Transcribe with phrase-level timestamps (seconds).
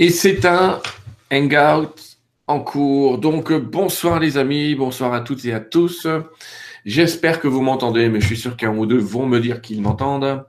[0.00, 0.80] Et c'est un
[1.32, 1.94] hangout
[2.48, 3.18] en cours.
[3.18, 6.08] Donc bonsoir les amis, bonsoir à toutes et à tous.
[6.84, 9.80] J'espère que vous m'entendez, mais je suis sûr qu'un ou deux vont me dire qu'ils
[9.80, 10.44] m'entendent.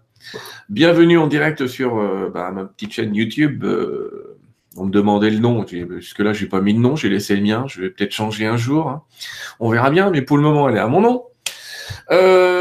[0.69, 3.63] Bienvenue en direct sur euh, bah, ma petite chaîne YouTube.
[3.65, 4.35] Euh,
[4.78, 5.63] on me demandait le nom.
[5.67, 7.65] Jusque-là, je n'ai pas mis de nom, j'ai laissé le mien.
[7.67, 8.89] Je vais peut-être changer un jour.
[8.89, 9.03] Hein.
[9.59, 11.23] On verra bien, mais pour le moment, elle est à mon nom.
[12.09, 12.54] Euh,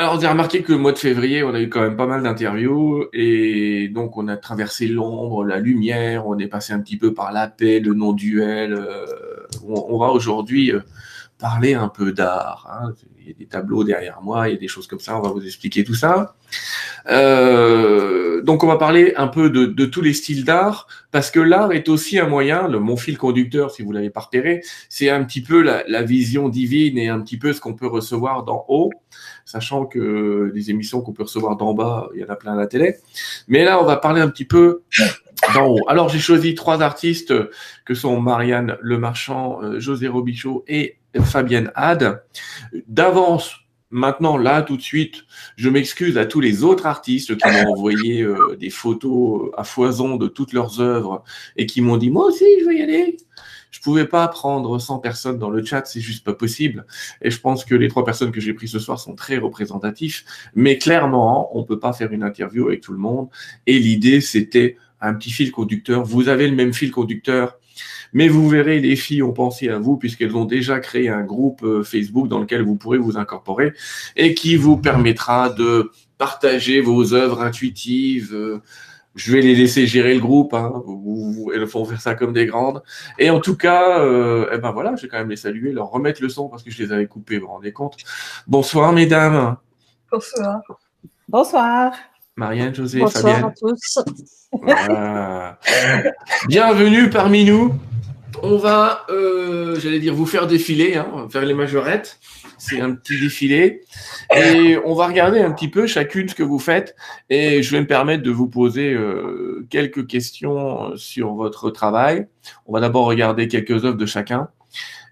[0.00, 2.06] alors, vous avez remarqué que le mois de février, on a eu quand même pas
[2.06, 6.96] mal d'interviews et donc on a traversé l'ombre, la lumière, on est passé un petit
[6.96, 8.72] peu par la paix, le non-duel.
[8.72, 9.04] Euh,
[9.62, 10.80] on, va aujourd'hui euh,
[11.38, 12.66] parler un peu d'art.
[12.72, 12.94] Hein.
[13.20, 15.20] Il y a des tableaux derrière moi, il y a des choses comme ça, on
[15.20, 16.34] va vous expliquer tout ça.
[17.08, 21.72] Euh, donc on va parler un peu de, tous les styles d'art, parce que l'art
[21.72, 25.42] est aussi un moyen, mon fil conducteur, si vous l'avez pas repéré, c'est un petit
[25.42, 28.90] peu la, vision divine et un petit peu ce qu'on peut recevoir d'en haut
[29.44, 32.56] sachant que des émissions qu'on peut recevoir d'en bas, il y en a plein à
[32.56, 32.96] la télé.
[33.48, 34.82] Mais là, on va parler un petit peu
[35.54, 35.80] d'en haut.
[35.88, 37.34] Alors, j'ai choisi trois artistes
[37.84, 42.22] que sont Marianne Lemarchand, euh, José Robichaud et Fabienne Had.
[42.86, 43.56] D'avance,
[43.92, 45.24] Maintenant, là, tout de suite,
[45.56, 50.14] je m'excuse à tous les autres artistes qui m'ont envoyé euh, des photos à foison
[50.14, 51.24] de toutes leurs œuvres
[51.56, 53.16] et qui m'ont dit, moi aussi, je veux y aller.
[53.70, 56.86] Je pouvais pas prendre 100 personnes dans le chat, c'est juste pas possible.
[57.22, 60.24] Et je pense que les trois personnes que j'ai prises ce soir sont très représentatifs.
[60.54, 63.28] Mais clairement, on peut pas faire une interview avec tout le monde.
[63.66, 66.04] Et l'idée, c'était un petit fil conducteur.
[66.04, 67.58] Vous avez le même fil conducteur.
[68.12, 71.62] Mais vous verrez, les filles ont pensé à vous puisqu'elles ont déjà créé un groupe
[71.62, 73.72] euh, Facebook dans lequel vous pourrez vous incorporer
[74.16, 78.60] et qui vous permettra de partager vos œuvres intuitives, euh,
[79.14, 80.54] je vais les laisser gérer le groupe.
[80.54, 80.72] Hein.
[81.54, 82.82] elles font faire ça comme des grandes.
[83.18, 85.90] Et en tout cas, euh, eh ben voilà, je vais quand même les saluer, leur
[85.90, 87.96] remettre le son parce que je les avais coupés, vous vous rendez compte.
[88.46, 89.56] Bonsoir, mesdames.
[90.10, 90.60] Bonsoir.
[91.28, 91.92] Bonsoir.
[92.36, 93.98] Marianne, José, Bonsoir à tous.
[96.48, 97.74] Bienvenue parmi nous.
[98.42, 102.18] On va, euh, j'allais dire, vous faire défiler, hein, faire les majorettes
[102.60, 103.80] c'est un petit défilé.
[104.34, 106.94] Et on va regarder un petit peu chacune ce que vous faites.
[107.28, 112.28] Et je vais me permettre de vous poser euh, quelques questions sur votre travail.
[112.66, 114.48] On va d'abord regarder quelques œuvres de chacun.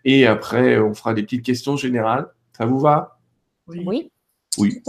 [0.05, 2.29] Et après, on fera des petites questions générales.
[2.57, 3.19] Ça vous va?
[3.67, 4.11] Oui.
[4.59, 4.83] Oui.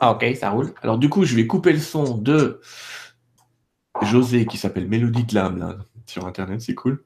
[0.00, 0.72] Ah, ok, ça roule.
[0.82, 2.60] Alors, du coup, je vais couper le son de
[4.02, 5.76] José, qui s'appelle Mélodie Glam, là,
[6.06, 7.04] sur Internet, c'est cool.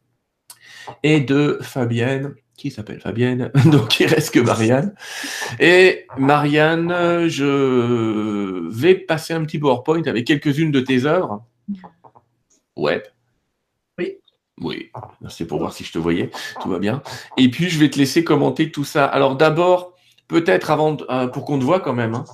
[1.02, 4.94] Et de Fabienne, qui s'appelle Fabienne, donc il reste que Marianne.
[5.58, 6.90] Et Marianne,
[7.28, 11.44] je vais passer un petit PowerPoint avec quelques-unes de tes œuvres.
[12.76, 13.02] Ouais.
[13.98, 14.16] Oui.
[14.60, 14.90] Oui,
[15.30, 17.02] c'est pour voir si je te voyais, tout va bien.
[17.38, 19.06] Et puis je vais te laisser commenter tout ça.
[19.06, 19.94] Alors d'abord,
[20.28, 22.24] peut-être avant, euh, pour qu'on te voit quand même, hein,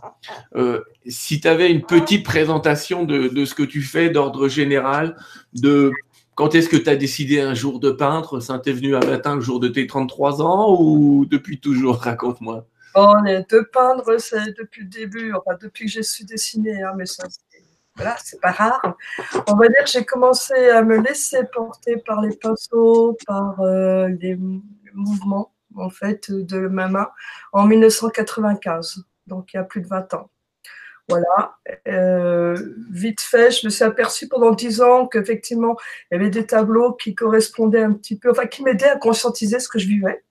[0.56, 5.16] euh, si tu avais une petite présentation de, de, ce que tu fais d'ordre général,
[5.54, 5.93] de
[6.36, 9.34] quand est-ce que tu as décidé un jour de peindre Ça t'est venu un matin
[9.34, 11.97] le jour de tes 33 ans ou depuis toujours?
[11.97, 12.66] Raconte-moi.
[12.94, 17.25] De peindre, c'est depuis le début, enfin depuis que j'ai su dessiner, hein, mais ça,
[17.94, 18.96] voilà, c'est pas rare.
[19.48, 24.08] On va dire que j'ai commencé à me laisser porter par les pinceaux, par euh,
[24.20, 24.38] les
[24.94, 27.08] mouvements, en fait, de ma main
[27.52, 30.30] en 1995, donc il y a plus de 20 ans.
[31.09, 31.56] Voilà.
[31.87, 32.56] Euh,
[32.91, 35.77] vite fait, je me suis aperçue pendant dix ans qu'effectivement,
[36.11, 39.61] il y avait des tableaux qui correspondaient un petit peu, enfin, qui m'aidaient à conscientiser
[39.61, 40.25] ce que je vivais.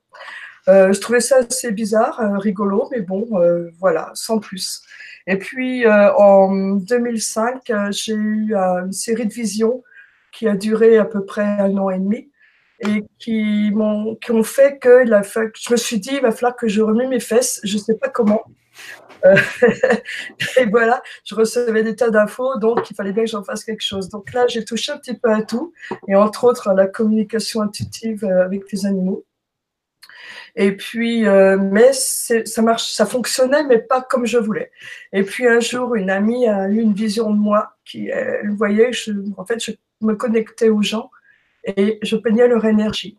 [0.68, 3.28] Euh, je trouvais ça assez bizarre, euh, rigolo, mais bon,
[3.80, 4.81] voilà, sans plus.
[5.28, 9.84] Et puis, en 2005, j'ai eu une série de visions
[10.31, 12.30] qui a duré à peu près un an et demi
[12.81, 16.56] et qui m'ont qui ont fait que la, je me suis dit il va falloir
[16.56, 18.50] que je remue mes fesses je ne sais pas comment euh,
[20.58, 23.84] et voilà, je recevais des tas d'infos, donc il fallait bien que j'en fasse quelque
[23.84, 24.09] chose.
[24.09, 25.74] Donc là, j'ai touché un petit peu à tout,
[26.08, 29.25] et entre autres à la communication intuitive euh, avec les animaux.
[30.56, 34.72] Et puis, euh, mais ça marche, ça fonctionnait, mais pas comme je voulais.
[35.12, 38.92] Et puis un jour, une amie a eu une vision de moi qui, elle voyait,
[39.38, 39.71] en fait, je
[40.01, 41.12] me connectais aux gens
[41.66, 43.18] et je peignais leur énergie.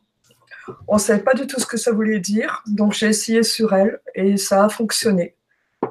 [0.89, 3.73] On ne savait pas du tout ce que ça voulait dire, donc j'ai essayé sur
[3.73, 5.36] elle et ça a fonctionné.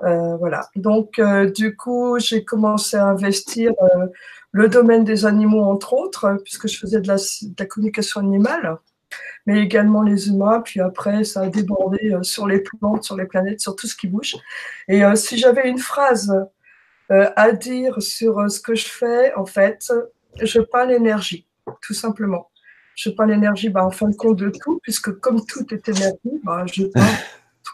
[0.04, 0.70] Euh, voilà.
[0.76, 4.08] Donc, euh, du coup, j'ai commencé à investir euh,
[4.52, 8.78] le domaine des animaux, entre autres, puisque je faisais de la, communication animale,
[9.46, 10.62] mais également les humains.
[10.62, 14.08] Puis après, ça a débordé sur les plantes, sur les planètes, sur tout ce qui
[14.08, 14.36] bouge.
[14.88, 16.34] Et si j'avais une phrase
[17.10, 19.92] à dire sur ce que je fais, en fait,
[20.42, 21.48] je peins l'énergie,
[21.82, 22.50] tout simplement.
[22.96, 26.42] Je peins l'énergie, bah, en fin de compte, de tout, puisque comme tout est énergie,
[26.44, 27.02] bah, je peins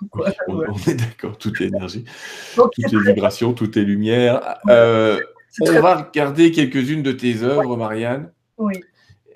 [0.48, 2.06] On, est d'accord, tout est énergie,
[2.56, 4.57] tout est vibration, tout est lumière.
[4.68, 5.19] Euh,
[5.59, 8.31] on va regarder quelques-unes de tes œuvres, Marianne.
[8.57, 8.74] Oui.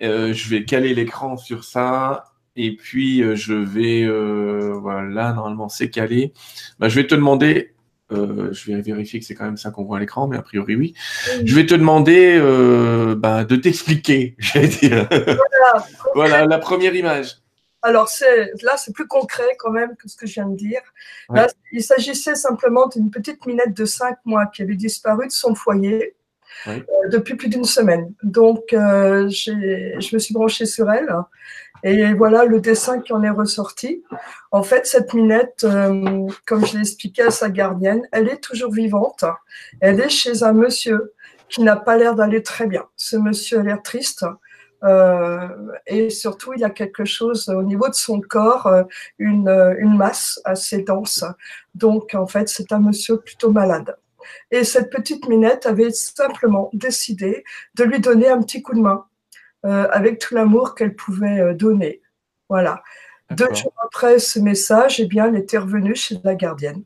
[0.01, 2.25] Euh, je vais caler l'écran sur ça.
[2.55, 4.07] Et puis, euh, je vais.
[4.79, 6.33] voilà, normalement, c'est calé.
[6.79, 7.73] Bah, je vais te demander.
[8.11, 10.75] je vais vérifier que c'est quand même ça qu'on voit à l'écran, mais a priori,
[10.75, 10.93] oui.
[11.43, 12.39] Je vais te demander
[13.17, 15.07] bah, de t'expliquer, j'allais dire.
[15.09, 15.85] Voilà.
[16.15, 17.44] voilà, la première image.
[17.85, 20.81] Alors c'est là, c'est plus concret quand même que ce que je viens de dire.
[21.29, 25.53] Là, il s'agissait simplement d'une petite minette de 5 mois qui avait disparu de son
[25.53, 26.15] foyer
[26.65, 26.77] Oui.
[26.79, 28.13] euh, depuis plus d'une semaine.
[28.23, 31.13] Donc, euh, je me suis branchée sur elle
[31.83, 34.03] et voilà le dessin qui en est ressorti.
[34.49, 38.71] En fait, cette minette, euh, comme je l'ai expliqué à sa gardienne, elle est toujours
[38.71, 39.23] vivante.
[39.79, 41.13] Elle est chez un monsieur
[41.49, 42.85] qui n'a pas l'air d'aller très bien.
[42.95, 44.25] Ce monsieur a l'air triste.
[44.85, 45.47] Euh,
[45.87, 48.83] et surtout, il a quelque chose au niveau de son corps, euh,
[49.17, 51.25] une, euh, une masse assez dense.
[51.73, 53.97] Donc, en fait, c'est un monsieur plutôt malade.
[54.51, 57.43] Et cette petite minette avait simplement décidé
[57.75, 59.05] de lui donner un petit coup de main
[59.65, 62.01] euh, avec tout l'amour qu'elle pouvait donner.
[62.49, 62.83] Voilà.
[63.31, 66.83] Deux jours après ce message, eh bien, elle était revenue chez la gardienne.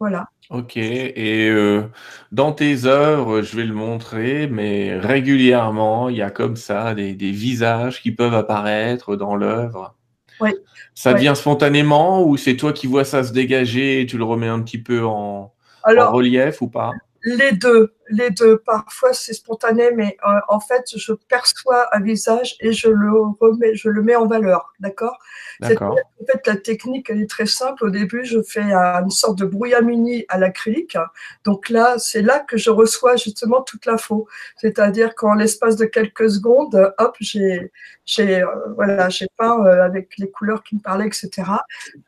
[0.00, 0.28] Voilà.
[0.50, 1.90] Ok, et euh,
[2.32, 7.14] dans tes œuvres, je vais le montrer, mais régulièrement, il y a comme ça des,
[7.14, 9.94] des visages qui peuvent apparaître dans l'œuvre.
[10.40, 10.54] Oui.
[10.94, 11.20] Ça Oui.
[11.20, 14.62] vient spontanément ou c'est toi qui vois ça se dégager et tu le remets un
[14.62, 15.52] petit peu en,
[15.84, 16.92] relief ou pas?
[17.36, 18.56] Les deux, les deux.
[18.58, 23.74] Parfois c'est spontané, mais euh, en fait je perçois un visage et je le remets,
[23.74, 25.18] je le mets en valeur, d'accord?
[25.62, 27.84] En fait la technique elle est très simple.
[27.84, 30.96] Au début je fais une sorte de brouillamini à l'acrylique.
[31.44, 34.26] Donc là c'est là que je reçois justement toute l'info.
[34.56, 37.70] C'est-à-dire qu'en l'espace de quelques secondes, hop j'ai
[38.06, 41.30] j'ai euh, voilà j'ai peint euh, avec les couleurs qui me parlaient, etc.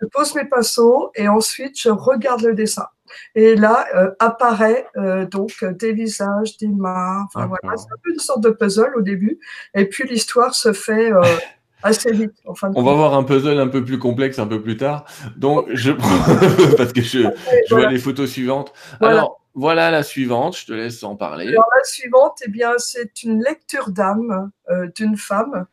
[0.00, 2.86] Je pose mes pinceaux et ensuite je regarde le dessin.
[3.34, 7.24] Et là euh, apparaît euh, donc euh, des visages, des mains.
[7.26, 7.58] Enfin D'accord.
[7.62, 9.38] voilà, c'est un peu une sorte de puzzle au début.
[9.74, 11.20] Et puis l'histoire se fait euh,
[11.82, 12.32] assez vite.
[12.46, 14.76] En fin de On va voir un puzzle un peu plus complexe un peu plus
[14.76, 15.04] tard.
[15.36, 17.20] Donc, je prends, parce que je,
[17.68, 18.72] je vois les photos suivantes.
[19.00, 19.16] Voilà.
[19.16, 21.48] Alors, voilà la suivante, je te laisse en parler.
[21.48, 24.50] Alors la suivante, eh bien, c'est une lecture d'âme
[24.94, 25.66] d'une femme.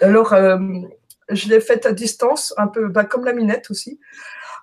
[0.00, 0.34] Alors,
[1.28, 4.00] je l'ai faite à distance, un peu bah, comme la minette aussi.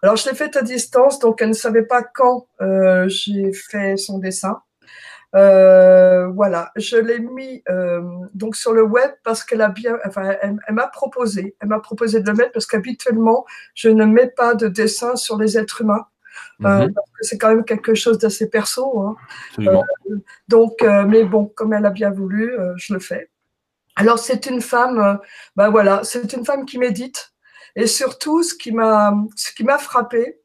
[0.02, 3.98] Alors, je l'ai faite à distance, donc elle ne savait pas quand euh, j'ai fait
[3.98, 4.62] son dessin.
[5.36, 8.02] Euh, voilà, je l'ai mis euh,
[8.34, 11.80] donc sur le web parce qu'elle a bien, enfin, elle, elle m'a proposé, elle m'a
[11.80, 15.82] proposé de le mettre parce qu'habituellement, je ne mets pas de dessin sur les êtres
[15.82, 16.08] humains
[16.66, 19.00] euh, Mhm, parce que c'est quand même quelque chose d'assez perso.
[19.00, 19.16] Hein.
[19.50, 19.86] absolument.
[20.48, 23.30] Donc, euh, mais bon, comme elle a bien voulu, euh, je le fais.
[23.96, 25.16] Alors, c'est une femme, euh,
[25.56, 27.29] ben voilà, c'est une femme qui médite.
[27.76, 30.40] Et surtout, ce qui m'a, ce qui m'a frappé,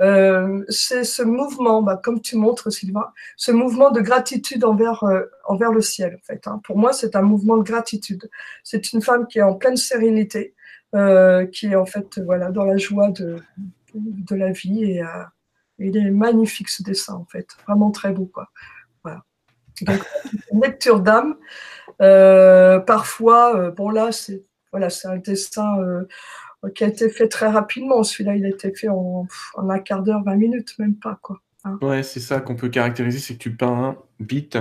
[0.00, 5.24] euh, c'est ce mouvement, ben, comme tu montres, Sylvain, ce mouvement de gratitude envers, euh,
[5.44, 6.46] envers le ciel, en fait.
[6.46, 6.60] hein.
[6.64, 8.30] Pour moi, c'est un mouvement de gratitude.
[8.64, 10.54] C'est une femme qui est en pleine sérénité,
[10.94, 13.36] euh, qui est en fait, voilà, dans la joie de,
[13.94, 14.84] de la vie.
[14.84, 15.02] Et
[15.78, 17.48] il est magnifique ce dessin, en fait.
[17.66, 18.48] Vraiment très beau, quoi.
[20.52, 21.36] Lecture d'âme.
[21.98, 26.04] Parfois, bon là, c'est voilà, c'est un dessin
[26.74, 28.02] qui a été fait très rapidement.
[28.02, 31.40] Celui-là, il a été fait en, en un quart d'heure, 20 minutes, même pas quoi.
[31.82, 34.56] Ouais, c'est ça qu'on peut caractériser, c'est que tu peins vite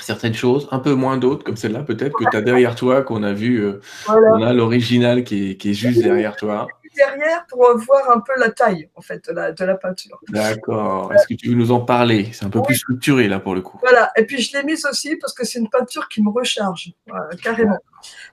[0.00, 3.22] certaines choses, un peu moins d'autres, comme celle-là peut-être que tu as derrière toi, qu'on
[3.22, 4.28] a vu, euh, Voilà.
[4.34, 6.68] on a l'original qui qui est juste derrière toi.
[6.96, 10.20] Derrière, pour voir un peu la taille en fait de la, de la peinture.
[10.28, 11.12] D'accord.
[11.14, 12.30] Est-ce que tu veux nous en parler?
[12.32, 13.78] C'est un peu plus structuré là pour le coup.
[13.80, 14.10] Voilà.
[14.16, 17.28] Et puis je l'ai mise aussi parce que c'est une peinture qui me recharge, Voilà,
[17.42, 17.78] carrément.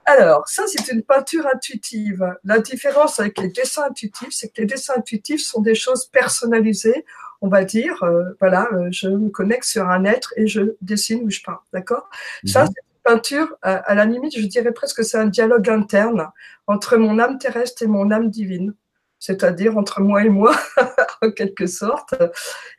[0.06, 2.26] Alors, ça, c'est une peinture intuitive.
[2.46, 7.06] La différence avec les dessins intuitifs, c'est que les dessins intuitifs sont des choses personnalisées,
[7.42, 8.02] on va dire.
[8.04, 11.60] Euh, voilà, euh, je me connecte sur un être et je dessine ou je peins.
[11.74, 12.10] D'accord?
[12.46, 12.68] Ça, Mhm.
[12.74, 16.30] c'est peinture, à, la limite, je dirais presque que c'est un dialogue interne
[16.68, 18.74] entre mon âme terrestre et mon âme divine.
[19.20, 20.56] C'est-à-dire entre moi et moi,
[21.22, 22.14] en quelque sorte.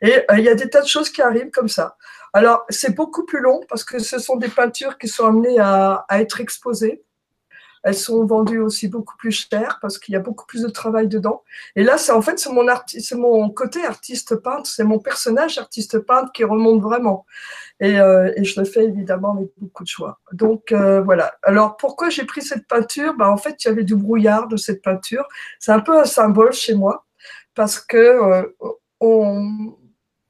[0.01, 1.97] Et euh, il y a des tas de choses qui arrivent comme ça.
[2.31, 6.05] Alors, c'est beaucoup plus long parce que ce sont des peintures qui sont amenées à,
[6.07, 7.03] à être exposées.
[7.83, 11.07] Elles sont vendues aussi beaucoup plus cher parce qu'il y a beaucoup plus de travail
[11.07, 11.43] dedans.
[11.75, 15.57] Et là, c'est en fait c'est mon c'est mon côté artiste peintre, c'est mon personnage
[15.57, 17.25] artiste peintre qui remonte vraiment.
[17.79, 20.19] Et, euh, je le fais évidemment avec beaucoup de choix.
[20.33, 21.33] Donc euh, voilà.
[21.43, 23.13] Alors pourquoi j'ai pris cette peinture?
[23.15, 25.25] Bah, En fait, il y avait du brouillard de cette peinture.
[25.59, 27.05] C'est un peu un symbole chez moi
[27.55, 28.43] parce que euh,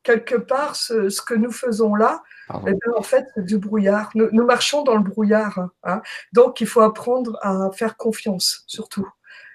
[0.03, 2.23] quelque part, ce, que nous faisons là.
[2.67, 4.09] Eh bien, en fait, c'est du brouillard.
[4.15, 5.69] Nous, nous marchons dans le brouillard.
[5.83, 6.01] hein.
[6.33, 9.07] Donc, il faut apprendre à faire confiance, surtout.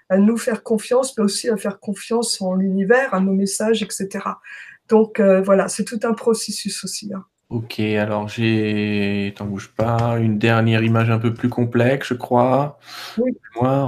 [0.09, 4.09] À nous faire confiance, mais aussi à faire confiance en l'univers, à nos messages, etc.
[4.89, 7.11] Donc, euh, voilà, c'est tout un processus aussi.
[7.15, 7.25] hein.
[7.51, 12.79] Ok, alors j'ai, t'en bouge pas, une dernière image un peu plus complexe, je crois.
[13.19, 13.33] Oui.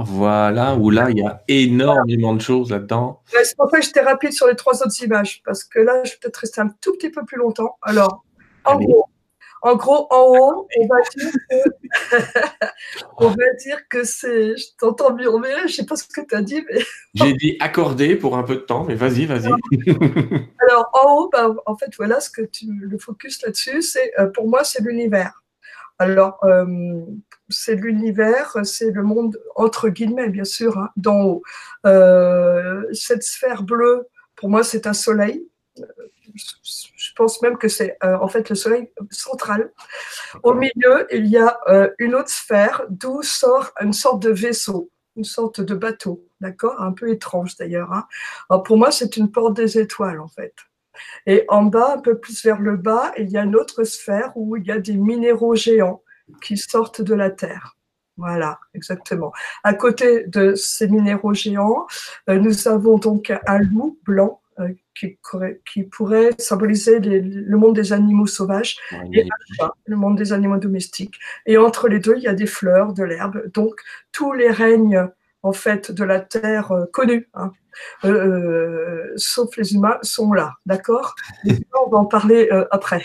[0.05, 3.21] Voilà, où là, il y a énormément de choses là-dedans.
[3.43, 6.11] C'est pour ça que j'étais rapide sur les trois autres images, parce que là, je
[6.11, 7.77] vais peut-être rester un tout petit peu plus longtemps.
[7.81, 8.23] Alors,
[8.67, 9.09] en gros,
[9.61, 12.65] en gros, en haut, on va dire que,
[13.17, 14.55] on va dire que c'est.
[14.55, 16.79] Je t'entends murmurer, je ne sais pas ce que tu as dit, mais.
[17.15, 19.47] J'ai dit accordé pour un peu de temps, mais vas-y, vas-y.
[20.59, 22.65] Alors, en haut, bah, en fait, voilà ce que tu.
[22.67, 25.43] Le focus là-dessus, c'est euh, pour moi, c'est l'univers.
[25.99, 27.01] Alors, euh,
[27.49, 31.41] c'est l'univers, c'est le monde, entre guillemets, bien sûr, hein, d'en haut.
[31.87, 35.47] Euh, cette sphère bleue, pour moi, c'est un soleil
[37.17, 39.71] pense même que c'est euh, en fait le soleil central.
[40.43, 44.89] Au milieu, il y a euh, une autre sphère d'où sort une sorte de vaisseau,
[45.15, 46.81] une sorte de bateau, d'accord?
[46.81, 47.91] Un peu étrange d'ailleurs.
[47.91, 48.59] Hein.
[48.59, 50.53] pour moi, c'est une porte des étoiles en fait.
[51.25, 54.31] Et en bas, un peu plus vers le bas, il y a une autre sphère
[54.35, 56.01] où il y a des minéraux géants
[56.41, 57.75] qui sortent de la Terre.
[58.17, 59.31] Voilà, exactement.
[59.63, 61.85] À côté de ces minéraux géants,
[62.29, 64.41] euh, nous avons donc un loup blanc
[64.95, 68.77] qui, pourrait symboliser le monde des animaux sauvages
[69.13, 69.27] et
[69.85, 71.15] le monde des animaux domestiques.
[71.45, 73.51] Et entre les deux, il y a des fleurs, de l'herbe.
[73.53, 73.75] Donc,
[74.11, 75.07] tous les règnes
[75.43, 77.51] en fait de la terre euh, connus, hein,
[78.03, 81.15] euh, euh, sauf les humains, sont là, d'accord?
[81.85, 83.03] On va en parler après.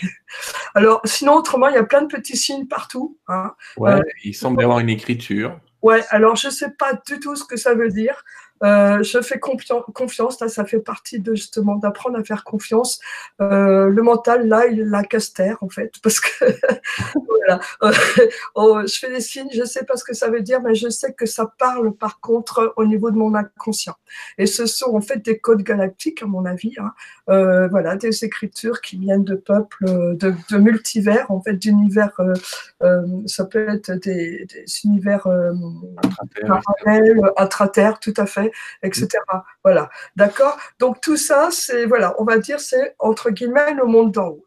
[0.73, 3.17] Alors, sinon, autrement, il y a plein de petits signes partout.
[3.27, 3.53] Hein.
[3.77, 5.59] Ouais, il semble y avoir une écriture.
[5.81, 8.23] Ouais, alors je ne sais pas du tout ce que ça veut dire.
[8.63, 12.99] Euh, je fais confiance, là, ça fait partie de justement d'apprendre à faire confiance.
[13.41, 16.45] Euh, le mental, là, il la casse en fait, parce que
[17.27, 17.59] voilà,
[18.55, 20.89] oh, je fais des signes, je sais pas ce que ça veut dire, mais je
[20.89, 23.95] sais que ça parle par contre au niveau de mon inconscient.
[24.37, 26.93] Et ce sont en fait des codes galactiques, à mon avis, hein.
[27.29, 32.11] euh, voilà, des écritures qui viennent de peuples, de, de multivers, en fait, d'univers.
[33.25, 35.27] ça peut être des, des univers
[36.47, 39.07] parallèles, intra-terre, tout à fait etc.
[39.63, 40.57] Voilà, d'accord?
[40.79, 44.45] Donc tout ça, c'est, voilà, on va dire, c'est entre guillemets le monde d'en haut.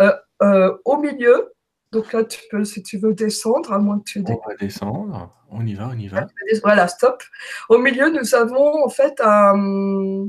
[0.00, 1.52] Euh, euh, au milieu,
[1.92, 4.24] donc là, tu peux, si tu veux descendre, à moins que tu...
[4.26, 6.26] On va descendre, on y va, on y va.
[6.62, 7.22] Voilà, stop.
[7.68, 10.26] Au milieu, nous avons en fait un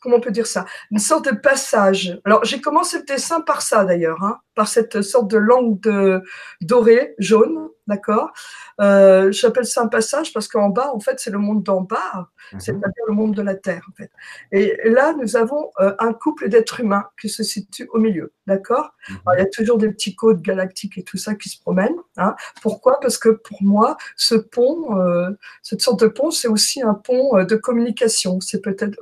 [0.00, 0.64] comment on peut dire ça?
[0.90, 2.20] Une sorte de passage.
[2.24, 6.20] Alors, j'ai commencé le dessin par ça d'ailleurs, hein, par cette sorte de langue de,
[6.60, 8.32] dorée, jaune, d'accord?
[8.80, 12.28] Euh, J'appelle ça un passage parce qu'en bas, en fait, c'est le monde d'en bas,
[12.52, 12.58] mhm.
[12.58, 14.10] c'est-à-dire le monde de la Terre, en fait.
[14.50, 18.96] Et là, nous avons euh, un couple d'êtres humains qui se situe au milieu, d'accord?
[19.08, 19.16] Mhm.
[19.36, 22.00] Il y a toujours des petits codes galactiques et tout ça qui se promènent.
[22.16, 22.34] Hein.
[22.60, 22.98] Pourquoi?
[22.98, 25.30] Parce que pour moi, ce pont, euh,
[25.62, 28.40] cette sorte de pont, c'est aussi un pont de communication.
[28.40, 28.98] C'est peut-être,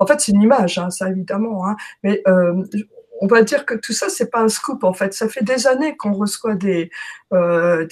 [0.00, 1.76] en fait, c'est une image, hein, ça évidemment, hein.
[2.02, 2.20] mais
[3.20, 5.12] on va dire que tout ça, c'est pas un scoop en fait.
[5.12, 6.90] Ça fait des années qu'on reçoit des,
[7.32, 7.86] euh,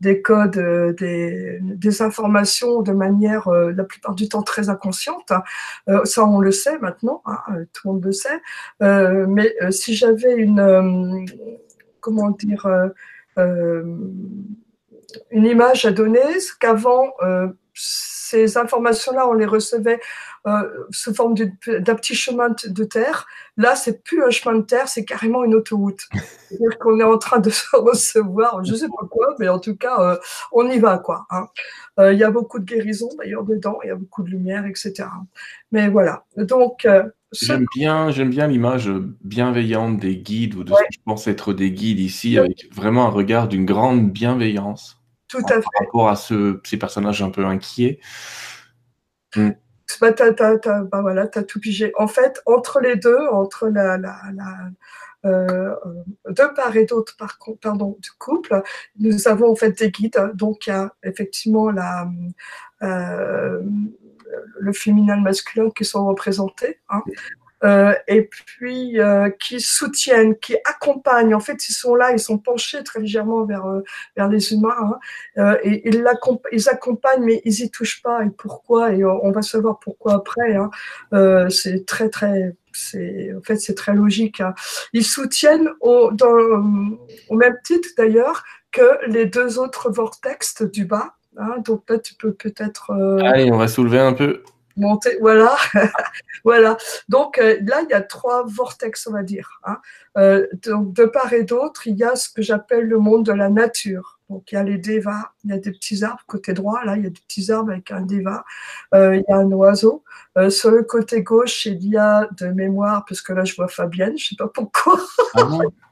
[0.00, 5.32] des, codes, euh, des, informations de manière euh, la plupart du temps très inconsciente.
[6.04, 7.38] ça, on le sait maintenant, hein,
[7.72, 8.40] tout le monde le sait.
[8.80, 11.26] mais si j'avais une,
[15.30, 17.12] une image à donner, c'est qu'avant
[17.74, 20.00] ces informations-là, on les recevait
[20.90, 23.26] sous forme d'un petit chemin de terre.
[23.56, 26.08] Là, c'est plus un chemin de terre, c'est carrément une autoroute.
[26.48, 29.76] C'est-à-dire qu'on est en train de se recevoir, je sais pas quoi, mais en tout
[29.76, 30.16] cas, euh,
[30.52, 31.26] on y va, quoi.
[31.30, 31.46] Hein.
[31.98, 34.66] Euh, il y a beaucoup de guérison d'ailleurs dedans, il y a beaucoup de lumière,
[34.66, 35.08] etc.
[35.70, 36.24] Mais voilà.
[36.36, 36.86] Donc,
[37.32, 38.90] J'aime bien, j'aime bien l'image
[39.24, 43.06] bienveillante des guides ou de ce que je pense être des guides ici, avec vraiment
[43.06, 45.00] un regard d'une grande bienveillance.
[45.28, 45.60] Tout à fait.
[45.60, 48.00] Par rapport à ce, ces personnages un peu inquiets.
[49.34, 49.50] Mm.
[50.00, 51.92] Bah, tu as, voilà, tout pigé.
[51.96, 54.16] En fait, entre les deux, entre la, la,
[55.24, 55.74] euh,
[56.28, 57.16] de part et d'autre
[57.60, 58.62] pardon, du couple,
[58.98, 60.32] nous avons en fait des guides.
[60.34, 61.70] Donc, il y a effectivement
[62.82, 63.60] euh,
[64.58, 66.80] le féminin le masculin qui sont représentés.
[66.88, 67.02] Hein.
[67.64, 71.34] Euh, et puis euh, qui soutiennent, qui accompagnent.
[71.34, 73.82] En fait, ils sont là, ils sont penchés très légèrement vers, euh,
[74.16, 74.98] vers les humains
[75.36, 76.04] hein, et ils,
[76.52, 78.24] ils, accompagnent, mais ils y touchent pas.
[78.24, 78.92] Et pourquoi?
[78.92, 80.56] Et on va savoir pourquoi après.
[80.56, 80.70] Hein.
[81.50, 82.56] c'est très très
[83.36, 84.40] en fait c'est très logique.
[84.40, 84.54] Hein.
[84.92, 88.42] Ils soutiennent au, dans, au même titre d'ailleurs
[88.72, 91.14] que les deux autres vortex du bas.
[91.36, 91.58] Hein.
[91.64, 92.90] donc là tu peux peut-être.
[93.22, 94.42] Allez, on va soulever un peu.
[94.76, 95.56] Monter, voilà,
[96.44, 96.76] voilà.
[97.08, 99.60] Donc euh, là, il y a trois vortex, on va dire.
[99.64, 99.78] Hein.
[100.18, 103.32] Euh, donc de part et d'autre, il y a ce que j'appelle le monde de
[103.32, 104.18] la nature.
[104.30, 106.96] Donc il y a les devas, il y a des petits arbres côté droit, là
[106.96, 108.44] il y a des petits arbres avec un deva,
[108.94, 110.04] euh, il y a un oiseau.
[110.48, 114.16] sur le côté gauche, il y a de mémoire, parce que là je vois Fabienne,
[114.16, 114.98] je sais pas pourquoi.
[115.34, 115.46] Ah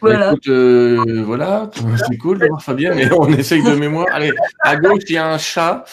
[0.00, 0.34] voilà.
[0.48, 1.70] Euh, voilà,
[2.08, 4.06] c'est cool de voir Fabien, mais on essaye de mémoire.
[4.10, 5.84] Allez, à gauche, il y a un chat.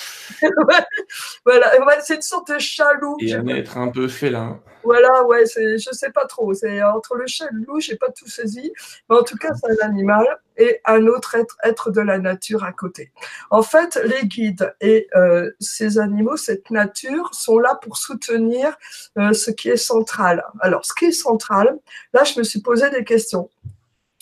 [1.46, 1.72] voilà,
[2.02, 3.18] c'est une sorte de chat-loup.
[3.20, 4.60] Et un être un peu félin.
[4.84, 6.54] Voilà, ouais, je sais pas trop.
[6.54, 8.72] C'est entre le chat et le loup, j'ai pas tout saisi.
[9.10, 10.26] Mais en tout cas, c'est un animal
[10.58, 13.12] et un autre être, être de la nature à côté.
[13.50, 18.78] En fait, les guides et euh, ces animaux, cette nature, sont là pour soutenir
[19.18, 20.44] euh, ce qui est central.
[20.62, 21.78] Alors, ce qui est central,
[22.14, 23.50] là, je me suis posé des questions.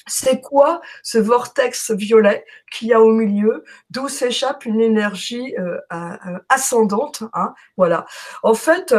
[0.07, 5.79] C'est quoi ce vortex violet qu'il y a au milieu, d'où s'échappe une énergie euh,
[6.49, 8.05] ascendante hein, Voilà.
[8.43, 8.93] En fait,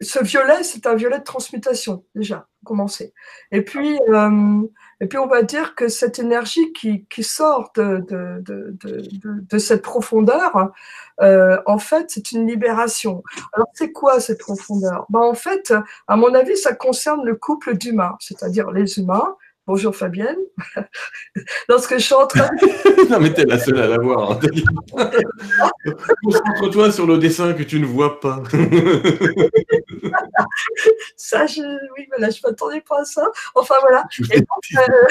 [0.00, 3.12] ce violet, c'est un violet de transmutation, déjà, commencer.
[3.52, 4.62] Et puis, euh,
[5.00, 8.74] et puis, on va dire que cette énergie qui, qui sort de, de, de,
[9.22, 10.72] de, cette profondeur,
[11.20, 13.22] euh, en fait, c'est une libération.
[13.52, 15.06] Alors, c'est quoi cette profondeur?
[15.10, 15.74] Ben, En fait,
[16.08, 20.38] à mon avis, ça concerne le couple d'humains, c'est-à-dire les humains Bonjour Fabienne.
[21.68, 22.48] Lorsque je suis en train
[23.10, 24.32] non mais t'es la seule à la voir.
[24.32, 24.40] Hein.
[26.22, 28.44] Concentre-toi sur le dessin que tu ne vois pas.
[31.16, 31.62] ça, je...
[31.96, 33.28] Oui, mais là, je ne m'attendais pas à ça.
[33.56, 34.04] Enfin voilà.
[34.30, 35.06] Et donc, euh,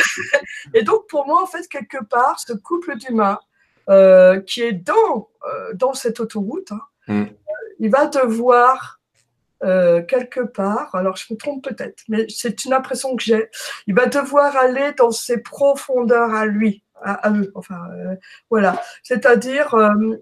[0.73, 3.39] et donc, pour moi, en fait, quelque part, ce couple d'humains
[3.89, 7.25] euh, qui est dans, euh, dans cette autoroute, hein, mm.
[7.79, 8.94] il va devoir
[9.65, 13.49] euh, quelque part, alors je me trompe peut-être, mais c'est une impression que j'ai,
[13.87, 18.15] il va devoir aller dans ses profondeurs à lui, à, eux, enfin euh,
[18.49, 20.15] voilà, c'est-à-dire euh,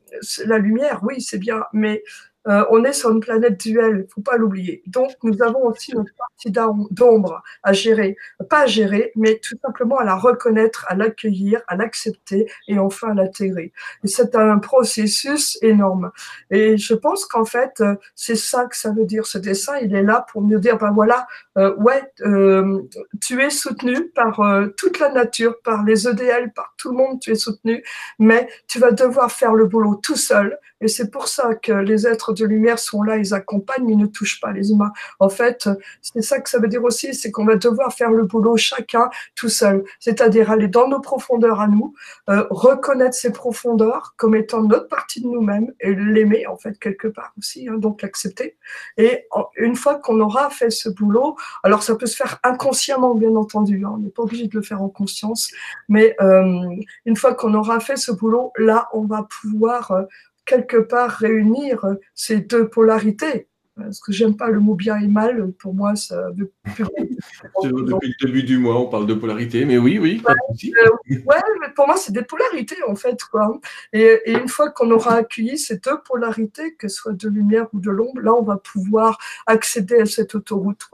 [0.45, 2.03] la lumière, oui c'est bien, mais
[2.47, 4.83] euh, on est sur une planète duelle, faut pas l'oublier.
[4.87, 6.51] Donc, nous avons aussi notre partie
[6.91, 8.17] d'ombre à gérer.
[8.49, 13.11] Pas à gérer, mais tout simplement à la reconnaître, à l'accueillir, à l'accepter et enfin
[13.11, 13.71] à l'intégrer.
[14.03, 16.11] Et c'est un processus énorme.
[16.49, 19.25] Et je pense qu'en fait, euh, c'est ça que ça veut dire.
[19.25, 22.81] Ce dessin, il est là pour nous dire, ben voilà, euh, ouais, euh,
[23.21, 24.41] tu es soutenu par
[24.77, 27.83] toute la nature, par les EDL, par tout le monde, tu es soutenu,
[28.19, 30.57] mais tu vas devoir faire le boulot tout seul.
[30.83, 34.05] Et c'est pour ça que les êtres de lumière sont là, ils accompagnent, ils ne
[34.05, 34.91] touchent pas les humains.
[35.19, 35.69] En fait,
[36.01, 39.09] c'est ça que ça veut dire aussi, c'est qu'on va devoir faire le boulot chacun
[39.35, 41.93] tout seul, c'est-à-dire aller dans nos profondeurs à nous,
[42.29, 47.07] euh, reconnaître ces profondeurs comme étant notre partie de nous-mêmes et l'aimer en fait quelque
[47.07, 48.57] part aussi, hein, donc l'accepter.
[48.97, 49.25] Et
[49.55, 53.83] une fois qu'on aura fait ce boulot, alors ça peut se faire inconsciemment bien entendu,
[53.85, 55.51] hein, on n'est pas obligé de le faire en conscience,
[55.89, 56.69] mais euh,
[57.05, 60.03] une fois qu'on aura fait ce boulot, là on va pouvoir euh,
[60.45, 63.47] quelque part réunir ces deux polarités.
[63.75, 66.85] Parce que j'aime pas le mot bien et mal, pour moi, ça veut plus.
[67.63, 70.21] Depuis le début du mois, on parle de polarité, mais oui, oui.
[70.27, 73.23] Euh, ouais, mais pour moi, c'est des polarités, en fait.
[73.23, 73.59] Quoi.
[73.91, 77.79] Et, une fois qu'on aura accueilli ces deux polarités, que ce soit de lumière ou
[77.79, 80.87] de l'ombre, là, on va pouvoir accéder à cette autoroute.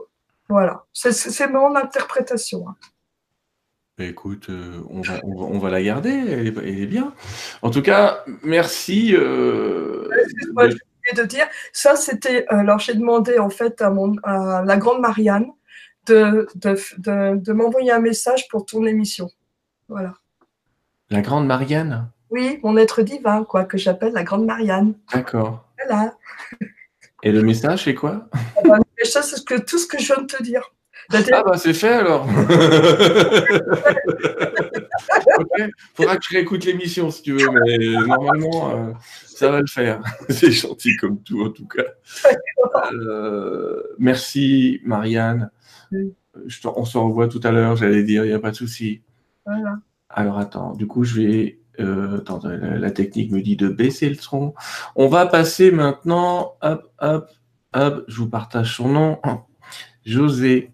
[0.50, 2.68] Voilà, c'est mon interprétation.
[2.68, 2.74] Hein.
[3.96, 7.14] Bah, écoute, euh, on, va, on, va, la garder, elle est, bien.
[7.62, 9.14] En tout cas, merci.
[9.14, 10.08] Euh,
[11.14, 11.22] de...
[11.22, 12.46] dire, ça c'était.
[12.52, 15.52] Euh, alors j'ai demandé en fait à, mon, à la grande Marianne
[16.08, 16.76] de, de,
[17.36, 19.30] de, m'envoyer un message pour ton émission.
[19.88, 20.14] Voilà.
[21.10, 22.10] La grande Marianne?
[22.30, 24.94] Oui, mon être divin, quoi, que j'appelle la grande Marianne.
[25.12, 25.68] D'accord.
[25.78, 26.14] Voilà.
[27.22, 28.28] Et le message, c'est quoi?
[28.32, 30.70] Ah bah, Ça, c'est tout ce que je viens de te dire.
[31.12, 32.26] Ah bah c'est fait alors.
[35.58, 38.92] Il Faudra que je réécoute l'émission si tu veux, mais normalement euh,
[39.26, 40.00] ça va le faire.
[40.28, 41.82] c'est gentil comme tout en tout cas.
[42.92, 45.50] Euh, merci Marianne.
[46.64, 49.02] on se revoit tout à l'heure, j'allais dire, il n'y a pas de souci.
[49.46, 49.78] Voilà.
[50.08, 51.56] Alors attends, du coup je vais.
[51.78, 54.54] Euh, attends, la, technique me dit de baisser le son.
[54.96, 56.56] On va passer maintenant.
[56.60, 57.30] Hop, hop,
[57.74, 58.04] hop.
[58.08, 59.20] Je vous partage son nom.
[60.04, 60.72] José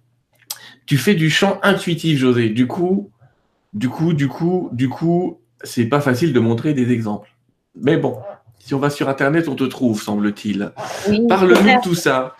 [0.86, 2.48] tu fais du chant intuitif, José.
[2.48, 3.10] Du coup,
[3.74, 7.28] du coup, du coup, du coup, c'est pas facile de montrer des exemples.
[7.74, 8.18] Mais bon,
[8.60, 10.72] si on va sur Internet, on te trouve, semble-t-il.
[11.28, 12.36] Parle-nous de tout ça.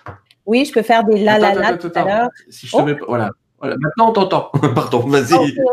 [0.47, 2.29] Oui, je peux faire des la la la tout à l'heure.
[2.49, 2.97] Si je te mets...
[3.07, 3.31] voilà.
[3.59, 3.77] voilà.
[3.79, 4.51] Maintenant, on t'entend.
[4.75, 5.35] Pardon, vas-y.
[5.35, 5.73] Oh,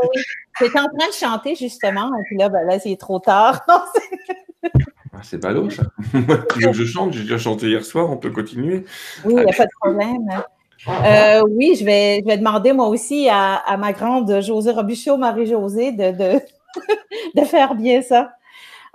[0.59, 2.07] J'étais en train de chanter, justement.
[2.07, 3.61] Et puis là, ben, là c'est trop tard.
[5.15, 5.83] Ah, c'est ballot, ça.
[6.73, 8.85] je chante, j'ai déjà chanté hier soir, on peut continuer.
[9.23, 10.43] Oui, il n'y a pas de problème.
[10.87, 15.91] Euh, oui, je vais, je vais demander moi aussi à, ma grande José Robuchot, Marie-Josée,
[15.91, 16.11] de,
[17.35, 18.31] de, faire bien ça.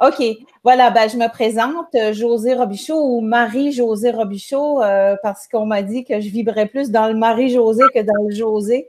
[0.01, 0.23] OK.
[0.65, 5.83] Voilà, ben, je me présente, euh, José Robichaud ou Marie-José Robichaud, euh, parce qu'on m'a
[5.83, 8.89] dit que je vibrais plus dans le Marie-José que dans le José.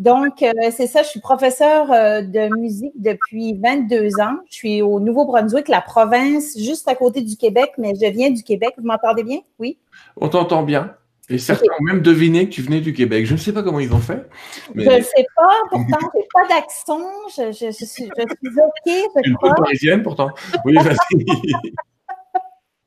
[0.00, 4.38] Donc, euh, c'est ça, je suis professeure de musique depuis 22 ans.
[4.48, 8.42] Je suis au Nouveau-Brunswick, la province juste à côté du Québec, mais je viens du
[8.42, 8.70] Québec.
[8.78, 9.40] Vous m'entendez bien?
[9.58, 9.78] Oui?
[10.16, 10.94] On t'entend bien.
[11.30, 13.24] Et certains ont même deviné que tu venais du Québec.
[13.24, 14.26] Je ne sais pas comment ils ont fait.
[14.74, 16.98] Je ne sais pas, pourtant, je n'ai pas d'accent.
[17.36, 19.10] Je, je, je, suis, je suis OK.
[19.24, 20.30] Je Une peu parisienne, pourtant.
[20.64, 21.24] Oui, vas-y.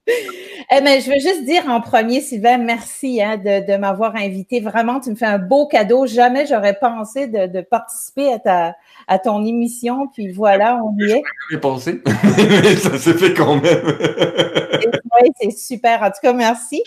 [0.07, 4.59] Eh ben, je veux juste dire en premier, Sylvain, merci hein, de, de m'avoir invité.
[4.59, 6.05] Vraiment, tu me fais un beau cadeau.
[6.05, 8.75] Jamais j'aurais pensé de, de, participer à, ta,
[9.07, 10.07] à ton émission.
[10.13, 11.23] Puis voilà, on y est.
[11.51, 12.01] J'ai pensé,
[12.37, 13.83] mais ça s'est fait quand même.
[15.21, 16.01] oui, c'est super.
[16.01, 16.83] En tout cas, merci.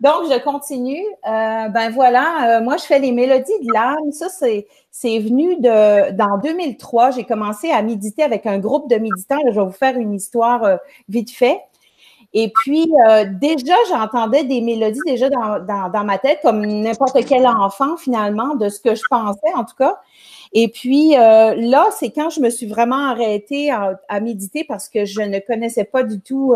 [0.00, 1.02] Donc, je continue.
[1.26, 4.12] Euh, ben voilà, euh, moi, je fais les mélodies de l'âme.
[4.12, 7.12] Ça, c'est, c'est venu de dans 2003.
[7.12, 9.38] J'ai commencé à méditer avec un groupe de méditants.
[9.46, 10.76] je vais vous faire une histoire euh,
[11.08, 11.60] vite fait.
[12.34, 17.24] Et puis, euh, déjà, j'entendais des mélodies déjà dans, dans, dans, ma tête, comme n'importe
[17.26, 20.00] quel enfant, finalement, de ce que je pensais, en tout cas.
[20.52, 25.04] Et puis, là, c'est quand je me suis vraiment arrêtée à, à, méditer parce que
[25.04, 26.54] je ne connaissais pas du tout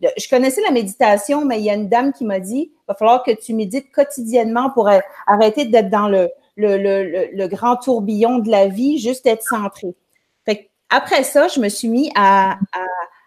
[0.00, 2.94] je connaissais la méditation, mais il y a une dame qui m'a dit, il va
[2.94, 4.88] falloir que tu médites quotidiennement pour
[5.26, 9.94] arrêter d'être dans le, le, le, le, grand tourbillon de la vie, juste être centré.
[10.44, 12.56] Fait après ça, je me suis mis à, à,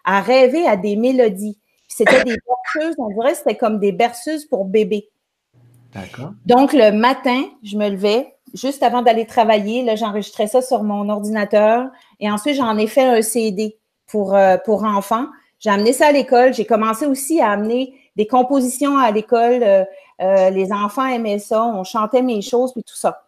[0.04, 1.58] à rêver à des mélodies.
[1.94, 5.10] C'était des berceuses, on dirait c'était comme des berceuses pour bébés.
[5.92, 6.30] D'accord.
[6.46, 11.10] Donc, le matin, je me levais, juste avant d'aller travailler, là, j'enregistrais ça sur mon
[11.10, 13.76] ordinateur et ensuite, j'en ai fait un CD
[14.06, 15.26] pour, euh, pour enfants.
[15.58, 16.54] J'ai amené ça à l'école.
[16.54, 19.62] J'ai commencé aussi à amener des compositions à l'école.
[19.62, 19.84] Euh,
[20.22, 21.62] euh, les enfants aimaient ça.
[21.62, 23.24] On chantait mes choses, puis tout ça.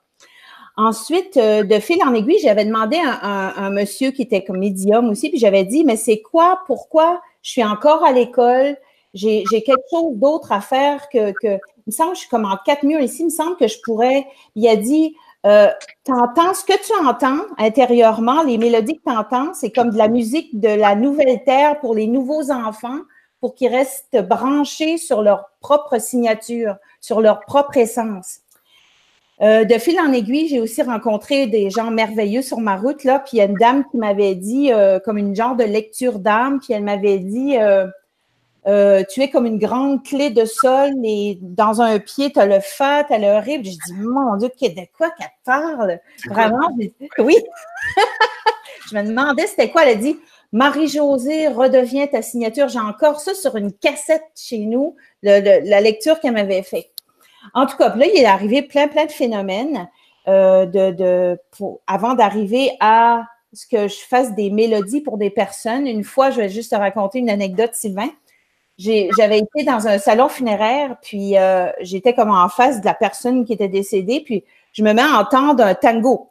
[0.76, 5.30] Ensuite, de fil en aiguille, j'avais demandé à un, monsieur qui était comme médium aussi,
[5.30, 8.76] puis j'avais dit, mais c'est quoi, pourquoi je suis encore à l'école?
[9.12, 12.46] J'ai quelque chose d'autre à faire que, que, il me semble que je suis comme
[12.46, 14.26] en quatre murs ici, il me semble que je pourrais,
[14.56, 15.14] il a dit,
[15.46, 15.68] euh,
[16.04, 19.98] tu entends ce que tu entends intérieurement, les mélodies que tu entends, c'est comme de
[19.98, 22.98] la musique de la nouvelle terre pour les nouveaux enfants,
[23.40, 28.40] pour qu'ils restent branchés sur leur propre signature, sur leur propre essence.
[29.42, 33.18] Euh, de fil en aiguille, j'ai aussi rencontré des gens merveilleux sur ma route, là,
[33.18, 36.20] puis il y a une dame qui m'avait dit, euh, comme une genre de lecture
[36.20, 37.56] d'âme, puis elle m'avait dit,
[38.66, 42.46] euh, tu es comme une grande clé de sol et dans un pied, tu as
[42.46, 43.64] le fa, tu as le rib.
[43.64, 45.98] Je dis, mon Dieu, de quoi qu'elle parle?
[46.28, 46.70] Vraiment,
[47.18, 47.36] oui.
[48.90, 49.82] je me demandais c'était quoi.
[49.82, 50.16] Elle a dit,
[50.52, 52.68] Marie-Josée, redeviens ta signature.
[52.68, 56.93] J'ai encore ça sur une cassette chez nous, la lecture qu'elle m'avait faite.
[57.52, 59.88] En tout cas, là, il est arrivé plein, plein de phénomènes
[60.26, 61.36] euh,
[61.86, 65.86] avant d'arriver à ce que je fasse des mélodies pour des personnes.
[65.86, 68.10] Une fois, je vais juste te raconter une anecdote, Sylvain
[68.78, 73.44] j'avais été dans un salon funéraire, puis euh, j'étais comme en face de la personne
[73.44, 76.28] qui était décédée, puis je me mets à entendre un tango.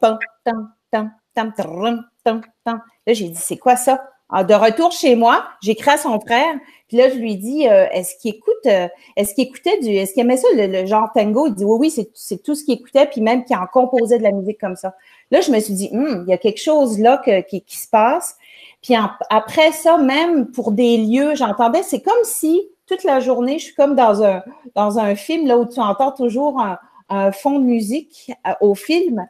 [3.06, 4.02] Là, j'ai dit, c'est quoi ça?
[4.32, 6.54] De retour chez moi, j'écris à son frère,
[6.88, 10.12] puis là, je lui dis, euh, est-ce qu'il écoute, euh, est-ce qu'il écoutait du, est-ce
[10.12, 11.46] qu'il aimait ça, le, genre tango?
[11.46, 14.22] Il dit, oui, oui, c'est tout ce qu'il écoutait, puis même qu'il en composait de
[14.22, 14.94] la musique comme ça.
[15.30, 17.88] Là, je me suis dit, hum, il y a quelque chose là qui, qui se
[17.88, 18.36] passe.
[18.82, 18.94] Puis
[19.30, 23.74] après ça, même pour des lieux, j'entendais, c'est comme si toute la journée, je suis
[23.74, 24.42] comme dans un,
[24.74, 29.26] dans un film là où tu entends toujours un, fond de musique euh, au film.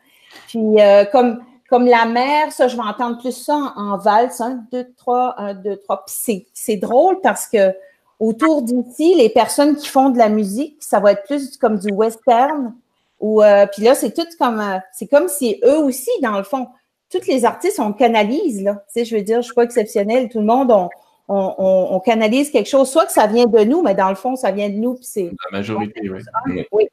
[0.48, 0.76] Puis
[1.12, 1.40] comme,
[1.74, 4.40] comme la mer, ça, je vais entendre plus ça en, valse.
[4.40, 6.04] Un, deux, trois, un, deux, trois.
[6.06, 7.74] Puis c'est drôle parce que
[8.20, 11.92] autour d'ici, les personnes qui font de la musique, ça va être plus comme du
[11.92, 12.76] western.
[13.18, 16.68] Ou, euh, puis là, c'est tout comme, c'est comme si eux aussi, dans le fond,
[17.10, 18.74] tous les artistes, on canalise, là.
[18.74, 20.28] Tu sais, je veux dire, je suis pas exceptionnelle.
[20.28, 20.88] Tout le monde, on,
[21.26, 22.88] on, on, canalise quelque chose.
[22.88, 24.94] Soit que ça vient de nous, mais dans le fond, ça vient de nous.
[24.94, 25.32] Puis c'est.
[25.50, 26.66] La majorité, oui.
[26.70, 26.88] oui.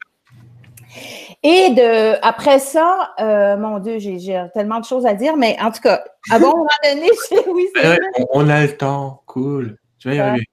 [1.43, 5.71] Et de, après ça, euh, mon Dieu, j'ai tellement de choses à dire, mais en
[5.71, 7.09] tout cas, à un moment donné,
[7.47, 7.97] oui, c'est
[8.29, 9.77] on, a le temps, cool.
[9.97, 10.45] Tu vas y arriver.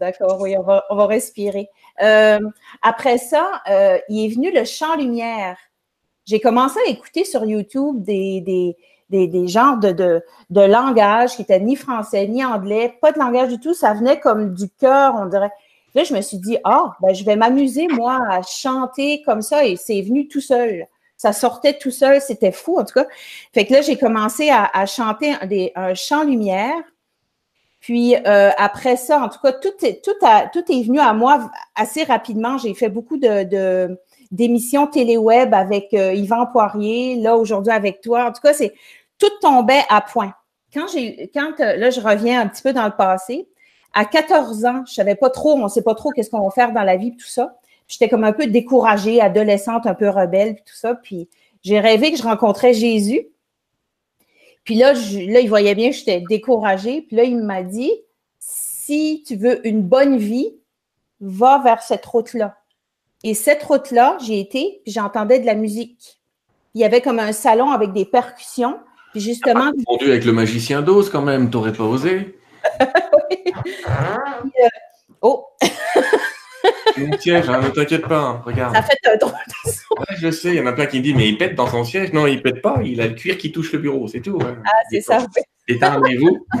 [0.00, 1.68] D'accord, oui, on va, on va respirer.
[2.02, 2.38] Euh,
[2.80, 5.58] après ça, euh, il est venu le chant lumière.
[6.24, 8.76] J'ai commencé à écouter sur YouTube des, des,
[9.10, 13.18] des, des genres de, de, de langage qui étaient ni français ni anglais, pas de
[13.18, 15.52] langage du tout, ça venait comme du cœur, on dirait.
[15.94, 19.64] Là, je me suis dit, ah, ben, je vais m'amuser, moi, à chanter comme ça,
[19.64, 20.86] et c'est venu tout seul.
[21.16, 23.06] Ça sortait tout seul, c'était fou, en tout cas.
[23.52, 26.80] Fait que là, j'ai commencé à, chanter des, un chant lumière.
[27.80, 30.14] Puis euh, après ça, en tout cas, tout est, tout,
[30.52, 32.56] tout est venu à moi assez rapidement.
[32.58, 33.98] J'ai fait beaucoup de,
[34.30, 38.26] d'émissions téléweb avec euh, Yvan Poirier, là aujourd'hui avec toi.
[38.26, 38.72] En tout cas, c'est
[39.18, 40.34] tout tombait à point.
[40.72, 43.46] quand j'ai, quand là, je reviens un petit peu dans le passé.
[43.92, 46.72] À 14 ans, je savais pas trop, on sait pas trop qu'est-ce qu'on va faire
[46.72, 47.58] dans la vie, tout ça.
[47.88, 50.94] J'étais comme un peu découragée, adolescente, un peu rebelle, puis tout ça.
[50.94, 51.28] Puis
[51.62, 53.26] j'ai rêvé que je rencontrais Jésus.
[54.62, 57.02] Puis là, là, il voyait bien que j'étais découragée.
[57.02, 57.90] Puis là, il m'a dit,
[58.38, 60.54] si tu veux une bonne vie,
[61.20, 62.56] va vers cette route-là.
[63.24, 66.20] Et cette route-là, j'ai été, puis j'entendais de la musique.
[66.74, 68.78] Il y avait comme un salon avec des percussions.
[69.12, 69.72] Puis justement.
[69.98, 72.38] Tu avec le magicien d'Oz quand même, t'aurais pas osé.
[73.30, 73.52] oui.
[74.62, 74.68] Euh,
[75.22, 75.46] oh!
[76.98, 78.74] Mon siège, hein, ne t'inquiète pas, hein, regarde.
[78.74, 79.94] Ça fait un drôle de son.
[79.98, 81.66] Ouais, je sais, il y en a plein qui me disent, mais il pète dans
[81.66, 82.12] son siège.
[82.12, 84.38] Non, il pète pas, il a le cuir qui touche le bureau, c'est tout.
[84.42, 85.24] Ah, c'est ça.
[85.68, 86.46] Éteindrez-vous.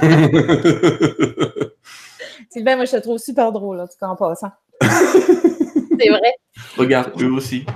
[2.50, 4.52] Sylvain, moi, je te trouve super drôle, en tout cas, en passant.
[4.80, 6.34] c'est vrai.
[6.76, 7.66] Regarde, eux aussi.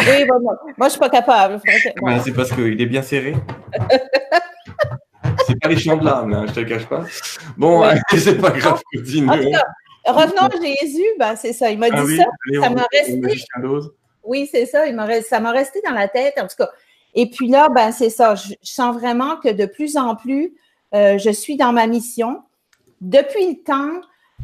[0.00, 1.60] Oui, bon, moi, moi, je suis pas capable.
[2.02, 3.34] Ben, c'est parce qu'il est bien serré.
[5.48, 7.04] C'est pas les champs de l'âme, hein, je te le cache pas.
[7.56, 7.82] Bon,
[8.16, 9.28] c'est pas grave, continue.
[10.06, 10.50] Revenons à
[10.82, 11.70] Jésus, ben, c'est ça.
[11.70, 12.24] Il m'a ah dit ça.
[12.62, 13.20] ça m'a resté.
[14.24, 14.86] Oui, c'est ça.
[14.86, 16.68] Il ça m'a resté dans la tête, en tout cas.
[17.14, 18.34] Et puis là, ben, c'est ça.
[18.34, 20.54] Je, sens vraiment que de plus en plus,
[20.94, 22.42] euh, je suis dans ma mission.
[23.00, 24.00] Depuis le temps,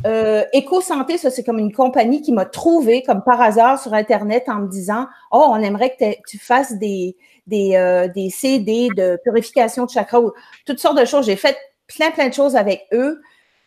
[0.06, 4.44] euh, Éco-Santé, ça, c'est comme une compagnie qui m'a trouvé comme par hasard sur Internet
[4.48, 9.18] en me disant Oh, on aimerait que tu fasses des, des, euh, des CD de
[9.22, 10.20] purification de chakra,
[10.66, 11.26] toutes sortes de choses.
[11.26, 13.20] J'ai fait plein, plein de choses avec eux.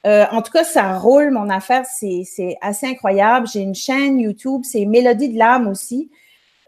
[0.06, 3.48] Euh, en tout cas, ça roule, mon affaire, c'est assez incroyable.
[3.52, 6.10] J'ai une chaîne YouTube, c'est Mélodie de l'âme aussi.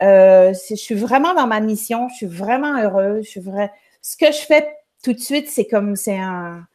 [0.02, 3.26] Euh, je suis vraiment dans ma mission, je suis vraiment heureuse.
[3.26, 3.72] Je suis vrai.
[4.02, 4.67] Ce que je fais
[5.04, 6.65] tout de suite, c'est comme c'est un,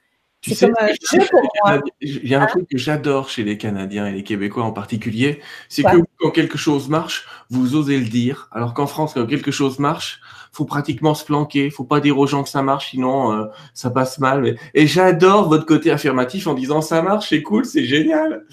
[0.47, 1.81] c'est comme un jeu pour moi.
[2.01, 2.47] Il y a un hein?
[2.47, 6.57] truc que j'adore chez les Canadiens et les Québécois en particulier, c'est que quand quelque
[6.57, 10.21] chose marche, vous osez le dire, alors qu'en France, quand quelque chose marche,
[10.53, 13.91] faut pratiquement se planquer, faut pas dire aux gens que ça marche, sinon euh, ça
[13.91, 14.57] passe mal.
[14.73, 18.47] Et j'adore votre côté affirmatif en disant ça marche, c'est cool, c'est génial.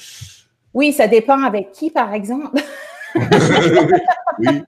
[0.74, 2.60] Oui, ça dépend avec qui, par exemple.
[4.40, 4.64] oui.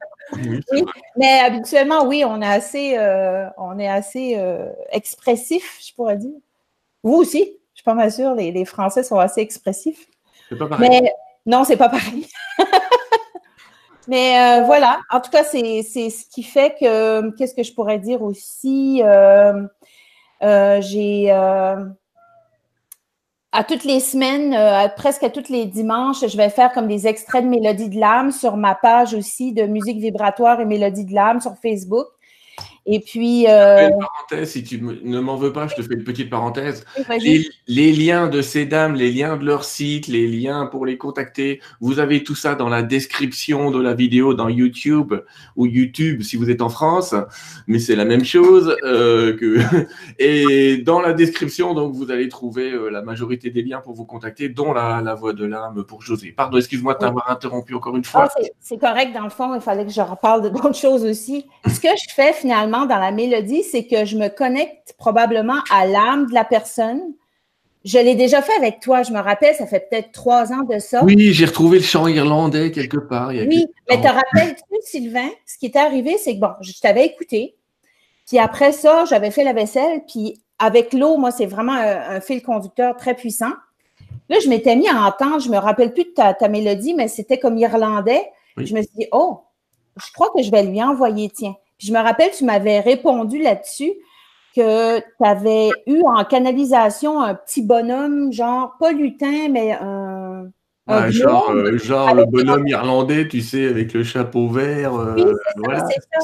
[0.72, 0.86] Oui,
[1.18, 6.40] mais habituellement, oui, on est assez, euh, on est assez euh, expressif, je pourrais dire.
[7.04, 10.08] Vous aussi, je suis pas mal sûre, les, les Français sont assez expressifs.
[10.48, 10.90] C'est pas pareil.
[10.90, 11.12] Mais
[11.46, 12.28] non, c'est pas pareil.
[14.08, 18.00] Mais euh, voilà, en tout cas, c'est ce qui fait que, qu'est-ce que je pourrais
[18.00, 19.02] dire aussi?
[19.04, 19.66] Euh,
[20.44, 21.32] euh, j'ai
[23.56, 27.44] à toutes les semaines, presque à tous les dimanches, je vais faire comme des extraits
[27.44, 31.40] de Mélodie de l'âme sur ma page aussi de musique vibratoire et Mélodie de l'âme
[31.40, 32.08] sur Facebook.
[32.86, 33.48] Et puis.
[33.48, 33.90] Euh...
[33.90, 36.86] Une parenthèse, si tu ne m'en veux pas, je te fais une petite parenthèse.
[37.68, 41.62] les, liens de ces dames, les liens de leur site, les liens pour les contacter,
[41.80, 45.14] vous avez tout ça dans la description de la vidéo dans YouTube
[45.56, 47.16] ou YouTube si vous êtes en France,
[47.68, 49.60] mais c'est la même chose euh, que.
[50.20, 54.06] Et dans la description, donc vous allez trouver euh, la majorité des liens pour vous
[54.06, 56.34] contacter, dont la, la voix de l'âme pour José.
[56.36, 58.30] Pardon, excuse-moi de t'avoir interrompu encore une fois.
[58.60, 61.46] C'est correct, dans le fond, il fallait que je reparle de d'autres choses aussi.
[61.66, 65.86] Ce que je fais finalement, dans la mélodie, c'est que je me connecte probablement à
[65.86, 67.02] l'âme de la personne.
[67.86, 70.80] Je l'ai déjà fait avec toi, je me rappelle, ça fait peut-être trois ans de
[70.80, 71.04] ça.
[71.04, 73.30] Oui, j'ai retrouvé le chant irlandais quelque part.
[73.30, 77.56] oui, mais te rappelles-tu, Sylvain, ce qui est arrivé, c'est que bon, je t'avais écouté,
[78.28, 82.42] puis après ça, j'avais fait la vaisselle, puis avec l'eau, moi, c'est vraiment un, fil
[82.42, 83.52] conducteur très puissant.
[84.30, 87.38] Là, je m'étais mis à entendre, je me rappelle plus de ta, mélodie, mais c'était
[87.38, 88.24] comme irlandais.
[88.56, 89.42] Je me suis dit, oh,
[89.98, 93.94] je crois que je vais lui envoyer, tiens je me rappelle, tu m'avais répondu là-dessus
[94.56, 100.52] que tu avais eu en canalisation un petit bonhomme, genre pas lutin, mais un.
[101.10, 104.94] genre, euh, genre le bonhomme irlandais, tu sais, avec le chapeau vert.
[104.94, 105.76] Euh, oui,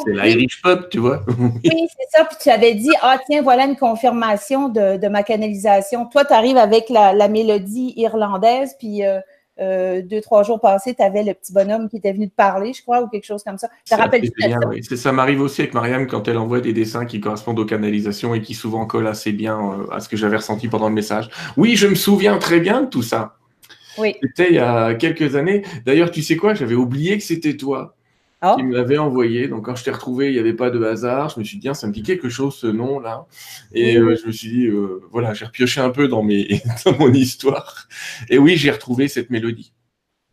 [0.06, 1.24] c'est l'Irish pop, tu vois.
[1.40, 2.26] oui, c'est ça.
[2.26, 6.06] Puis tu avais dit, ah tiens, voilà une confirmation de, ma canalisation.
[6.06, 9.20] Toi, tu arrives avec la, mélodie irlandaise, puis euh,
[9.60, 12.74] euh, deux, trois jours passés, tu avais le petit bonhomme qui était venu te parler,
[12.74, 13.70] je crois, ou quelque chose comme ça.
[13.84, 14.58] Ça rappelle ça?
[14.70, 14.84] Oui.
[14.84, 18.42] ça m'arrive aussi avec Mariam quand elle envoie des dessins qui correspondent aux canalisations et
[18.42, 21.30] qui souvent collent assez bien euh, à ce que j'avais ressenti pendant le message.
[21.58, 23.36] Oui, je me souviens très bien de tout ça.
[23.98, 24.16] Oui.
[24.22, 25.64] C'était il y a quelques années.
[25.86, 27.96] D'ailleurs, tu sais quoi, j'avais oublié que c'était toi.
[28.42, 28.56] Oh.
[28.56, 29.50] qui me l'avait envoyé.
[29.50, 31.30] Donc quand je t'ai retrouvé, il n'y avait pas de hasard.
[31.30, 33.26] Je me suis dit, ça me dit quelque chose ce nom-là.
[33.74, 36.98] Et euh, je me suis dit, euh, voilà, j'ai repioché un peu dans, mes, dans
[36.98, 37.88] mon histoire.
[38.30, 39.74] Et oui, j'ai retrouvé cette mélodie.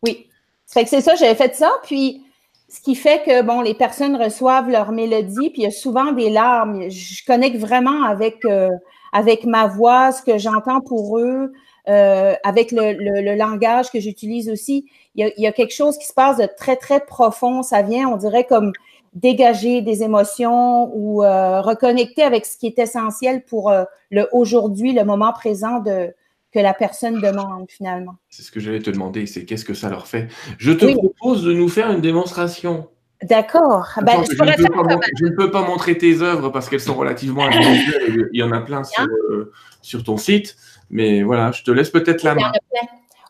[0.04, 0.28] Oui.
[0.66, 1.70] C'est ça, j'avais fait ça.
[1.82, 2.22] Puis
[2.68, 6.12] ce qui fait que bon, les personnes reçoivent leur mélodie, puis il y a souvent
[6.12, 6.88] des larmes.
[6.88, 8.70] Je connecte vraiment avec, euh,
[9.12, 11.52] avec ma voix, ce que j'entends pour eux.
[11.88, 15.72] Euh, avec le, le, langage que j'utilise aussi, il y, a, il y, a, quelque
[15.72, 17.62] chose qui se passe de très, très profond.
[17.62, 18.72] Ça vient, on dirait, comme
[19.16, 24.92] dégager des émotions ou euh, reconnecter avec ce qui est essentiel pour euh, le aujourd'hui,
[24.92, 26.12] le moment présent de,
[26.52, 28.16] que la personne demande finalement.
[28.28, 30.28] C'est ce que j'allais te demander, c'est qu'est-ce que ça leur fait?
[30.58, 32.88] Je te propose de nous faire une démonstration.
[33.22, 33.88] D'accord.
[34.02, 38.28] Ben, je, ne peux pas montrer tes œuvres parce qu'elles sont relativement individuelles.
[38.32, 40.56] Il y en a plein sur, euh, sur, ton site.
[40.90, 42.52] Mais voilà, je te laisse peut-être la main.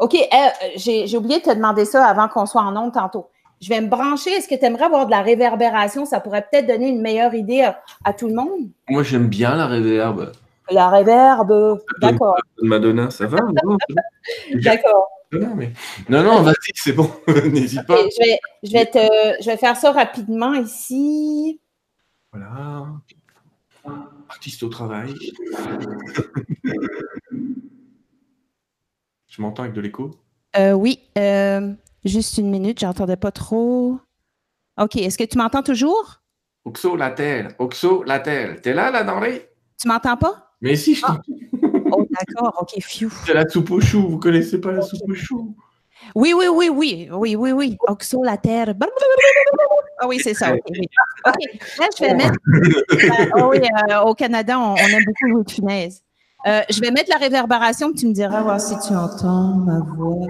[0.01, 0.14] OK.
[0.14, 3.29] Eh, j'ai oublié de te demander ça avant qu'on soit en ondes tantôt.
[3.61, 4.31] Je vais me brancher.
[4.31, 6.05] Est-ce que tu aimerais avoir de la réverbération?
[6.05, 7.69] Ça pourrait peut-être donner une meilleure idée
[8.05, 8.69] à, tout le monde.
[8.88, 10.33] Moi, j'aime bien la réverbe.
[10.71, 12.37] La réverbe, d'accord.
[12.61, 13.38] Madonna, ça va?
[14.55, 15.09] d'accord.
[15.33, 15.73] Non, mais...
[16.09, 17.11] non, non, vas-y, c'est bon,
[17.53, 17.97] n'hésite pas.
[17.97, 21.61] Je vais, je, vais te, je vais faire ça rapidement ici.
[22.33, 22.87] Voilà.
[24.29, 25.15] Artiste au travail.
[29.29, 30.12] je m'entends avec de l'écho?
[30.57, 31.01] Euh, oui.
[31.19, 31.73] Euh,
[32.05, 33.99] juste une minute, j'entendais pas trop.
[34.81, 34.97] OK.
[34.97, 36.23] Est-ce que tu m'entends toujours?
[36.65, 37.55] Oxo Latel.
[37.59, 38.61] Oxo Latel.
[38.61, 39.49] T'es là, là, denrée?
[39.81, 40.55] Tu m'entends pas?
[40.61, 41.21] Mais si, je ah.
[41.93, 42.57] Oh, d'accord.
[42.61, 43.11] OK, phew.
[43.25, 44.09] C'est la soupe au chou.
[44.09, 45.57] Vous connaissez pas la soupe au chou?
[46.15, 47.09] Oui, oui, oui, oui.
[47.13, 47.77] Oui, oui, oui.
[47.87, 48.77] Oxo Latel.
[49.99, 50.53] Ah oui, c'est ça.
[50.55, 50.63] OK.
[51.25, 52.37] Là, je vais mettre.
[53.37, 56.03] oh, oui, euh, au Canada, on, aime beaucoup Louis de Funès.
[56.47, 60.29] Euh, je vais mettre la réverbération, tu me diras voir si tu entends ma voix.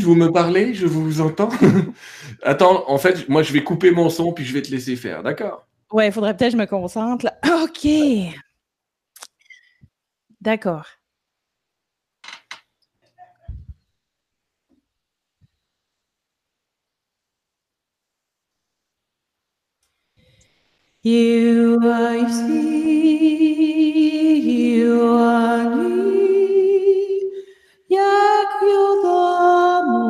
[0.00, 1.50] vous me parlez, je vous entends?
[2.42, 5.22] Attends, en fait, moi, je vais couper mon son, puis je vais te laisser faire,
[5.22, 5.66] d'accord?
[5.92, 7.26] Ouais, il faudrait peut-être que je me concentre.
[7.62, 7.88] OK.
[10.40, 10.86] D'accord.
[21.02, 23.70] You I see,
[24.38, 25.64] you are
[27.88, 30.04] jak yodamu.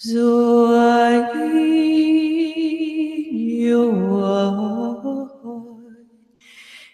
[0.00, 1.20] Zoai
[3.60, 3.84] you
[4.24, 5.02] are,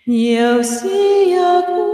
[0.04, 1.14] you see.
[1.34, 1.93] Jak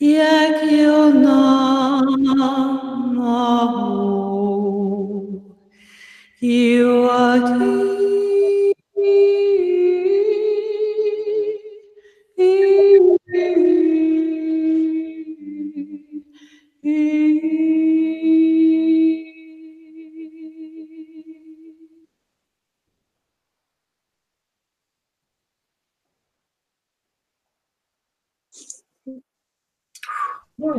[0.00, 1.66] jak Yona
[6.40, 8.05] you are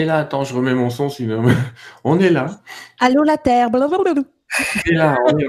[0.07, 1.43] là, attends, je remets mon son sinon.
[2.03, 2.47] On est là.
[2.99, 3.69] Allô la Terre.
[3.71, 5.47] On est là, on est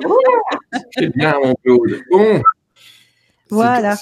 [0.91, 2.01] C'est bien, mon Claude.
[2.11, 2.43] Bon.
[3.51, 3.97] Voilà.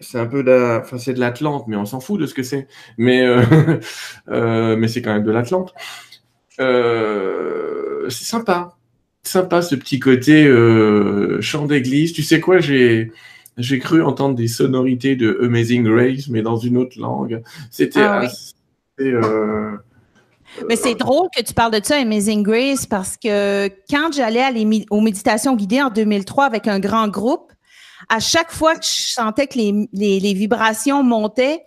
[0.00, 2.42] C'est un peu de enfin, c'est de l'Atlante, mais on s'en fout de ce que
[2.42, 2.68] c'est.
[2.96, 3.42] Mais, euh,
[4.28, 5.74] euh, mais c'est quand même de l'Atlante.
[6.60, 8.76] Euh, c'est sympa.
[9.24, 10.46] Sympa ce petit côté
[11.40, 12.12] chant d'église.
[12.12, 13.12] Tu sais quoi, j'ai
[13.58, 17.42] j'ai cru entendre des sonorités de Amazing Grace, mais dans une autre langue.
[17.72, 18.22] C'était ah
[19.00, 19.76] euh,
[20.68, 24.42] mais c'est drôle que tu parles de ça, Amazing Grace, parce que quand j'allais
[24.90, 27.52] aux méditations guidées en 2003 avec un grand groupe,
[28.08, 31.64] à chaque fois que je sentais que les, vibrations montaient,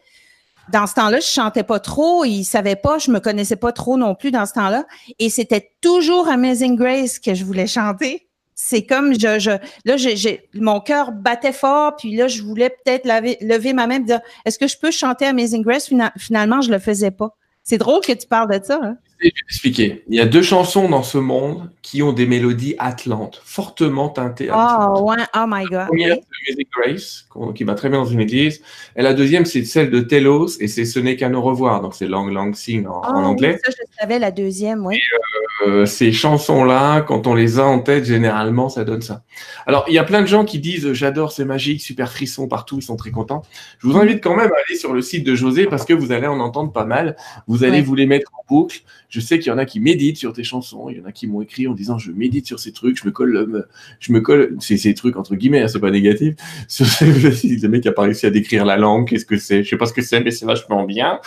[0.72, 3.98] dans ce temps-là, je chantais pas trop, ils savaient pas, je me connaissais pas trop
[3.98, 4.86] non plus dans ce temps-là,
[5.20, 8.28] et c'était toujours Amazing Grace que je voulais chanter.
[8.64, 9.50] C'est comme je, je
[9.86, 13.06] là, j'ai, mon cœur battait fort, puis là, je voulais peut-être
[13.42, 15.92] lever ma main et dire Est-ce que je peux chanter Amazing Grace?
[16.20, 17.36] Finalement, je le faisais pas.
[17.64, 18.80] C'est drôle que tu parles de ça.
[18.84, 18.98] Hein?
[19.20, 20.04] Je vais t'expliquer.
[20.08, 24.50] Il y a deux chansons dans ce monde qui ont des mélodies atlantes, fortement teintées.
[24.54, 25.18] Oh, ouais.
[25.36, 25.72] oh my God.
[25.74, 28.62] La première, c'est Music Grace, qui va très bien dans une église.
[28.96, 31.82] Et la deuxième, c'est celle de Telos, et c'est Ce n'est qu'à nous revoir.
[31.82, 33.60] Donc, c'est Long Long Sing en, oh, anglais.
[33.66, 34.98] Ça, je savais, la deuxième, oui.
[34.98, 35.41] Euh,
[35.86, 39.24] ces chansons-là, quand on les a en tête, généralement, ça donne ça.
[39.66, 42.78] Alors, il y a plein de gens qui disent J'adore, c'est magique, super frisson partout,
[42.80, 43.44] ils sont très contents.
[43.80, 46.12] Je vous invite quand même à aller sur le site de José parce que vous
[46.12, 47.16] allez en entendre pas mal.
[47.48, 48.82] Vous allez vous les mettre en boucle.
[49.10, 50.90] Je sais qu'il y en a qui méditent sur tes chansons.
[50.90, 53.06] Il y en a qui m'ont écrit en disant Je médite sur ces trucs, je
[53.06, 53.68] me colle, euh,
[54.00, 56.36] je me colle, c'est ces trucs entre guillemets, hein, c'est pas négatif.
[56.68, 59.64] Sur ces, le mec a pas réussi à décrire la langue, qu'est-ce que c'est?
[59.64, 61.20] Je sais pas ce que c'est, mais c'est vachement bien.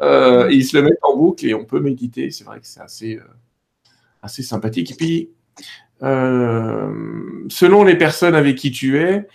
[0.00, 2.30] Euh, ils se le mettent en boucle et on peut méditer.
[2.30, 3.16] C'est vrai que c'est assez.
[3.16, 3.22] Euh,
[4.26, 4.92] assez sympathique.
[4.92, 5.30] Et puis,
[6.02, 6.92] euh,
[7.48, 9.26] selon les personnes avec qui tu es,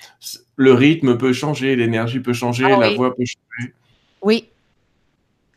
[0.55, 3.73] le rythme peut changer, l'énergie peut changer, ah la voix peut changer.
[4.21, 4.51] Oui.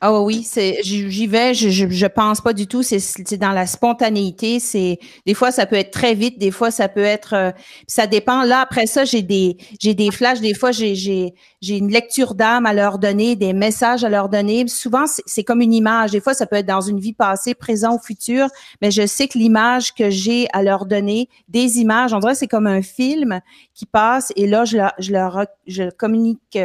[0.01, 0.47] Ah oui,
[0.83, 2.83] j'y vais, je, je, pense pas du tout.
[2.83, 4.61] C'est dans la spontanéité.
[4.61, 7.53] C'est des fois ça peut être très vite, des fois ça peut être, euh,
[7.87, 8.43] ça dépend.
[8.43, 10.41] Là après ça, j'ai des j'ai des flashs.
[10.41, 11.33] Des fois j'ai j'ai
[11.63, 14.69] j'ai une lecture d'âme à leur donner, des messages à leur donner.
[14.69, 16.11] Souvent c'est comme une image.
[16.11, 18.49] Des fois ça peut être dans une vie passée, présent ou future,
[18.83, 22.49] mais je sais que l'image que j'ai à leur donner, des images, on dirait c'est
[22.49, 23.41] comme un film
[23.75, 26.59] qui passe et là je leur je leur je communique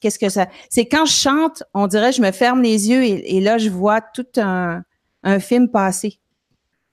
[0.00, 0.46] qu'est-ce que ça.
[0.68, 4.00] C'est quand je chante, on dirait, je me ferme les yeux et, là, je vois
[4.00, 4.82] tout un,
[5.40, 6.18] film passer.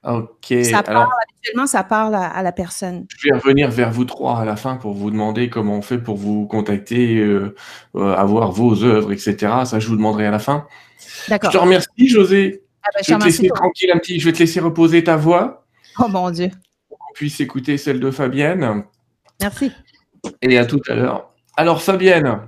[0.03, 0.53] OK.
[0.63, 3.05] Ça parle, habituellement, ça parle à, la personne.
[3.19, 5.99] Je vais revenir vers vous trois à la fin pour vous demander comment on fait
[5.99, 7.55] pour vous contacter, euh,
[7.95, 9.35] euh, avoir vos œuvres, etc.
[9.65, 10.65] Ça, je vous demanderai à la fin.
[11.27, 11.51] D'accord.
[11.51, 12.63] Je te remercie, José.
[12.83, 15.17] Ah ben, je vais te laisser tranquille un petit, je vais te laisser reposer ta
[15.17, 15.65] voix.
[15.99, 16.49] Oh mon Dieu.
[16.89, 18.85] Pour qu'on puisse écouter celle de Fabienne.
[19.39, 19.71] Merci.
[20.41, 21.31] Et à tout à l'heure.
[21.57, 22.39] Alors, Fabienne,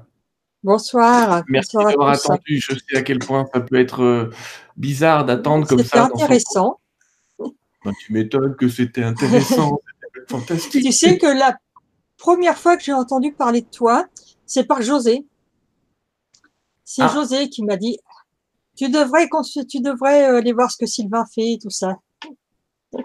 [0.64, 1.43] Bonsoir.
[1.49, 2.59] Merci d'avoir attendu.
[2.59, 4.32] Je sais à quel point ça peut être euh,
[4.78, 5.84] bizarre d'attendre comme ça.
[5.84, 6.80] C'était intéressant.
[7.84, 9.80] Bah, tu m'étonnes que c'était intéressant.
[10.30, 10.84] fantastique.
[10.84, 11.57] Tu sais que la
[12.18, 14.05] première fois que j'ai entendu parler de toi,
[14.45, 15.26] c'est par José.
[16.86, 17.11] C'est ah.
[17.14, 17.97] José qui m'a dit
[18.76, 19.28] tu devrais,
[19.70, 21.97] tu devrais euh, aller voir ce que Sylvain fait et tout ça.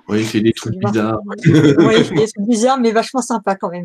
[0.09, 1.21] Oui, il fait des trucs bizarres.
[1.47, 3.85] oui, il fait des trucs bizarres, mais vachement sympa quand même.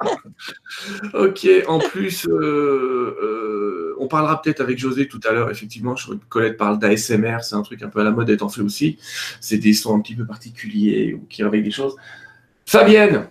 [1.14, 5.50] ok, en plus, euh, euh, on parlera peut-être avec José tout à l'heure.
[5.50, 8.62] Effectivement, je Colette parle d'ASMR, c'est un truc un peu à la mode étant fait
[8.62, 8.98] aussi.
[9.40, 11.96] C'est des sons un petit peu particuliers ou qui réveillent des choses.
[12.66, 13.28] Fabienne,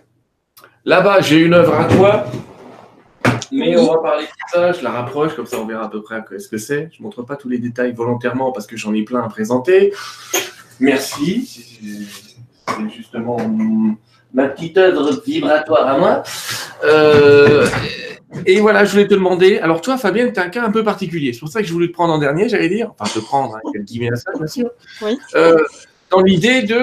[0.84, 2.24] là-bas, j'ai une œuvre à toi.
[3.52, 6.02] Mais on va parler de ça, je la rapproche, comme ça on verra à peu
[6.02, 6.90] près ce que c'est.
[6.92, 9.92] Je ne montre pas tous les détails volontairement parce que j'en ai plein à présenter.
[10.80, 11.46] Merci.
[12.66, 13.38] C'est justement
[14.32, 16.22] ma petite œuvre vibratoire à moi.
[16.84, 17.66] Euh,
[18.46, 19.58] et voilà, je voulais te demander.
[19.58, 21.32] Alors, toi, Fabienne, tu es un cas un peu particulier.
[21.32, 22.92] C'est pour ça que je voulais te prendre en dernier, j'allais dire.
[22.98, 24.70] Enfin, te prendre, hein, guillemets à ça, bien sûr.
[25.02, 25.16] Oui.
[25.34, 25.56] Euh,
[26.10, 26.74] dans l'idée de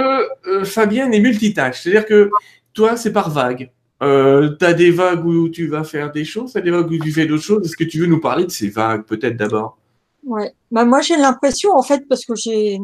[0.48, 1.82] euh, Fabienne et multitâche.
[1.82, 2.30] C'est-à-dire que
[2.74, 3.72] toi, c'est par vague.
[4.02, 6.90] Euh, tu as des vagues où tu vas faire des choses, tu as des vagues
[6.90, 7.66] où tu fais d'autres choses.
[7.66, 9.78] Est-ce que tu veux nous parler de ces vagues, peut-être d'abord?
[10.24, 10.52] Ouais.
[10.72, 12.80] Bah, moi, j'ai l'impression, en fait, parce que j'ai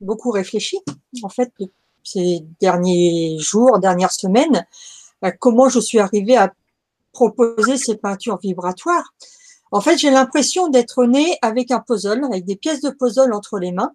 [0.00, 0.78] beaucoup réfléchi,
[1.22, 1.52] en fait,
[2.04, 4.66] ces derniers jours, dernières semaines,
[5.38, 6.52] comment je suis arrivée à
[7.12, 9.12] proposer ces peintures vibratoires.
[9.70, 13.58] En fait, j'ai l'impression d'être née avec un puzzle, avec des pièces de puzzle entre
[13.58, 13.92] les mains,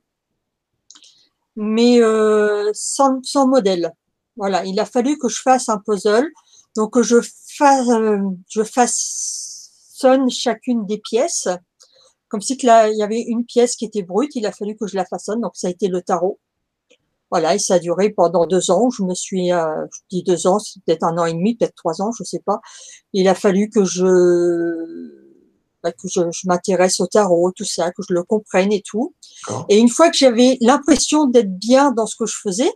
[1.55, 3.93] mais euh, sans, sans, modèle.
[4.35, 6.27] Voilà, il a fallu que je fasse un puzzle,
[6.75, 7.17] donc que je
[7.57, 11.47] fasse, euh, je façonne chacune des pièces,
[12.33, 14.87] comme si là, il y avait une pièce qui était brute, il a fallu que
[14.87, 16.39] je la façonne, donc ça a été le tarot.
[17.29, 18.89] Voilà, et ça a duré pendant deux ans.
[18.89, 21.75] Je me suis, euh, je dis deux ans, c'est peut-être un an et demi, peut-être
[21.75, 22.59] trois ans, je sais pas.
[23.13, 24.01] Il a fallu que je,
[25.83, 29.13] bah, que je, m'intéresse au tarot, tout ça, que je le comprenne et tout.
[29.69, 32.71] Et une fois que j'avais l'impression d'être bien dans ce que je faisais,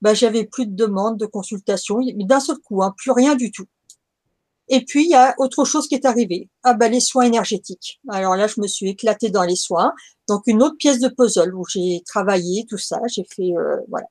[0.00, 3.52] bah, j'avais plus de demandes, de consultations, mais d'un seul coup, hein, plus rien du
[3.52, 3.66] tout.
[4.68, 6.48] Et puis, il y a autre chose qui est arrivé.
[6.62, 8.00] Ah bah, les soins énergétiques.
[8.08, 9.92] Alors là, je me suis éclatée dans les soins.
[10.28, 13.00] Donc, une autre pièce de puzzle où j'ai travaillé, tout ça.
[13.08, 14.06] J'ai fait, euh, voilà.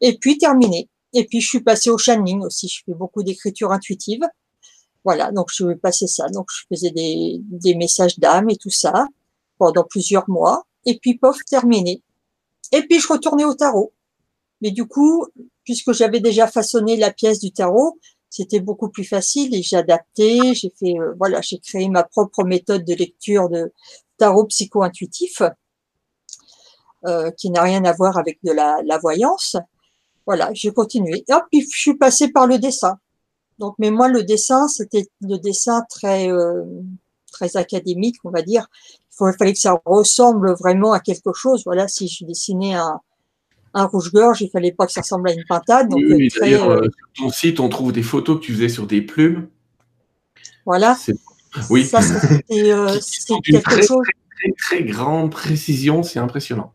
[0.00, 0.88] Et puis, terminé.
[1.12, 2.68] Et puis, je suis passée au channeling aussi.
[2.68, 4.22] Je fais beaucoup d'écriture intuitive.
[5.04, 6.28] Voilà, donc je vais passer ça.
[6.28, 9.06] Donc, je faisais des, des messages d'âme et tout ça
[9.58, 10.66] pendant plusieurs mois.
[10.86, 12.02] Et puis, pof, terminé.
[12.72, 13.92] Et puis, je retournais au tarot.
[14.60, 15.24] Mais du coup,
[15.64, 17.98] puisque j'avais déjà façonné la pièce du tarot,
[18.30, 22.44] c'était beaucoup plus facile et j'ai adapté, j'ai fait, euh, voilà, j'ai créé ma propre
[22.44, 23.72] méthode de lecture de
[24.18, 25.42] tarot psycho-intuitif,
[27.06, 29.56] euh, qui n'a rien à voir avec de la, la voyance.
[30.26, 31.24] Voilà, j'ai continué.
[31.28, 32.98] Et puis je suis passée par le dessin.
[33.58, 36.64] Donc, mais moi, le dessin, c'était le dessin très, euh,
[37.32, 38.68] très académique, on va dire.
[39.20, 41.62] Il fallait que ça ressemble vraiment à quelque chose.
[41.64, 43.00] Voilà, si je dessinais un,
[43.78, 45.88] un rouge-gorge, il fallait pas que ça ressemble à une pintade.
[45.88, 48.86] Donc oui, euh, euh, sur ton site, on trouve des photos que tu faisais sur
[48.86, 49.48] des plumes.
[50.66, 50.96] Voilà.
[51.70, 51.86] Oui.
[51.86, 52.98] Ça, c'était euh,
[53.44, 54.04] quelque très, chose.
[54.36, 56.72] Très, très, grande précision, c'est impressionnant.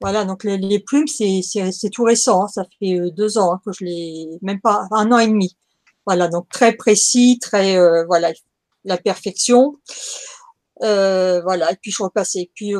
[0.00, 2.48] Voilà, donc les, plumes, c'est tout récent, hein.
[2.48, 5.56] ça fait deux ans hein, que je l'ai, même pas un an et demi.
[6.06, 7.76] Voilà, donc très précis, très
[8.06, 8.32] voilà,
[8.84, 9.76] la perfection.
[10.80, 12.50] voilà, et puis je repassais.
[12.54, 12.74] Puis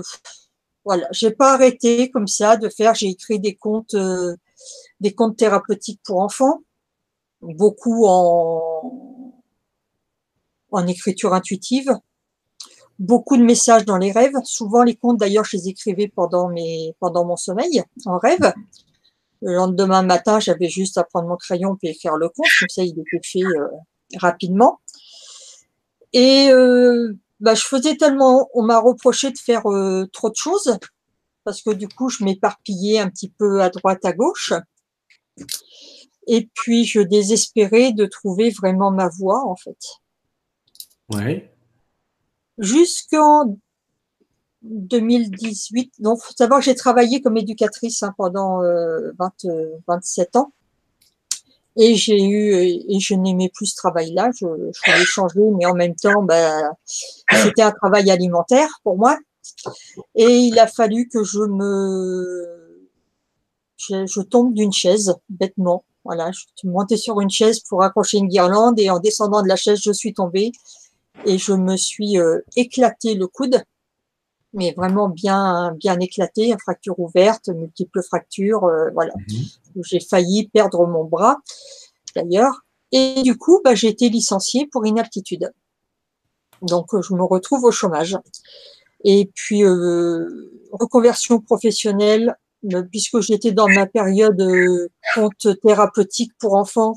[0.85, 2.95] voilà, j'ai pas arrêté comme ça de faire.
[2.95, 4.37] J'ai écrit des contes, euh,
[5.01, 6.63] des contes thérapeutiques pour enfants,
[7.41, 9.33] beaucoup en
[10.73, 11.91] en écriture intuitive,
[12.99, 14.35] beaucoup de messages dans les rêves.
[14.45, 18.53] Souvent les contes, d'ailleurs, je les écrivais pendant mes pendant mon sommeil, en rêve.
[19.43, 22.85] Le lendemain matin, j'avais juste à prendre mon crayon et faire le conte, comme ça
[22.85, 23.69] il était fait euh,
[24.17, 24.81] rapidement.
[26.13, 30.79] Et euh, bah, je faisais tellement, on m'a reproché de faire euh, trop de choses
[31.45, 34.53] parce que du coup, je m'éparpillais un petit peu à droite, à gauche.
[36.29, 39.77] Et puis, je désespérais de trouver vraiment ma voie, en fait.
[41.13, 41.53] Ouais.
[42.59, 43.59] Jusqu'en
[44.63, 49.33] 2018, donc faut savoir que j'ai travaillé comme éducatrice hein, pendant euh, 20,
[49.89, 50.53] 27 ans.
[51.77, 54.31] Et j'ai eu, et je n'aimais plus ce travail-là.
[54.35, 56.59] Je, je voulais changer, mais en même temps, bah,
[57.43, 59.19] c'était un travail alimentaire pour moi.
[60.15, 62.63] Et il a fallu que je me,
[63.91, 65.85] je, tombe d'une chaise bêtement.
[66.05, 69.49] Voilà, je suis montée sur une chaise pour accrocher une guirlande et en descendant de
[69.49, 70.53] la chaise, je suis tombée
[71.27, 73.63] et je me suis euh, éclaté le coude,
[74.55, 79.13] mais vraiment bien bien éclaté, fracture ouverte, multiples fractures, euh, voilà.
[79.29, 79.83] Mhm.
[79.85, 81.39] J'ai failli perdre mon bras
[82.15, 82.63] d'ailleurs.
[82.93, 85.51] Et du coup, bah, j'ai été licenciée pour inaptitude.
[86.61, 88.19] Donc, euh, je me retrouve au chômage.
[89.05, 92.37] Et puis, euh, reconversion professionnelle,
[92.73, 96.95] euh, puisque j'étais dans ma période euh, compte thérapeutique pour enfants,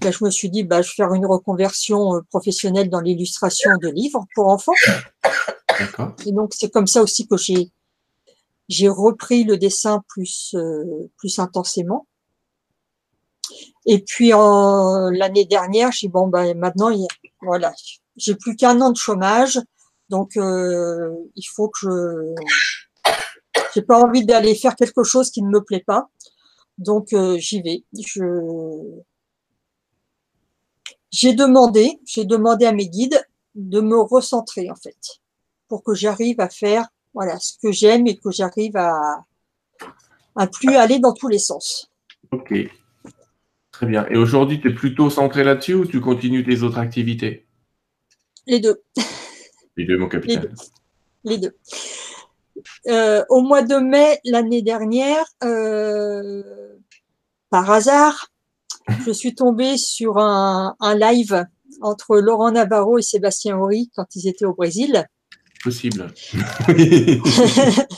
[0.00, 3.70] bah, je me suis dit, bah, je vais faire une reconversion euh, professionnelle dans l'illustration
[3.80, 4.72] de livres pour enfants.
[6.26, 7.70] Et donc, c'est comme ça aussi que j'ai
[8.68, 12.06] j'ai repris le dessin plus euh, plus intensément.
[13.86, 16.90] Et puis en l'année dernière, j'ai bon ben maintenant
[17.42, 17.72] voilà,
[18.16, 19.60] j'ai plus qu'un an de chômage,
[20.08, 22.34] donc euh, il faut que je
[23.74, 26.08] j'ai pas envie d'aller faire quelque chose qui ne me plaît pas,
[26.78, 27.84] donc euh, j'y vais.
[27.94, 28.24] Je
[31.10, 33.24] j'ai demandé, j'ai demandé à mes guides
[33.54, 35.20] de me recentrer en fait,
[35.68, 39.24] pour que j'arrive à faire voilà ce que j'aime et que j'arrive à
[40.36, 41.90] à plus aller dans tous les sens.
[42.30, 42.52] Ok.
[43.70, 44.06] Très bien.
[44.10, 47.46] Et aujourd'hui, tu es plutôt centré là-dessus ou tu continues tes autres activités?
[48.46, 48.82] Les deux.
[49.76, 50.42] Les deux, mon Les capitaine.
[50.42, 50.50] deux.
[51.24, 51.56] Les deux.
[52.88, 56.42] Euh, au mois de mai l'année dernière, euh,
[57.50, 58.32] par hasard,
[59.04, 61.44] je suis tombée sur un, un live
[61.82, 65.06] entre Laurent Navarro et Sébastien Horry quand ils étaient au Brésil.
[65.66, 66.14] Possible.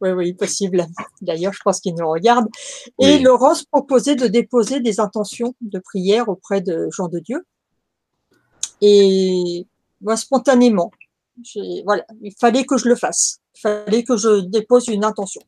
[0.00, 0.86] Oui, oui, possible.
[1.20, 2.48] D'ailleurs, je pense qu'ils nous regardent.
[2.98, 3.22] Et Oui.
[3.22, 7.46] Laurent se proposait de déposer des intentions de prière auprès de Jean de Dieu.
[8.80, 9.66] Et
[10.00, 10.90] moi, spontanément,
[11.84, 13.38] voilà, il fallait que je le fasse.
[13.56, 15.42] Il fallait que je dépose une intention.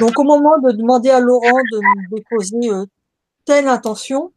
[0.00, 2.84] Donc, au moment de demander à Laurent de me déposer euh,
[3.44, 4.32] telle intention,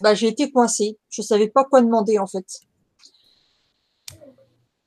[0.00, 0.98] bah, j'ai été coincée.
[1.10, 2.46] Je savais pas quoi demander, en fait.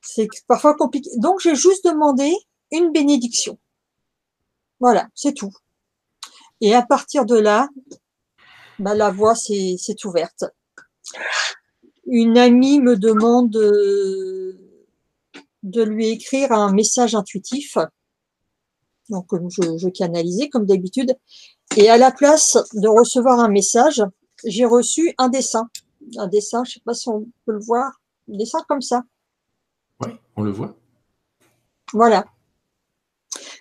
[0.05, 1.09] C'est parfois compliqué.
[1.17, 2.31] Donc, j'ai juste demandé
[2.71, 3.57] une bénédiction.
[4.79, 5.51] Voilà, c'est tout.
[6.61, 7.69] Et à partir de là,
[8.79, 10.45] bah, la voie s'est ouverte.
[12.05, 14.57] Une amie me demande de,
[15.63, 17.77] de lui écrire un message intuitif.
[19.09, 21.15] Donc, je, je canalisais comme d'habitude.
[21.77, 24.03] Et à la place de recevoir un message,
[24.45, 25.67] j'ai reçu un dessin.
[26.17, 27.91] Un dessin, je sais pas si on peut le voir,
[28.31, 29.03] un dessin comme ça.
[30.01, 30.75] Oui, on le voit.
[31.93, 32.25] Voilà.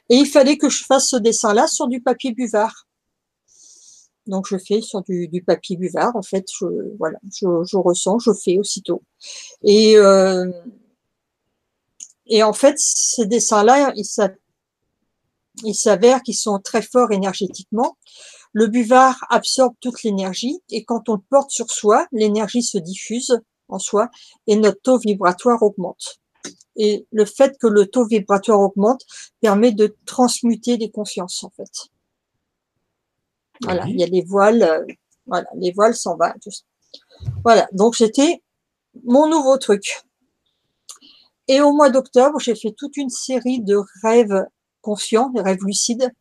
[0.09, 2.87] Et il fallait que je fasse ce dessin-là sur du papier buvard.
[4.27, 6.17] Donc je fais sur du, papier buvard.
[6.17, 6.67] En fait, je,
[6.99, 9.03] voilà, je, ressens, je fais aussitôt.
[9.63, 10.51] Et, euh,
[12.43, 14.31] en fait, ces dessins-là, il s'a-
[15.63, 17.97] il s'avère qu'ils sont très forts énergétiquement.
[18.53, 23.41] Le buvard absorbe toute l'énergie et quand on le porte sur soi, l'énergie se diffuse
[23.69, 24.09] en soi
[24.47, 26.21] et notre taux vibratoire augmente.
[26.77, 29.03] Et le fait que le taux vibratoire augmente
[29.41, 31.71] permet de transmuter les consciences, en fait.
[33.63, 33.93] Voilà, Oui.
[33.93, 34.85] il y a les voiles, euh,
[35.27, 36.33] voilà, les voiles s'en vont.
[37.45, 38.43] Voilà, donc c'était
[39.05, 40.03] mon nouveau truc.
[41.49, 44.47] Et au mois d'octobre, j'ai fait toute une série de rêves
[44.81, 46.13] conscients, des rêves lucides,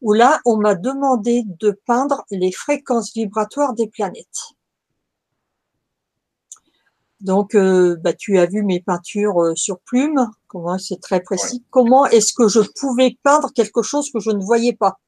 [0.00, 4.52] où là, on m'a demandé de peindre les fréquences vibratoires des planètes.
[7.20, 11.64] Donc, euh, bah, tu as vu mes peintures euh, sur plume, comment c'est très précis.
[11.70, 14.98] Comment est-ce que je pouvais peindre quelque chose que je ne voyais pas?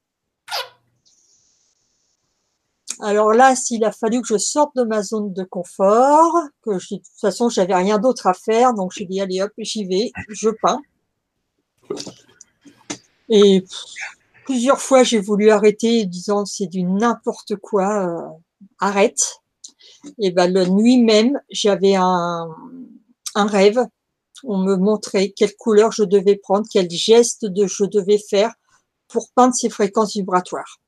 [2.99, 6.95] Alors là, s'il a fallu que je sorte de ma zone de confort, que je,
[6.95, 10.11] de toute façon, j'avais rien d'autre à faire, donc j'ai dit allez hop, j'y vais,
[10.29, 10.81] je peins.
[13.29, 13.63] Et
[14.45, 18.27] plusieurs fois, j'ai voulu arrêter, disant c'est du n'importe quoi, euh,
[18.79, 19.41] arrête.
[20.19, 22.47] Et ben la nuit même, j'avais un,
[23.35, 23.79] un rêve.
[24.43, 28.53] On me montrait quelle couleur je devais prendre, quel geste de je devais faire
[29.07, 30.79] pour peindre ces fréquences vibratoires.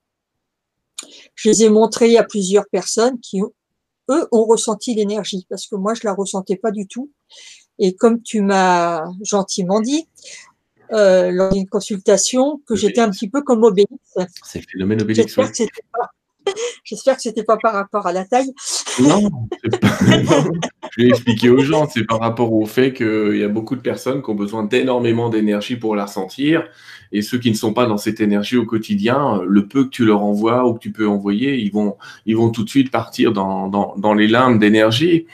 [1.35, 3.41] Je les ai montrées à plusieurs personnes qui,
[4.09, 7.11] eux ont ressenti l'énergie parce que moi je la ressentais pas du tout.
[7.77, 10.07] Et comme tu m'as gentiment dit
[10.91, 13.93] euh, lors d'une consultation que j'étais un petit peu comme Obélix.
[14.43, 15.27] C'est le phénomène Obélix.
[15.27, 16.09] J'espère que c'était pas
[16.83, 18.51] J'espère que c'était pas par rapport à la taille.
[19.01, 19.29] Non,
[20.91, 23.81] je vais expliquer aux gens, c'est par rapport au fait qu'il y a beaucoup de
[23.81, 26.63] personnes qui ont besoin d'énormément d'énergie pour la ressentir,
[27.11, 30.05] et ceux qui ne sont pas dans cette énergie au quotidien, le peu que tu
[30.05, 31.95] leur envoies ou que tu peux envoyer, ils vont,
[32.25, 35.25] ils vont tout de suite partir dans, dans, dans les limbes d'énergie.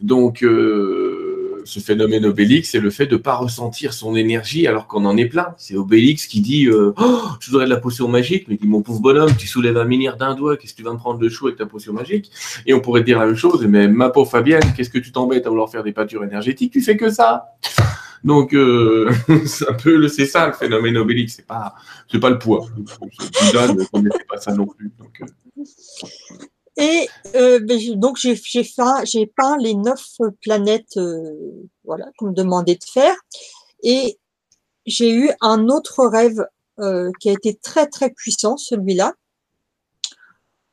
[0.00, 1.27] Donc, euh,
[1.68, 5.16] ce phénomène Obélix, c'est le fait de ne pas ressentir son énergie alors qu'on en
[5.16, 5.54] est plein.
[5.58, 8.80] C'est Obélix qui dit euh, oh, Je voudrais de la potion magique, mais dit Mon
[8.80, 11.28] pauvre bonhomme, tu soulèves un milliard d'un doigt, qu'est-ce que tu vas me prendre de
[11.28, 12.30] chou avec ta potion magique?
[12.66, 15.46] Et on pourrait dire la même chose Mais ma pauvre Fabienne, qu'est-ce que tu t'embêtes
[15.46, 16.72] à vouloir faire des peintures énergétiques?
[16.72, 17.44] Tu fais que ça
[18.24, 19.12] donc euh,
[19.46, 21.74] c'est un peu c'est ça le phénomène Obélix, c'est pas
[22.10, 22.66] c'est pas le poids.
[22.76, 24.90] Ne pas ça non plus.
[25.00, 25.26] Euh.
[26.78, 28.36] Et euh, ben, donc j'ai
[28.76, 29.02] peint,
[29.36, 33.16] peint les neuf planètes, euh, voilà, qu'on me demandait de faire.
[33.82, 34.16] Et
[34.86, 36.46] j'ai eu un autre rêve
[36.78, 39.12] euh, qui a été très très puissant, celui-là,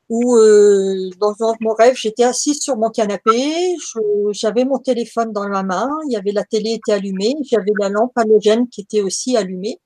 [0.08, 0.38] où
[1.18, 3.74] dans mon rêve j'étais assise sur mon canapé,
[4.30, 7.88] j'avais mon téléphone dans la main, il y avait la télé était allumée, j'avais la
[7.88, 9.80] lampe halogène qui était aussi allumée.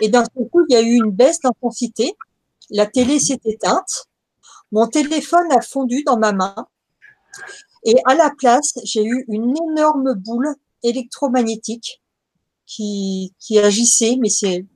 [0.00, 2.14] Et d'un coup il y a eu une baisse d'intensité,
[2.70, 4.07] la télé s'est éteinte
[4.72, 6.68] mon téléphone a fondu dans ma main
[7.84, 12.02] et à la place, j'ai eu une énorme boule électromagnétique
[12.66, 14.66] qui, agissait, mais c'est,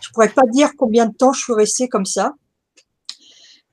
[0.00, 2.34] je pourrais pas dire combien de temps je suis restée comme ça.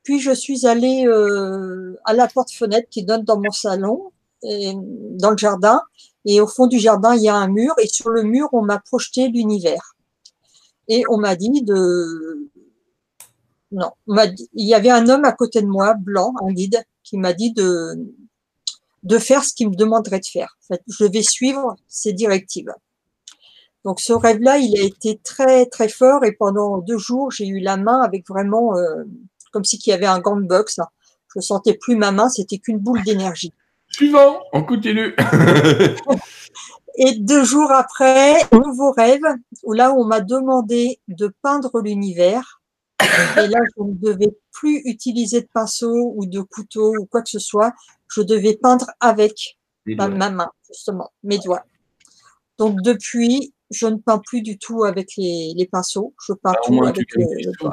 [0.03, 5.37] Puis je suis allée euh, à la porte-fenêtre qui donne dans mon salon, dans le
[5.37, 5.81] jardin,
[6.25, 8.61] et au fond du jardin, il y a un mur, et sur le mur, on
[8.61, 9.95] m'a projeté l'univers.
[10.87, 12.49] Et on m'a dit de,
[13.71, 17.33] non, il y avait un homme à côté de moi, blanc, un guide, qui m'a
[17.33, 17.95] dit de,
[19.03, 20.57] de faire ce qu'il me demanderait de faire.
[20.63, 22.73] En fait, je vais suivre ses directives.
[23.85, 27.59] Donc ce rêve-là, il a été très très fort et pendant deux jours, j'ai eu
[27.59, 29.03] la main avec vraiment euh,
[29.53, 30.79] comme si qu'il y avait un gant de boxe.
[31.35, 33.53] Je sentais plus ma main, c'était qu'une boule d'énergie.
[33.89, 35.15] Suivant, on continue.
[36.95, 39.23] et deux jours après, nouveau rêve
[39.63, 42.58] où là on m'a demandé de peindre l'univers
[43.01, 47.29] et là, je ne devais plus utiliser de pinceau ou de couteau ou quoi que
[47.29, 47.73] ce soit.
[48.13, 51.63] Je devais peindre avec ma, main, justement, mes doigts.
[52.57, 56.13] Donc, depuis, je ne peins plus du tout avec les, pinceaux.
[56.27, 57.25] Je peins tout avec les,
[57.59, 57.71] doigts.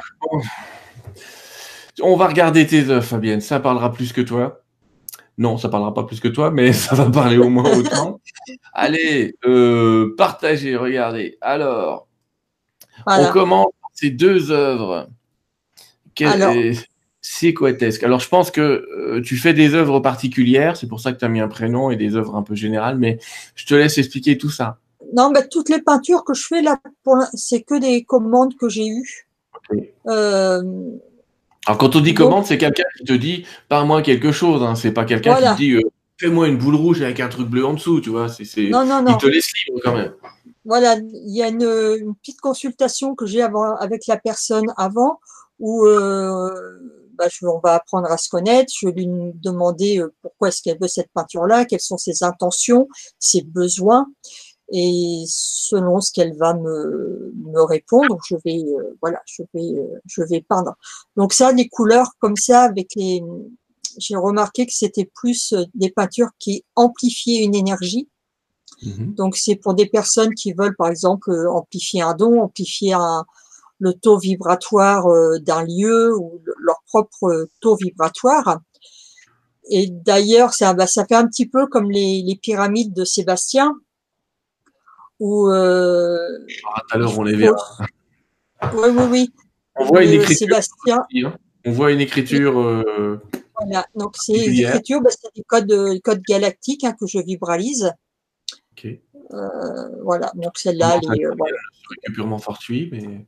[2.01, 3.41] On va regarder tes œuvres, Fabienne.
[3.41, 4.61] Ça parlera plus que toi.
[5.39, 8.21] Non, ça parlera pas plus que toi, mais ça va parler au moins autant.
[8.73, 11.37] Allez, euh, partagez, regardez.
[11.41, 12.07] Alors,
[13.05, 15.09] on commence ces deux œuvres
[17.29, 17.71] c'est quoi
[18.03, 21.25] Alors, je pense que euh, tu fais des œuvres particulières, c'est pour ça que tu
[21.25, 23.19] as mis un prénom et des œuvres un peu générales, mais
[23.55, 24.77] je te laisse expliquer tout ça.
[25.13, 26.77] Non, mais toutes les peintures que je fais là,
[27.33, 29.27] c'est que des commandes que j'ai eues.
[30.07, 30.61] Euh,
[31.65, 34.75] Alors, quand on dit commande, c'est quelqu'un qui te dit par moi quelque chose, hein.
[34.75, 35.81] c'est pas quelqu'un qui te dit euh,
[36.17, 38.29] fais-moi une boule rouge avec un truc bleu en dessous, tu vois.
[38.29, 39.11] C'est, non, non, non.
[39.11, 40.13] Il te laisse libre quand même.
[40.63, 45.19] Voilà, il y a une petite consultation que j'ai avec la personne avant
[45.59, 46.79] où euh,
[47.13, 48.71] bah, on va apprendre à se connaître.
[48.79, 52.87] Je vais lui demander euh, pourquoi est-ce qu'elle veut cette peinture-là, quelles sont ses intentions,
[53.19, 54.07] ses besoins.
[54.71, 60.21] Et selon ce qu'elle va me, me répondre, je vais euh, voilà, je vais je
[60.23, 60.75] vais peindre.
[61.15, 63.23] Donc ça, les couleurs comme ça avec les,
[63.97, 68.09] j'ai remarqué que c'était plus des peintures qui amplifiaient une énergie.
[68.83, 73.25] Mmh Donc c'est pour des personnes qui veulent par exemple amplifier un don, amplifier un,
[73.79, 78.59] le taux vibratoire euh, d'un lieu ou leur propre taux vibratoire.
[79.69, 83.75] Et d'ailleurs, ça, bah, ça fait un petit peu comme les, les pyramides de Sébastien,
[85.19, 86.17] où euh,
[86.73, 87.57] ah, tout à l'heure on les verra.
[88.73, 89.33] Oui, oui, oui.
[89.75, 90.47] On voit une écriture.
[90.47, 91.05] Sébastien.
[91.65, 92.59] On voit une écriture.
[92.59, 93.21] Euh,
[93.59, 97.91] voilà, donc c'est l'écriture, bah, c'est des codes, codes galactiques hein, que je vibralise.
[98.71, 98.87] Ok.
[99.33, 101.25] Euh, voilà, donc celle-là, elle est.
[101.25, 101.57] Euh, voilà.
[102.13, 103.27] purement fortuit, mais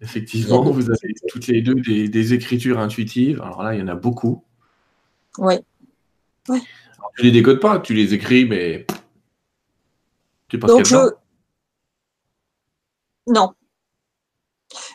[0.00, 3.40] effectivement, vous avez toutes les deux des, écritures intuitives.
[3.40, 4.44] Alors là, il y en a beaucoup.
[5.38, 5.54] Oui.
[6.48, 6.60] Ouais.
[7.16, 8.86] tu les décodes pas, tu les écris, mais
[10.48, 10.96] tu passes Donc je...
[13.28, 13.54] Non.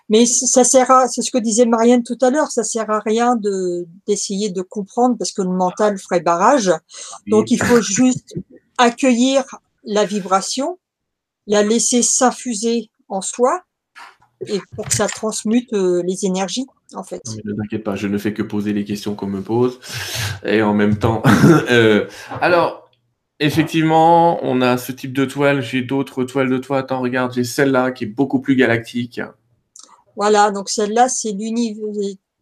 [0.10, 3.00] Mais ça sert à, c'est ce que disait Marianne tout à l'heure, ça sert à
[3.00, 6.72] rien de d'essayer de comprendre parce que le mental ferait barrage.
[7.28, 8.36] Donc il faut juste
[8.78, 9.44] accueillir
[9.88, 10.78] la vibration,
[11.48, 13.64] la laisser s'infuser en soi,
[14.46, 17.22] et pour que ça transmute euh, les énergies, en fait.
[17.44, 19.80] Ne t'inquiète pas, je ne fais que poser les questions qu'on me pose.
[20.46, 21.24] Et en même temps.
[21.72, 22.08] euh,
[22.42, 22.92] alors,
[23.40, 25.62] effectivement, on a ce type de toile.
[25.62, 26.80] J'ai d'autres toiles de toi.
[26.80, 29.22] Attends, regarde, j'ai celle-là qui est beaucoup plus galactique.
[30.16, 31.84] Voilà, donc celle-là, c'est l'univers.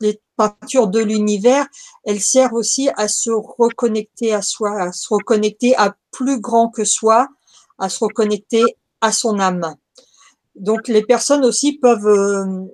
[0.01, 1.65] Les peintures de l'univers,
[2.03, 6.83] elles servent aussi à se reconnecter à soi, à se reconnecter à plus grand que
[6.83, 7.29] soi,
[7.77, 8.63] à se reconnecter
[9.01, 9.75] à son âme.
[10.55, 12.65] Donc les personnes aussi peuvent euh,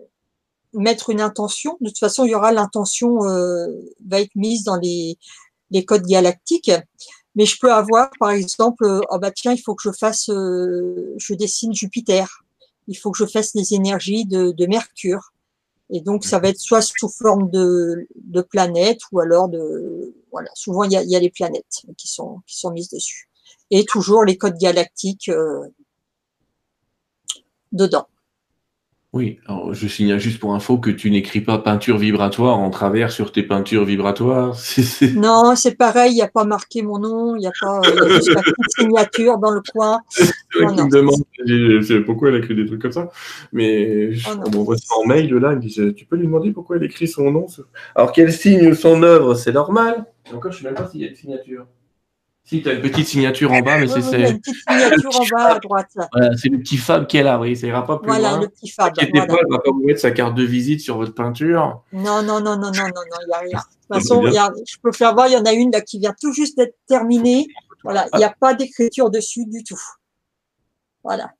[0.73, 1.77] mettre une intention.
[1.81, 3.67] De toute façon, il y aura l'intention euh,
[4.07, 5.17] va être mise dans les,
[5.71, 6.71] les codes galactiques.
[7.35, 11.13] Mais je peux avoir, par exemple, oh bah tiens, il faut que je fasse, euh,
[11.17, 12.43] je dessine Jupiter.
[12.87, 15.31] Il faut que je fasse les énergies de, de Mercure.
[15.89, 20.49] Et donc, ça va être soit sous forme de, de planètes ou alors de, voilà,
[20.55, 23.29] souvent il y a, il y a les planètes qui sont, qui sont mises dessus.
[23.71, 25.65] Et toujours les codes galactiques euh,
[27.71, 28.07] dedans.
[29.13, 33.11] Oui, alors je signale juste pour info que tu n'écris pas peinture vibratoire en travers
[33.11, 34.55] sur tes peintures vibratoires.
[35.15, 37.99] Non, c'est pareil, il n'y a pas marqué mon nom, il n'y a pas, y
[37.99, 39.99] a juste ma petite signature dans le coin.
[40.09, 40.25] C'est
[40.61, 43.09] me demande je pourquoi elle a écrit des trucs comme ça.
[43.51, 44.43] Mais Oh non.
[44.47, 46.83] on m'envoie ça en mail là, il me dit Tu peux lui demander pourquoi elle
[46.83, 47.47] écrit son nom
[47.95, 50.05] Alors quel signe son œuvre C'est normal.
[50.31, 51.65] Et encore, je ne sais même pas s'il y a une signature.
[52.43, 54.55] Si, tu as une petite signature en bas, mais Oui, c'est oui, c'est- une petite
[54.67, 55.87] signature en bas à droite.
[55.95, 56.09] là.
[56.11, 58.41] voilà, c'est le petit Fab qu'elle a, oui, ça ira pas plus Voilà, loin.
[58.41, 58.93] le petit fab.
[58.95, 59.25] Voilà.
[59.27, 61.83] pas, elle va pas vous mettre sa carte de visite sur votre peinture.
[61.93, 63.49] Non, non, non, non, non, non, non, il n'y a rien.
[63.49, 65.53] De toute Ah, façon, il y a- je peux faire voir, il y en a
[65.53, 67.47] une là qui vient tout juste d'être terminée.
[67.83, 69.79] Voilà, il n'y a pas d'écriture dessus du tout.
[71.03, 71.31] Voilà.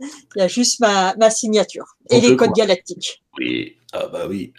[0.00, 3.22] Il y a juste ma, ma signature et On les codes galactiques.
[3.38, 4.52] Oui, ah bah oui,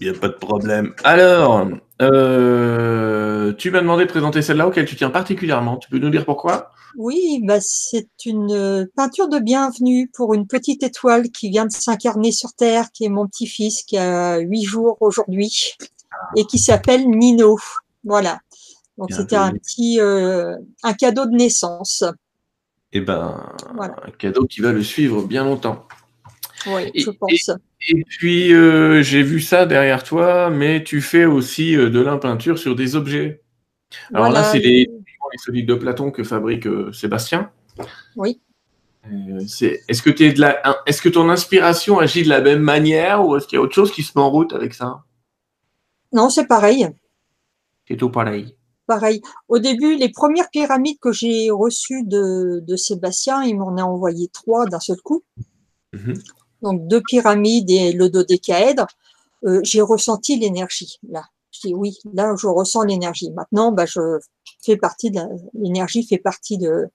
[0.00, 0.92] il n'y a pas de problème.
[1.04, 1.68] Alors,
[2.02, 5.76] euh, tu m'as demandé de présenter celle-là auquel tu tiens particulièrement.
[5.76, 6.70] Tu peux nous dire pourquoi?
[6.96, 11.72] Oui, bah, c'est une euh, peinture de bienvenue pour une petite étoile qui vient de
[11.72, 15.76] s'incarner sur Terre, qui est mon petit-fils, qui a huit jours aujourd'hui,
[16.36, 17.58] et qui s'appelle Nino.
[18.04, 18.40] Voilà.
[18.98, 22.04] Donc c'était un petit euh, un cadeau de naissance.
[22.92, 23.96] Eh ben, Voilà.
[24.06, 25.86] un cadeau qui va le suivre bien longtemps.
[26.66, 27.50] Oui, Et- je pense.
[27.88, 32.58] Et puis, euh, j'ai vu ça derrière toi, mais tu fais aussi euh, de l'impeinture
[32.58, 33.42] sur des objets.
[34.12, 37.50] Alors là, c'est les, les solides de Platon que fabrique euh, Sébastien.
[38.16, 38.40] Oui.
[39.12, 42.40] Euh, c'est- est-ce que, t'es de la, un- est-ce que ton inspiration agit de la
[42.40, 44.72] même manière ou est-ce qu'il y a autre chose qui se met en route avec
[44.72, 45.04] ça?
[46.12, 46.88] Non, c'est pareil.
[47.86, 48.56] C'est tout pareil.
[48.86, 49.20] Pareil.
[49.48, 54.28] Au début, les premières pyramides que j'ai reçues de, de Sébastien, il m'en a envoyé
[54.28, 55.22] trois d'un seul coup.
[55.92, 56.14] Mhm.
[56.64, 58.86] Donc deux pyramides et le dodécaèdre.
[59.44, 61.22] Euh, j'ai ressenti l'énergie là.
[61.52, 63.30] Je dis oui, là je ressens l'énergie.
[63.30, 64.00] Maintenant, bah, je
[64.64, 65.20] fais partie de
[65.52, 66.88] l'énergie fait partie de,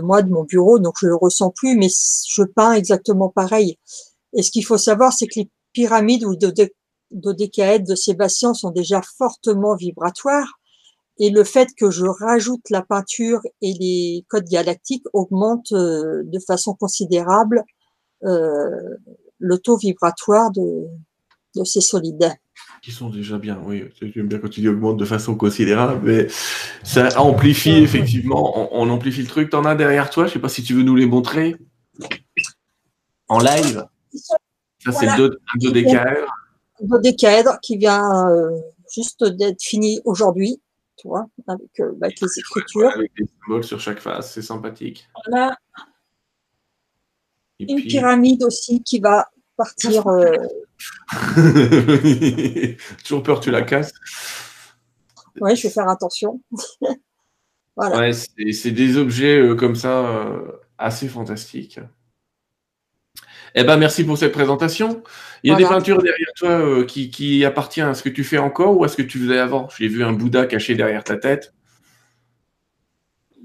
[0.00, 3.78] moi, de mon bureau, donc je le ressens plus, mais je peins exactement pareil.
[4.32, 6.74] Et ce qu'il faut savoir, c'est que les pyramides ou dodé-
[7.10, 10.58] dodécaèdres de Sébastien sont déjà fortement vibratoires.
[11.18, 16.38] Et le fait que je rajoute la peinture et les codes galactiques augmente euh, de
[16.38, 17.64] façon considérable
[18.24, 18.96] euh,
[19.38, 20.84] le taux vibratoire de,
[21.54, 22.32] de ces solides.
[22.82, 23.84] Qui sont déjà bien, oui.
[24.00, 26.28] J'aime bien quand tu dis augmente de façon considérable, mais
[26.84, 29.50] ça amplifie effectivement, on, on amplifie le truc.
[29.50, 31.56] T'en as derrière toi, je sais pas si tu veux nous les montrer
[33.28, 33.84] en live.
[34.12, 35.24] Ça, c'est Voilà.
[35.24, 36.32] un dodécaèdre.
[36.80, 38.50] Dodécaèdre qui vient euh,
[38.94, 40.60] juste d'être fini aujourd'hui,
[40.96, 42.90] tu vois, avec, euh, avec les écritures.
[42.90, 45.08] Avec des symboles sur chaque face, c'est sympathique.
[45.26, 45.56] Voilà,
[47.60, 50.06] Et une puis, pyramide aussi qui va partir.
[50.08, 50.36] euh,
[53.04, 53.92] toujours peur, tu la casses.
[55.40, 56.40] ouais, je vais faire attention.
[57.76, 57.98] voilà.
[57.98, 61.80] Ouais, c'est des objets euh, comme ça euh, assez fantastiques.
[63.54, 65.02] Eh ben, merci pour cette présentation.
[65.42, 65.68] Il y a Voilà.
[65.68, 68.84] des peintures derrière toi euh, qui, qui appartiennent à ce que tu fais encore ou
[68.84, 69.68] à ce que tu faisais avant?
[69.78, 71.54] J'ai vu un Bouddha caché derrière ta tête.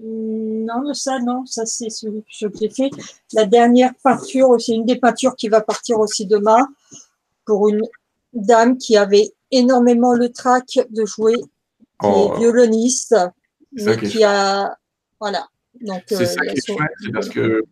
[0.04, 2.90] Non, ça, non, ça c'est ce ce que j'ai fait.
[3.34, 6.68] La dernière peinture, c'est une des peintures qui va partir aussi demain
[7.46, 7.82] pour une
[8.34, 13.16] dame qui avait énormément le trac de jouer, qui Oh, est violoniste,
[13.74, 14.76] mais qui a,
[15.20, 15.48] voilà.
[16.08, 17.64] C'est euh, ça qui est chouette, c'est parce que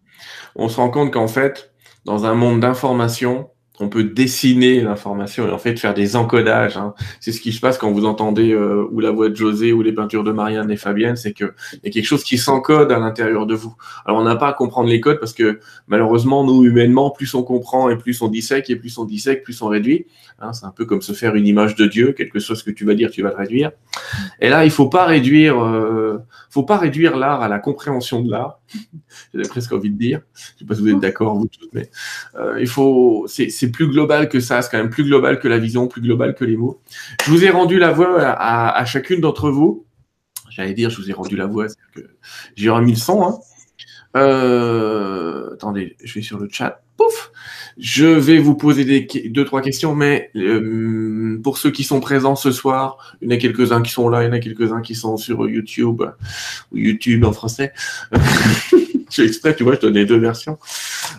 [0.55, 1.71] on se rend compte qu'en fait,
[2.05, 3.49] dans un monde d'information,
[3.79, 6.77] on peut dessiner l'information et en fait faire des encodages.
[6.77, 6.93] hein.
[7.19, 9.81] C'est ce qui se passe quand vous entendez euh, ou la voix de José ou
[9.81, 12.91] les peintures de Marianne et Fabienne, c'est que il y a quelque chose qui s'encode
[12.91, 13.75] à l'intérieur de vous.
[14.05, 17.43] Alors on n'a pas à comprendre les codes parce que malheureusement nous humainement, plus on
[17.43, 20.07] comprend et plus on dissèque et plus on dissèque, plus on réduit.
[20.39, 22.85] Hein, c'est un peu comme se faire une image de Dieu, quelque chose que tu
[22.85, 23.71] vas dire, tu vas le réduire.
[24.41, 26.17] Et là, il faut pas réduire euh,
[26.49, 28.59] faut pas réduire l'art à la compréhension de l'art.
[29.33, 30.21] J'ai presque envie de dire.
[30.33, 31.89] Je sais pas si vous êtes d'accord vous tous, mais
[32.35, 33.25] euh, il faut.
[33.71, 34.61] Plus global que ça.
[34.61, 36.81] C'est quand même plus global que la vision, plus global que les mots.
[37.25, 39.85] Je vous ai rendu la voix à, chacune d'entre vous.
[40.49, 42.01] J'allais dire, je vous ai rendu la voix, que
[42.55, 43.39] j'ai remis le son.
[44.13, 46.81] Attendez, je vais sur le chat.
[46.97, 47.31] Pouf
[47.79, 52.35] Je vais vous poser des, deux, trois questions, mais euh, pour ceux qui sont présents
[52.35, 54.81] ce soir, il y en a quelques-uns qui sont là, il y en a quelques-uns
[54.81, 56.03] qui sont sur YouTube,
[56.71, 57.71] ou YouTube en français.
[59.09, 60.57] je exprès, tu vois, je donne les deux versions.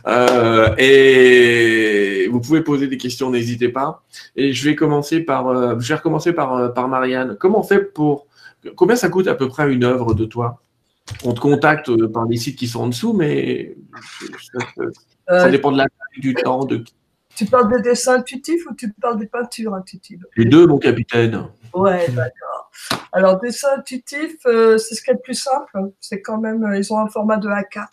[0.07, 4.03] Euh, et vous pouvez poser des questions, n'hésitez pas.
[4.37, 7.37] Et je vais commencer par, euh, je recommencer par, euh, par Marianne.
[7.39, 8.27] Comment on fait pour,
[8.77, 10.63] combien ça coûte à peu près une œuvre de toi?
[11.25, 13.75] On te contacte par des sites qui sont en dessous, mais
[14.53, 14.85] ça,
[15.31, 16.65] euh, dépend de la taille, du temps.
[16.65, 16.85] De...
[17.35, 21.49] Tu parles des dessins intuitifs ou tu parles des peintures intuitives Les deux, mon capitaine.
[21.75, 22.71] Ouais, d'accord.
[23.13, 25.71] Alors, dessin intuitif, euh, c'est ce qui est le plus simple.
[26.01, 27.89] C'est quand même, ils ont un format de A4.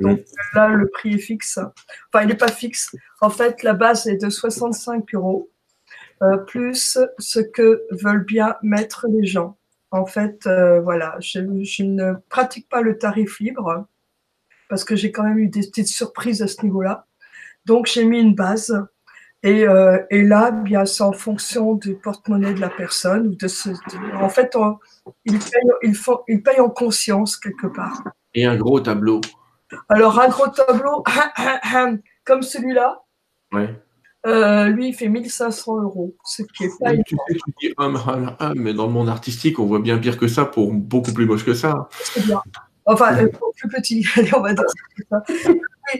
[0.00, 0.20] Donc
[0.54, 1.58] là, le prix est fixe.
[1.58, 2.94] Enfin, il n'est pas fixe.
[3.20, 5.50] En fait, la base est de 65 euros,
[6.46, 9.58] plus ce que veulent bien mettre les gens.
[9.90, 13.86] En fait, euh, voilà, je, ne pratique pas le tarif libre
[14.68, 17.06] parce que j'ai quand même eu des petites surprises à ce niveau-là.
[17.64, 18.74] Donc, j'ai mis une base.
[19.42, 23.34] Et, euh, là, bien, c'est en fonction du porte-monnaie de la personne.
[23.36, 23.70] De ce,
[24.14, 24.56] en fait,
[25.24, 25.38] il,
[26.42, 28.02] paye, en conscience quelque part.
[28.34, 29.20] Et un gros tableau.
[29.88, 31.04] Alors, un gros tableau,
[32.24, 33.02] comme celui-là.
[33.52, 33.74] Ouais.
[34.26, 37.96] Euh, lui, il fait 1500 euros, ce qui est pas tu sais, tu dis hum,
[37.96, 41.12] hum, hum, mais dans le monde artistique, on voit bien pire que ça pour beaucoup
[41.12, 41.88] plus moche que ça.
[41.92, 42.42] C'est bien.
[42.90, 44.64] Enfin, euh, plus petit, on va dire
[45.10, 45.22] ça.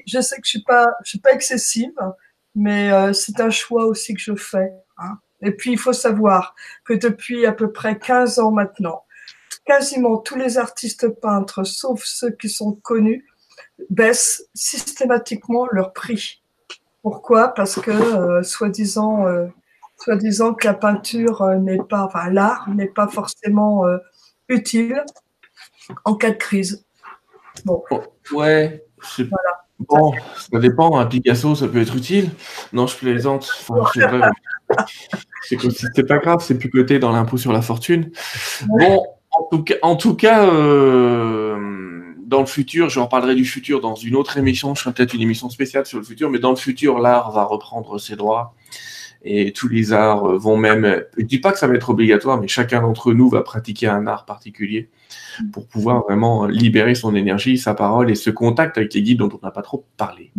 [0.06, 1.92] je sais que je suis pas, je suis pas excessive,
[2.54, 4.72] mais euh, c'est un choix aussi que je fais.
[4.96, 5.18] Hein.
[5.42, 6.54] Et puis, il faut savoir
[6.86, 9.04] que depuis à peu près 15 ans maintenant,
[9.66, 13.26] quasiment tous les artistes peintres, sauf ceux qui sont connus,
[13.90, 16.42] baissent systématiquement leur prix.
[17.02, 17.48] Pourquoi?
[17.48, 19.46] Parce que euh, soi-disant, euh,
[19.98, 23.84] soi-disant que la peinture n'est pas, enfin l'art n'est pas forcément
[24.48, 25.04] utile
[26.04, 26.84] en cas de crise.
[27.64, 27.82] Bon.
[27.90, 28.84] Oh, ouais.
[29.16, 29.64] Voilà.
[29.78, 30.98] Bon, ça dépend.
[30.98, 32.30] Un Picasso, ça peut être utile.
[32.72, 33.48] Non, je plaisante.
[35.42, 38.10] c'est pas grave, c'est plus coté dans l'impôt sur la fortune.
[38.66, 40.46] Bon, en tout cas, en tout cas
[42.28, 45.22] dans le futur, j'en reparlerai du futur dans une autre émission, je ferai peut-être une
[45.22, 48.54] émission spéciale sur le futur, mais dans le futur, l'art va reprendre ses droits
[49.22, 52.48] et tous les arts vont même, je dis pas que ça va être obligatoire, mais
[52.48, 54.90] chacun d'entre nous va pratiquer un art particulier
[55.52, 59.30] pour pouvoir vraiment libérer son énergie, sa parole et ce contact avec les guides dont
[59.32, 60.32] on n'a pas trop parlé.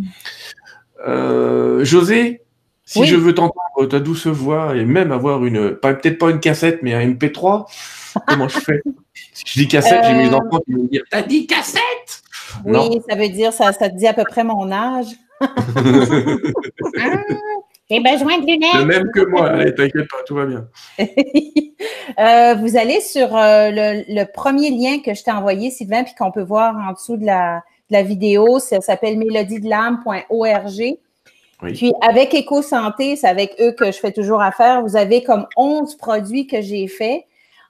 [1.05, 2.41] Euh, José,
[2.85, 6.81] si je veux t'entendre ta douce voix et même avoir une, peut-être pas une cassette,
[6.81, 7.65] mais un MP3,
[8.27, 8.81] comment je fais?
[9.33, 12.23] Si je dis cassette, j'ai mes euh, enfants qui vont me dire T'as dit cassette?
[12.65, 15.07] Oui, ça veut dire, ça, ça te dit à peu près mon âge.
[17.01, 17.15] Ah,
[17.89, 18.75] j'ai besoin de lunettes.
[18.75, 20.67] Le même que moi, allez, t'inquiète pas, tout va bien.
[22.19, 26.31] Euh, vous allez sur euh, le, premier lien que je t'ai envoyé, Sylvain, puis qu'on
[26.31, 27.63] peut voir en dessous de la,
[28.03, 28.59] vidéo.
[28.59, 30.97] Ça s'appelle mélodiedelame.org.
[31.61, 31.73] Oui.
[31.73, 34.81] Puis avec EcoSanté, c'est avec eux que je fais toujours affaire.
[34.81, 37.23] Vous avez comme 11 produits que j'ai faits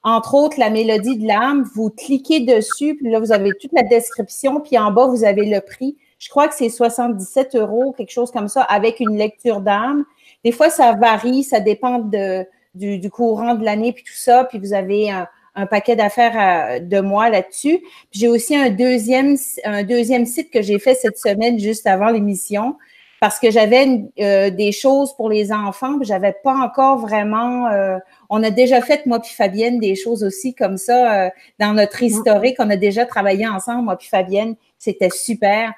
[0.04, 1.70] entre autres la mélodie de l'âme.
[1.76, 5.46] Vous cliquez dessus, puis là, vous avez toute la description, puis en bas, vous avez
[5.46, 5.98] le prix.
[6.20, 10.06] Je crois que c'est 77 euros, quelque chose comme ça, avec une lecture d'âme.
[10.44, 12.46] Des fois, ça varie, ça dépend de,
[12.76, 15.28] du, courant de l'année, puis tout ça, puis vous avez un,
[15.70, 17.82] paquet d'affaires euh, de moi là-dessus.
[18.12, 22.78] J'ai aussi un deuxième, un deuxième site que j'ai fait cette semaine juste avant l'émission
[23.20, 27.68] parce que j'avais euh, des choses pour les enfants, mais j'avais pas encore vraiment.
[27.68, 27.98] Euh,
[28.30, 32.02] on a déjà fait moi puis Fabienne des choses aussi comme ça euh, dans notre
[32.02, 32.56] historique.
[32.60, 35.74] On a déjà travaillé ensemble moi puis Fabienne, c'était super.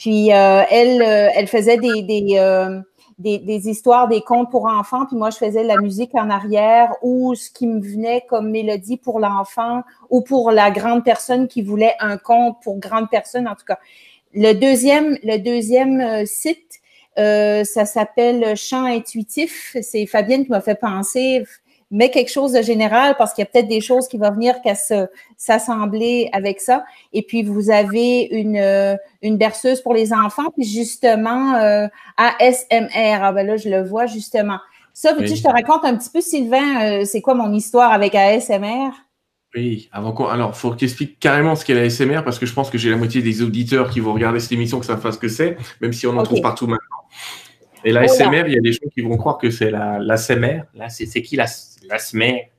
[0.00, 2.02] Puis elle, elle faisait des
[3.20, 6.90] des, des, histoires, des contes pour enfants, puis moi je faisais la musique en arrière
[7.02, 11.60] ou ce qui me venait comme mélodie pour l'enfant ou pour la grande personne qui
[11.60, 13.78] voulait un conte pour grande personne en tout cas.
[14.32, 16.80] Le deuxième, le deuxième site,
[17.18, 19.76] euh, ça s'appelle Chant intuitif.
[19.82, 21.44] C'est Fabienne qui m'a fait penser,
[21.90, 24.60] mais quelque chose de général parce qu'il y a peut-être des choses qui vont venir
[24.62, 24.74] qu'à
[25.36, 26.84] s'assembler avec ça.
[27.12, 31.86] Et puis, vous avez une, euh, une berceuse pour les enfants, puis justement, euh,
[32.16, 33.18] ASMR.
[33.22, 34.58] Ah ben là, je le vois justement.
[34.92, 38.90] Ça, veux-tu je te raconte un petit peu, Sylvain, c'est quoi mon histoire avec ASMR?
[39.54, 42.46] Oui, avant quoi Alors, faut que tu expliques carrément ce qu'est la SMR parce que
[42.46, 44.96] je pense que j'ai la moitié des auditeurs qui vont regarder cette émission que ça
[44.96, 46.86] fasse ce que c'est, même si on en trouve partout maintenant.
[47.84, 50.16] Et la SMR, il y a des gens qui vont croire que c'est la, la
[50.16, 50.64] SMR.
[50.74, 51.46] Là, c'est qui la,
[51.88, 52.50] la SMR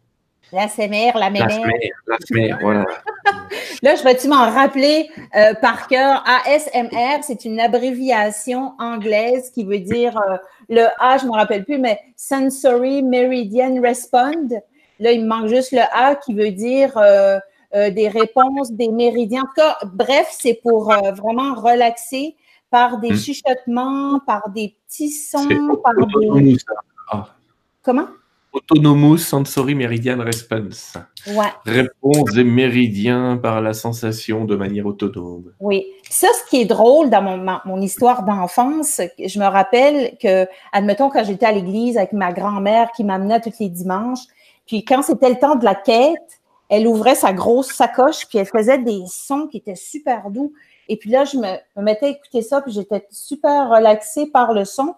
[0.51, 1.67] La SMR, la mémère.
[2.07, 2.85] La SMR, voilà.
[3.83, 6.23] Là, je vais-tu m'en rappeler euh, par cœur?
[6.45, 10.37] ASMR, c'est une abréviation anglaise qui veut dire euh,
[10.69, 14.49] le A, je ne me rappelle plus, mais Sensory Meridian Respond.
[14.99, 17.39] Là, il me manque juste le A qui veut dire euh,
[17.73, 19.41] des réponses, des méridiens.
[19.41, 22.35] En tout cas, bref, c'est pour vraiment relaxer
[22.71, 23.17] par des hmm.
[23.17, 25.47] chuchotements, par des petits sons,
[25.83, 26.57] par des.
[27.11, 27.27] Ah.
[27.83, 28.07] Comment?
[28.53, 30.97] Autonomous Sensory Meridian Response.
[31.27, 31.51] Ouais.
[31.65, 35.53] Réponse des méridiens par la sensation de manière autonome.
[35.59, 35.85] Oui.
[36.09, 41.09] Ça, ce qui est drôle dans mon, mon histoire d'enfance, je me rappelle que, admettons,
[41.09, 44.25] quand j'étais à l'église avec ma grand-mère qui m'amenait tous les dimanches,
[44.65, 48.45] puis quand c'était le temps de la quête, elle ouvrait sa grosse sacoche, puis elle
[48.45, 50.53] faisait des sons qui étaient super doux.
[50.91, 54.51] Et puis là, je me, me mettais à écouter ça, puis j'étais super relaxée par
[54.51, 54.95] le son.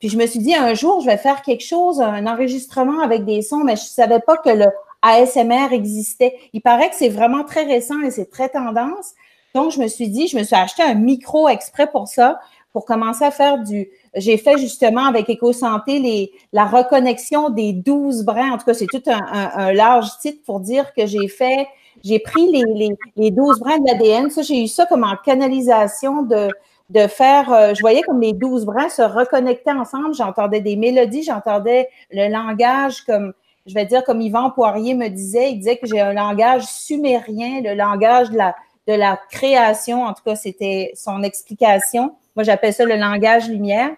[0.00, 3.26] Puis je me suis dit, un jour, je vais faire quelque chose, un enregistrement avec
[3.26, 4.66] des sons, mais je ne savais pas que le
[5.02, 6.34] ASMR existait.
[6.54, 9.12] Il paraît que c'est vraiment très récent et c'est très tendance.
[9.54, 12.40] Donc, je me suis dit, je me suis acheté un micro exprès pour ça,
[12.72, 13.90] pour commencer à faire du.
[14.16, 18.52] J'ai fait justement avec EcoSanté les, la reconnexion des 12 brins.
[18.52, 21.68] En tout cas, c'est tout un, large titre pour dire que j'ai fait,
[22.04, 24.30] j'ai pris les, les, les 12 brins de l'ADN.
[24.30, 26.50] Ça, j'ai eu ça comme en canalisation de,
[26.90, 31.22] de faire, euh, je voyais comme les douze brins se reconnectaient ensemble, j'entendais des mélodies,
[31.22, 33.32] j'entendais le langage comme,
[33.66, 37.62] je vais dire, comme Yvan Poirier me disait, il disait que j'ai un langage sumérien,
[37.62, 38.54] le langage de la,
[38.86, 42.14] de la création, en tout cas, c'était son explication.
[42.36, 43.90] Moi, j'appelle ça le langage lumière.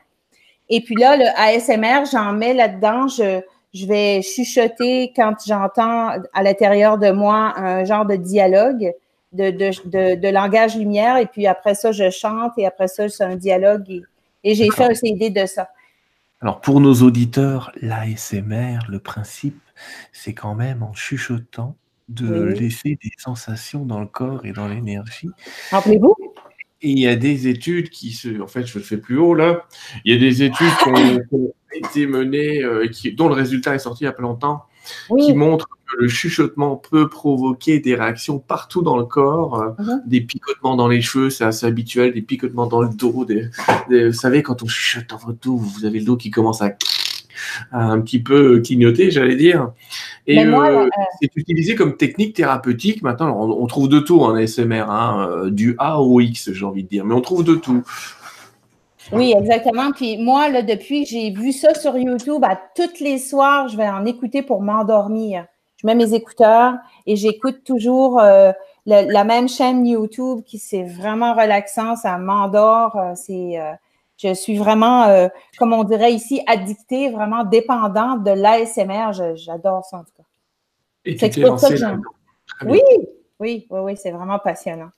[0.69, 3.41] Et puis là, le ASMR, j'en mets là-dedans, je,
[3.77, 8.93] je vais chuchoter quand j'entends à l'intérieur de moi un genre de dialogue
[9.37, 11.17] de, langage lumière.
[11.19, 14.03] Et puis après ça, je chante et après ça, c'est un dialogue.
[14.45, 15.69] Et, j'ai fait un CD de ça.
[16.41, 19.61] Alors pour nos auditeurs, l'ASMR, le principe,
[20.13, 21.77] c'est quand même en chuchotant
[22.09, 25.31] de laisser des sensations dans le corps et dans l'énergie.
[25.71, 26.15] Rappelez-vous?
[26.83, 28.41] Et il y a des études qui se.
[28.41, 29.63] En fait, je le fais plus haut là.
[30.05, 33.81] Il y a des études qui ont, été menées, euh, qui, dont le résultat est
[33.81, 34.65] sorti il y a pas longtemps,
[35.19, 35.69] qui montrent
[35.99, 40.01] le chuchotement peut provoquer des réactions partout dans le corps, euh, uh-huh.
[40.07, 43.25] des picotements dans les cheveux, c'est assez habituel, des picotements dans le dos.
[43.25, 43.49] Des,
[43.89, 46.71] vous savez, quand on chuchote dans votre dos, vous avez le dos qui commence à,
[47.73, 49.73] un petit peu clignoter, j'allais dire.
[50.27, 50.89] Et euh, euh,
[51.21, 53.03] c'est utilisé comme technique thérapeutique.
[53.03, 56.89] Maintenant, on, trouve de tout en ASMR, hein, du A au X, j'ai envie de
[56.89, 57.85] dire, mais on trouve de tout.
[59.13, 59.93] Oui, exactement.
[59.93, 63.77] Puis moi, là, depuis que j'ai vu ça sur YouTube, à toutes les soirs, je
[63.77, 65.47] vais en écouter pour m'endormir
[65.77, 66.75] je mets mes écouteurs
[67.07, 68.53] et j'écoute toujours euh,
[68.87, 72.97] la, même chaîne YouTube qui c'est vraiment relaxant, ça m'endort.
[72.97, 73.73] Euh, c'est, euh,
[74.17, 75.29] je suis vraiment,
[75.59, 79.13] comme on dirait ici, addictée, vraiment dépendante de l'ASMR.
[79.35, 80.23] j'adore ça en tout cas.
[81.05, 82.81] Et c'est pour ça que oui,
[83.39, 84.89] oui, oui, oui, c'est vraiment passionnant.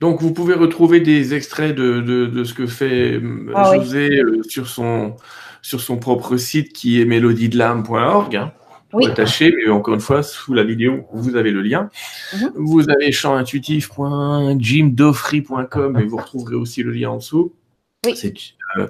[0.00, 3.20] Donc, vous pouvez retrouver des extraits de, de, ce que fait
[3.54, 5.16] ah José sur, son,
[5.62, 8.36] sur son propre site qui est mélodiedelame.org.
[8.36, 8.52] Hein
[8.92, 9.06] oui.
[9.06, 11.90] attaché, mais encore une fois, sous la vidéo, vous avez le lien.
[12.34, 12.52] Mhm.
[12.54, 17.52] Vous avez chantintuitif.jimdofree.com et vous retrouverez aussi le lien en dessous.
[18.04, 18.14] Oui.
[18.76, 18.88] Euh,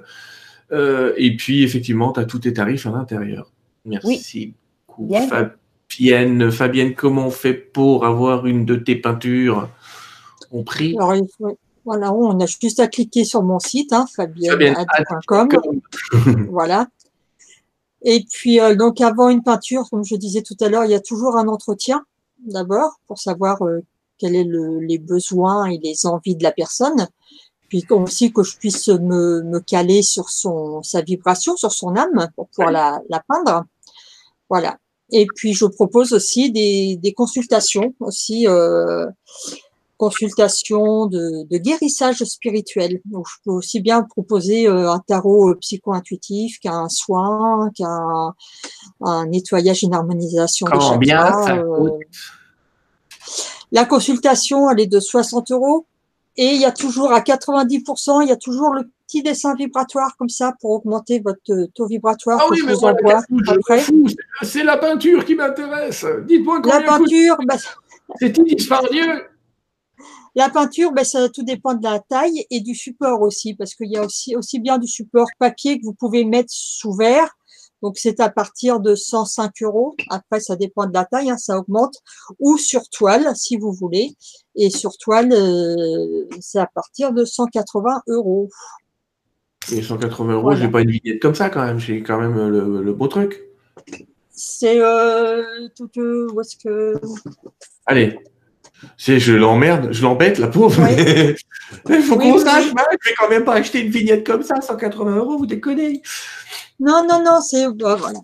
[0.72, 3.52] euh, et puis, effectivement, tu as tous tes tarifs à l'intérieur.
[3.84, 4.54] Merci
[4.86, 5.14] beaucoup.
[5.28, 9.68] Fabienne, Fabienne, comment on fait pour avoir une de tes peintures?
[10.64, 10.96] Prie
[11.84, 15.48] Voilà, on a juste à cliquer sur mon site, hein, fabienne.com.
[16.50, 16.88] voilà.
[18.02, 20.94] Et puis, euh, donc, avant une peinture, comme je disais tout à l'heure, il y
[20.94, 22.04] a toujours un entretien
[22.38, 23.80] d'abord pour savoir euh,
[24.18, 27.08] quels sont les besoins et les envies de la personne.
[27.68, 32.28] Puis aussi que je puisse me, me caler sur son sa vibration, sur son âme
[32.36, 33.64] pour pouvoir la, la peindre.
[34.48, 34.78] Voilà.
[35.10, 39.06] Et puis je propose aussi des, des consultations aussi euh,
[39.96, 43.00] consultation de, de, guérissage spirituel.
[43.06, 48.34] Donc, je peux aussi bien proposer euh, un tarot euh, psycho-intuitif qu'un soin, qu'un
[49.02, 51.58] un nettoyage, une harmonisation des chakras.
[51.58, 51.90] Euh.
[53.72, 55.86] La consultation, elle est de 60 euros.
[56.38, 60.16] Et il y a toujours à 90%, il y a toujours le petit dessin vibratoire
[60.18, 62.40] comme ça pour augmenter votre taux vibratoire.
[62.42, 63.82] Ah oui, mais après.
[64.42, 66.04] C'est la peinture qui m'intéresse.
[66.26, 67.56] Dites-moi La peinture, bah,
[68.20, 69.24] c'est indispendieux.
[70.36, 73.90] La peinture, ben, ça tout dépend de la taille et du support aussi, parce qu'il
[73.90, 77.30] y a aussi, aussi bien du support papier que vous pouvez mettre sous verre.
[77.82, 79.96] Donc, c'est à partir de 105 euros.
[80.10, 81.94] Après, ça dépend de la taille, hein, ça augmente.
[82.38, 84.14] Ou sur toile, si vous voulez.
[84.56, 88.50] Et sur toile, euh, c'est à partir de 180 euros.
[89.72, 91.78] Et 180 euros, je j'ai pas une vignette comme ça quand même.
[91.78, 93.42] J'ai quand même le, beau truc.
[94.30, 95.42] C'est euh,
[95.74, 95.88] tout.
[95.96, 96.94] euh, où est-ce que.
[97.86, 98.18] Allez.
[98.98, 100.82] Je l'emmerde, je l'embête, la pauvre.
[100.82, 100.96] Oui.
[101.88, 102.72] Il faut Oui, qu'on oui, sache, oui.
[102.74, 106.02] bah, je vais quand même pas acheter une vignette comme ça, 180 euros, vous déconnez.
[106.78, 107.66] Non, non, non, c'est.
[107.72, 108.18] bah, voilà.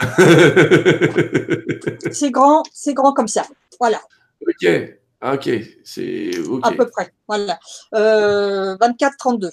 [2.12, 3.44] C'est grand, c'est grand comme ça.
[3.80, 4.00] Voilà,
[4.46, 4.68] ok,
[5.22, 5.50] ok,
[5.84, 6.66] c'est ok.
[6.66, 7.12] à peu près.
[7.26, 7.58] Voilà.
[7.94, 9.50] Euh, 24-32,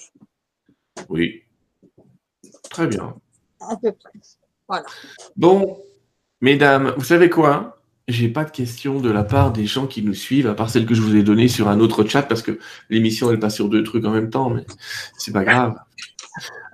[1.08, 1.42] Oui.
[2.70, 3.14] Très bien.
[3.60, 4.82] à peu près.
[5.36, 5.82] Bon,
[6.40, 7.75] mesdames, vous savez quoi?
[8.08, 10.86] J'ai pas de questions de la part des gens qui nous suivent, à part celles
[10.86, 13.68] que je vous ai données sur un autre chat, parce que l'émission elle passe sur
[13.68, 14.64] deux trucs en même temps, mais
[15.18, 15.74] c'est pas grave.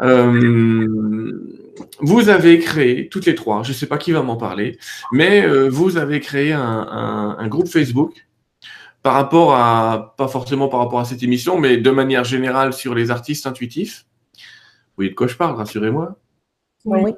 [0.03, 1.57] Euh,
[2.01, 4.79] vous avez créé, toutes les trois, je sais pas qui va m'en parler,
[5.11, 8.27] mais euh, vous avez créé un, groupe Facebook
[9.03, 12.95] par rapport à, pas forcément par rapport à cette émission, mais de manière générale sur
[12.95, 14.07] les artistes intuitifs.
[14.35, 16.19] Vous voyez de quoi je parle, rassurez-moi.
[16.85, 17.15] Oui.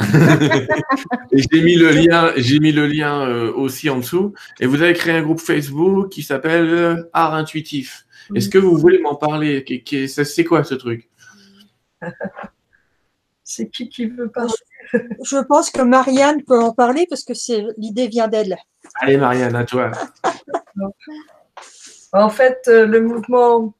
[0.00, 4.34] Et j'ai mis le lien, j'ai mis le lien euh, aussi en dessous.
[4.60, 8.06] Et vous avez créé un groupe Facebook qui s'appelle euh, Art Intuitif.
[8.34, 9.64] Est-ce que vous voulez m'en parler?
[10.06, 11.08] C'est quoi ce truc?
[13.46, 14.54] C'est qui qui veut parler
[15.22, 17.34] Je pense que Marianne peut en parler parce que
[17.78, 18.56] l'idée vient d'elle.
[18.94, 19.92] Allez Marianne, à toi.
[22.14, 23.74] En fait, euh, le mouvement,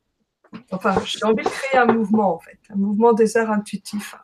[0.73, 4.17] enfin, j'ai envie de créer un mouvement, en fait, un mouvement des arts intuitifs.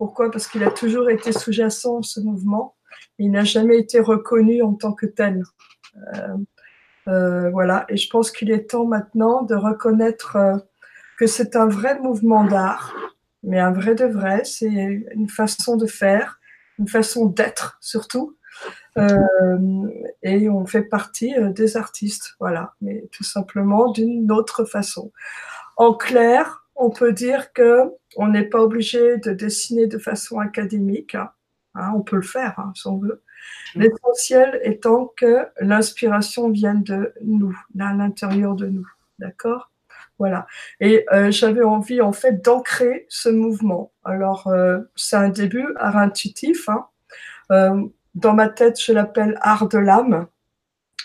[0.00, 0.30] Pourquoi?
[0.30, 2.74] Parce qu'il a toujours été sous-jacent, ce mouvement.
[3.18, 5.42] Il n'a jamais été reconnu en tant que tel.
[6.14, 6.36] Euh,
[7.08, 10.56] euh, voilà, et je pense qu'il est temps maintenant de reconnaître euh,
[11.18, 12.96] que c'est un vrai mouvement d'art,
[13.42, 16.40] mais un vrai de vrai, c'est une façon de faire,
[16.78, 18.38] une façon d'être surtout.
[20.22, 25.12] Et on fait partie des artistes, voilà, mais tout simplement d'une autre façon.
[25.76, 31.14] En clair, on peut dire que on n'est pas obligé de dessiner de façon académique,
[31.14, 31.30] hein,
[31.74, 33.22] hein, on peut le faire hein, si on veut.
[33.74, 38.86] L'essentiel étant que l'inspiration vienne de nous, à l'intérieur de nous,
[39.18, 39.70] d'accord?
[40.18, 40.46] Voilà.
[40.80, 43.92] Et euh, j'avais envie en fait d'ancrer ce mouvement.
[44.04, 46.68] Alors euh, c'est un début, art intuitif.
[46.68, 46.86] Hein.
[47.52, 50.26] Euh, dans ma tête, je l'appelle art de l'âme,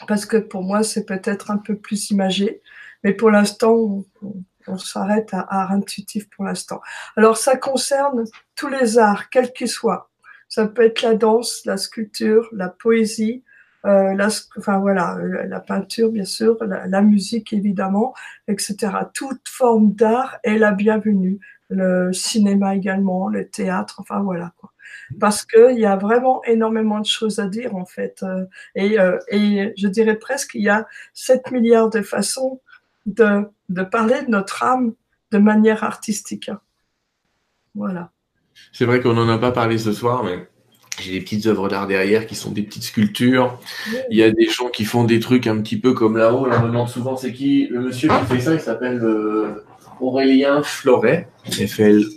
[0.07, 2.61] parce que pour moi, c'est peut-être un peu plus imagé.
[3.03, 6.82] Mais pour l'instant, on, on- on s'arrête à art intuitif pour l'instant.
[7.16, 10.09] Alors, ça concerne tous les arts, quels qu'ils soient.
[10.49, 13.43] Ça peut être la danse, la sculpture, la poésie,
[13.86, 18.13] euh, la, enfin voilà, la, peinture bien sûr, la, la musique évidemment,
[18.47, 18.76] etc.
[19.13, 21.39] Toute forme d'art est la bienvenue.
[21.70, 24.72] Le cinéma également, le théâtre, enfin voilà quoi
[25.20, 28.24] parce qu'il y a vraiment énormément de choses à dire en fait.
[28.24, 28.45] Euh,
[28.76, 32.61] Et, euh, et je dirais presque qu'il y a 7 milliards de façons
[33.06, 34.93] de, de parler de notre âme
[35.32, 36.49] de manière artistique.
[37.74, 38.12] Voilà.
[38.72, 40.47] C'est vrai qu'on n'en a pas parlé ce soir, mais
[41.01, 43.60] j'ai des petites œuvres d'art derrière qui sont des petites sculptures.
[44.10, 46.45] Il y a des gens qui font des trucs un petit peu comme là-haut.
[46.45, 48.53] Là, on me demande souvent c'est qui le monsieur qui fait ça?
[48.53, 49.64] Il s'appelle euh,
[50.00, 51.30] Aurélien Floret.
[51.52, 52.12] F-L-O-F-L-O-R-E-T.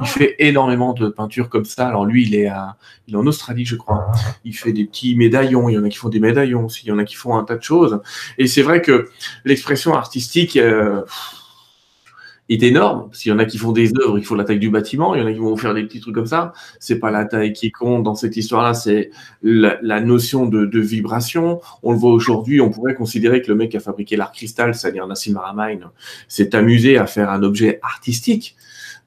[0.00, 1.88] Il fait énormément de peintures comme ça.
[1.88, 2.76] Alors lui, il est, à,
[3.08, 4.12] il est en Australie, je crois.
[4.44, 5.68] Il fait des petits médaillons.
[5.68, 6.82] Il y en a qui font des médaillons aussi.
[6.84, 8.00] Il y en a qui font un tas de choses.
[8.38, 9.08] Et c'est vrai que
[9.44, 11.02] l'expression artistique, euh,
[12.48, 13.08] est énorme.
[13.12, 15.14] S'il y en a qui font des œuvres, il faut la taille du bâtiment.
[15.14, 16.52] Il y en a qui vont faire des petits trucs comme ça.
[16.80, 19.10] C'est pas la taille qui compte dans cette histoire-là, c'est
[19.42, 21.60] la, la notion de, de vibration.
[21.82, 24.74] On le voit aujourd'hui, on pourrait considérer que le mec qui a fabriqué l'art cristal,
[24.74, 25.92] c'est-à-dire Nassim Haramein,
[26.28, 28.56] s'est amusé à faire un objet artistique,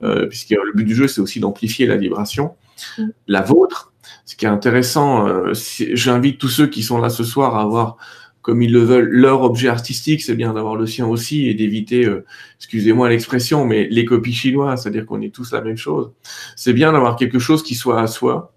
[0.03, 2.55] euh, puisque le but du jeu, c'est aussi d'amplifier la vibration.
[2.97, 3.03] Mm.
[3.27, 3.93] La vôtre,
[4.25, 5.53] ce qui est intéressant, euh,
[5.93, 7.97] j'invite tous ceux qui sont là ce soir à avoir
[8.45, 12.05] comme ils le veulent, leur objet artistique, c'est bien d'avoir le sien aussi et d'éviter,
[12.05, 12.23] euh,
[12.59, 16.11] excusez-moi l'expression, mais les copies chinoises, c'est-à-dire qu'on est tous la même chose.
[16.55, 18.53] C'est bien d'avoir quelque chose qui soit à soi.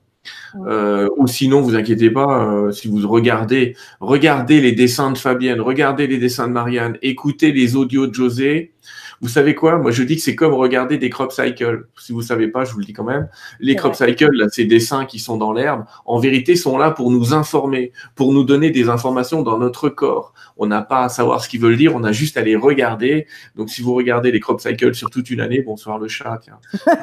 [0.66, 5.62] Euh, ou sinon, vous inquiétez pas, euh, si vous regardez, regardez les dessins de Fabienne,
[5.62, 8.74] regardez les dessins de Marianne, écoutez les audios de José.
[9.20, 9.78] Vous savez quoi?
[9.78, 11.88] Moi, je dis que c'est comme regarder des crop cycles.
[11.98, 13.28] Si vous savez pas, je vous le dis quand même.
[13.60, 17.10] Les crop cycles, là, ces dessins qui sont dans l'herbe, en vérité, sont là pour
[17.10, 20.34] nous informer, pour nous donner des informations dans notre corps.
[20.56, 23.26] On n'a pas à savoir ce qu'ils veulent dire, on a juste à les regarder.
[23.56, 26.40] Donc, si vous regardez les crop cycles sur toute une année, bonsoir le chat.
[26.42, 26.58] Tiens.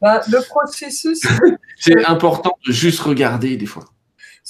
[0.00, 1.20] Bah, le processus,
[1.76, 3.84] C'est important de juste regarder des fois.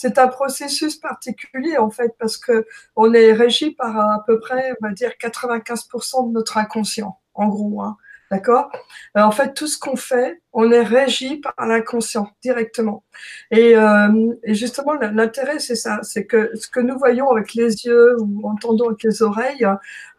[0.01, 2.67] C'est un processus particulier en fait parce que
[2.97, 7.49] on est régi par à peu près, on va dire 95% de notre inconscient, en
[7.49, 7.83] gros.
[7.83, 7.99] Hein.
[8.31, 8.71] D'accord?
[9.19, 13.05] Euh, En fait, tout ce qu'on fait, on est régi par l'inconscient directement.
[13.51, 17.85] Et, euh, et justement, l'intérêt, c'est ça, c'est que ce que nous voyons avec les
[17.85, 19.67] yeux ou entendons avec les oreilles,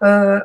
[0.03, 0.39] euh,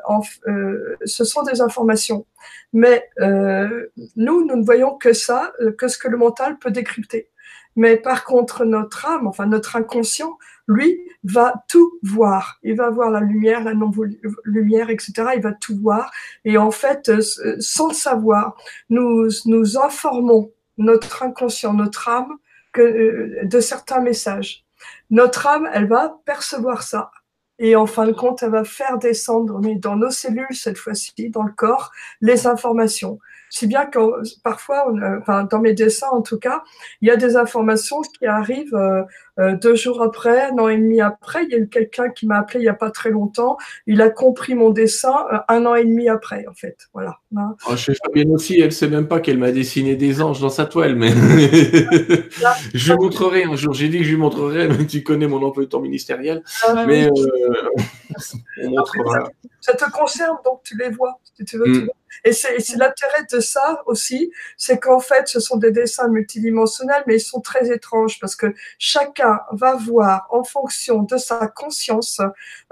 [0.48, 2.24] euh, ce sont des informations.
[2.72, 7.28] Mais euh, nous, nous ne voyons que ça, que ce que le mental peut décrypter.
[7.76, 12.58] Mais par contre, notre âme, enfin notre inconscient, lui, va tout voir.
[12.62, 15.12] Il va voir la lumière, la non-lumière, etc.
[15.36, 16.10] Il va tout voir.
[16.44, 17.20] Et en fait, euh,
[17.60, 18.56] sans le savoir,
[18.90, 22.36] nous, nous informons notre inconscient, notre âme,
[22.78, 24.64] euh, de certains messages.
[25.10, 27.10] Notre âme, elle va percevoir ça.
[27.58, 31.30] Et en fin de compte, elle va faire descendre, mais dans nos cellules, cette fois-ci,
[31.30, 31.90] dans le corps,
[32.20, 33.18] les informations.
[33.50, 33.98] Si bien que
[34.42, 36.62] parfois, enfin, dans mes dessins en tout cas,
[37.00, 39.04] il y a des informations qui arrivent euh, euh,
[39.38, 41.44] deux jours après, un an et demi après.
[41.44, 43.56] Il y a eu quelqu'un qui m'a appelé il n'y a pas très longtemps.
[43.86, 46.88] Il a compris mon dessin euh, un an et demi après, en fait.
[46.92, 47.18] Voilà.
[47.36, 47.54] Hein.
[47.68, 50.66] Oh, chez Fabienne aussi, elle sait même pas qu'elle m'a dessiné des anges dans sa
[50.66, 51.10] toile, mais
[52.74, 53.74] je lui montrerai un jour.
[53.74, 56.42] J'ai dit que je lui montrerai, mais tu connais mon emploi de temps ministériel.
[56.66, 57.08] Ah, mais
[58.62, 59.28] on montrera.
[59.60, 61.18] Ça, te concerne, donc tu les vois.
[61.36, 61.88] Si tu veux, tu mm.
[62.24, 67.16] Et c'est l'intérêt de ça aussi, c'est qu'en fait, ce sont des dessins multidimensionnels, mais
[67.16, 72.20] ils sont très étranges parce que chacun va voir en fonction de sa conscience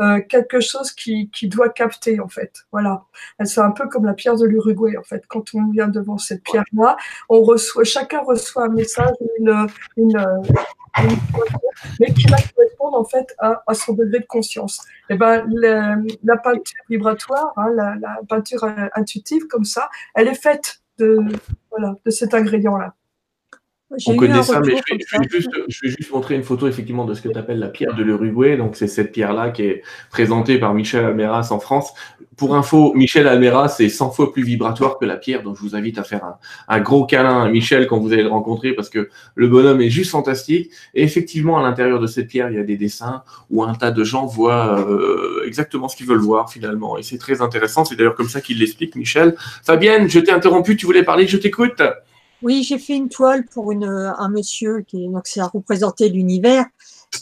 [0.01, 2.65] euh, quelque chose qui, qui doit capter en fait.
[2.73, 3.05] Voilà.
[3.45, 5.25] C'est un peu comme la pierre de l'Uruguay en fait.
[5.29, 6.97] Quand on vient devant cette pierre-là,
[7.29, 9.67] on reçoit, chacun reçoit un message, une,
[9.97, 10.27] une,
[12.01, 14.81] mais qui va correspondre en fait à, à son degré de conscience.
[15.11, 15.47] Et eh ben,
[16.23, 18.65] la peinture vibratoire, hein, la, la, peinture
[18.95, 21.19] intuitive comme ça, elle est faite de,
[21.71, 22.95] voilà, de cet ingrédient-là.
[24.07, 27.13] On connaît ça, mais je vais, juste, je vais, juste, montrer une photo effectivement de
[27.13, 28.57] ce que tu appelles la pierre de l'Uruguay.
[28.57, 31.93] Donc, c'est cette pierre-là qui est présentée par Michel Almeras en France.
[32.37, 35.43] Pour info, Michel Almeras est 100 fois plus vibratoire que la pierre.
[35.43, 36.39] Donc, je vous invite à faire un,
[36.69, 39.91] un, gros câlin à Michel quand vous allez le rencontrer parce que le bonhomme est
[39.91, 40.71] juste fantastique.
[40.95, 43.91] Et effectivement, à l'intérieur de cette pierre, il y a des dessins où un tas
[43.91, 46.97] de gens voient euh, exactement ce qu'ils veulent voir finalement.
[46.97, 47.85] Et c'est très intéressant.
[47.85, 49.37] C'est d'ailleurs comme ça qu'il l'explique, Michel.
[49.63, 50.77] Fabienne, je t'ai interrompu.
[50.77, 51.27] Tu voulais parler.
[51.27, 51.83] Je t'écoute.
[52.45, 56.67] Oui, j'ai fait une toile pour une, un monsieur qui donc c'est à représenter l'univers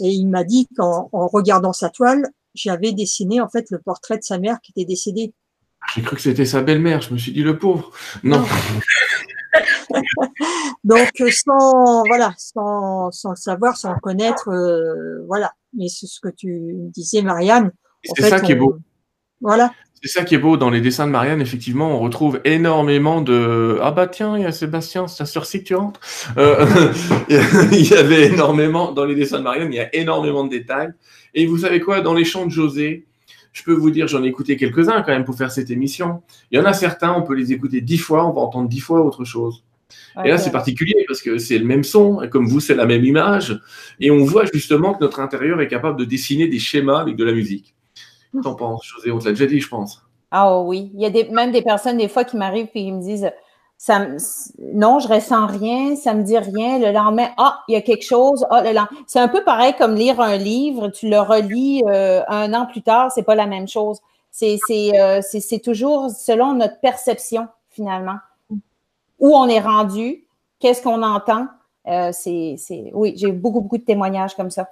[0.01, 2.27] et il m'a dit qu'en en regardant sa toile,
[2.57, 5.32] j'avais dessiné en fait le portrait de sa mère qui était décédée.
[5.94, 7.03] J'ai cru que c'était sa belle-mère.
[7.03, 7.93] Je me suis dit le pauvre.
[8.24, 8.44] Non.
[10.85, 15.53] donc sans voilà, sans, sans, le savoir, sans le connaître, euh, voilà.
[15.73, 17.70] Mais c'est ce que tu disais, Marianne.
[18.16, 18.77] C'est ça qui est beau.
[19.40, 19.73] Voilà.
[20.05, 23.79] C'est ça qui est beau dans les dessins de Marianne, effectivement, on retrouve énormément de
[23.81, 26.01] ah bah tiens, il y a Sébastien, c'est sur site tu rentres?
[26.39, 26.66] Euh,
[27.70, 30.93] il y avait énormément dans les dessins de Marianne, il y a énormément de détails.
[31.35, 33.07] Et vous savez quoi, dans les chants de José,
[33.53, 36.23] je peux vous dire, j'en ai écouté quelques-uns quand même pour faire cette émission.
[36.51, 38.81] Il y en a certains, on peut les écouter dix fois, on va entendre dix
[38.81, 39.62] fois autre chose.
[40.24, 42.87] et là, c'est particulier parce que c'est le même son, et comme vous, c'est la
[42.87, 43.61] même image.
[44.01, 47.23] Et on voit justement que notre intérieur est capable de dessiner des schémas avec de
[47.23, 47.77] la musique.
[48.42, 49.10] T'en penses, José?
[49.10, 50.04] On te l'a déjà dit, je pense.
[50.30, 50.90] Ah oui.
[50.94, 53.30] Il y a même des personnes, des fois, qui m'arrivent et qui me disent
[53.82, 54.06] ça
[54.74, 56.78] non, je ressens rien, ça me dit rien.
[56.78, 58.46] Le lendemain, ah, il y a quelque chose.
[58.48, 58.78] Ah, le
[59.09, 62.82] C'est un peu pareil comme lire un livre, tu le relis euh, un an plus
[62.82, 64.00] tard, c'est pas la même chose.
[64.30, 64.60] C'est
[64.94, 65.20] euh,
[65.64, 68.18] toujours selon notre perception, finalement.
[69.18, 70.26] Où on est rendu,
[70.60, 71.48] qu'est-ce qu'on entend.
[71.88, 72.56] Euh, c'est
[72.92, 74.68] oui, j'ai beaucoup, beaucoup de témoignages comme ça.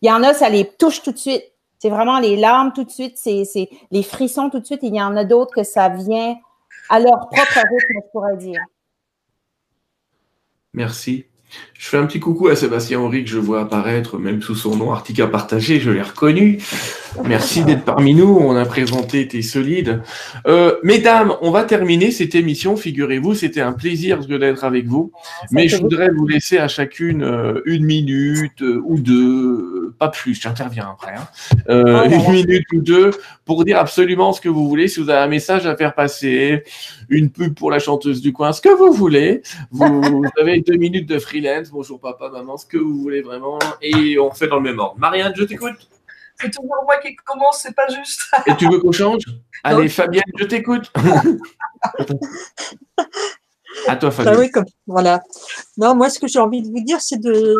[0.00, 1.44] Il y en a, ça les touche tout de suite.
[1.84, 4.80] C'est vraiment les larmes tout de suite, c'est les frissons tout de suite.
[4.80, 6.34] Il y en a d'autres que ça vient
[6.88, 8.62] à leur propre rythme, je pourrais dire.
[10.72, 11.26] Merci.
[11.78, 14.76] Je fais un petit coucou à Sébastien Henry que je vois apparaître, même sous son
[14.76, 16.58] nom Artica Partagé, je l'ai reconnu.
[17.24, 20.00] Merci d'être parmi nous, on a présenté tes solides.
[20.46, 25.12] Euh, mesdames, on va terminer cette émission, figurez-vous, c'était un plaisir d'être avec vous,
[25.50, 30.40] mais je voudrais vous laisser à chacune euh, une minute euh, ou deux, pas plus,
[30.40, 31.28] j'interviens après, hein.
[31.68, 33.10] oh une minute ou deux
[33.44, 36.64] pour dire absolument ce que vous voulez, si vous avez un message à faire passer,
[37.14, 39.82] une pub pour la chanteuse du coin, ce que vous voulez, vous
[40.40, 44.32] avez deux minutes de freelance, bonjour papa, maman, ce que vous voulez vraiment, et on
[44.32, 44.98] fait dans le même ordre.
[44.98, 45.88] Marianne, je t'écoute.
[46.40, 48.22] C'est toujours moi qui commence, c'est pas juste.
[48.46, 49.22] et tu veux qu'on change?
[49.64, 50.92] Allez, Fabienne, je t'écoute.
[53.86, 54.34] à toi, Fabienne.
[54.36, 55.22] Ah oui, comme, voilà.
[55.76, 57.54] Non, moi, ce que j'ai envie de vous dire, c'est de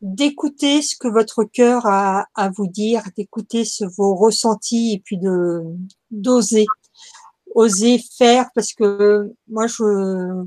[0.00, 3.64] d'écouter ce que votre cœur a à vous dire, d'écouter
[3.96, 5.62] vos ressentis et puis de
[6.10, 6.66] d'oser,
[7.54, 10.44] oser faire parce que moi je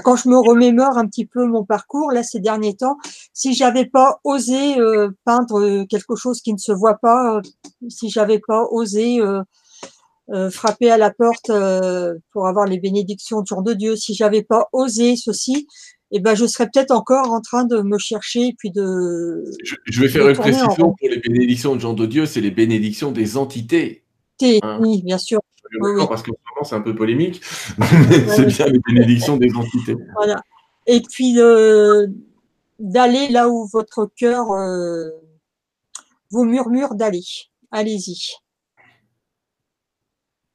[0.00, 2.96] quand je me remémore un petit peu mon parcours là ces derniers temps,
[3.32, 7.40] si j'avais pas osé euh, peindre quelque chose qui ne se voit pas, euh,
[7.88, 9.42] si j'avais pas osé euh,
[10.30, 11.50] euh, frapper à la porte
[12.32, 13.96] pour avoir les bénédictions du jour de Dieu.
[13.96, 15.66] Si j'avais pas osé ceci,
[16.10, 19.44] eh ben je serais peut-être encore en train de me chercher et puis de.
[19.84, 23.12] Je, vais faire une précision pour les bénédictions de Jean de Dieu, c'est les bénédictions
[23.12, 24.04] des entités.
[24.42, 24.78] Hein.
[24.80, 25.40] Oui, bien sûr.
[26.08, 26.30] Parce que
[26.62, 29.96] c'est un peu polémique, c'est bien les bénédictions des entités.
[30.14, 30.40] Voilà.
[30.86, 32.06] Et puis euh,
[32.78, 35.10] d'aller là où votre cœur euh,
[36.30, 37.24] vous murmure d'aller.
[37.70, 38.36] Allez-y.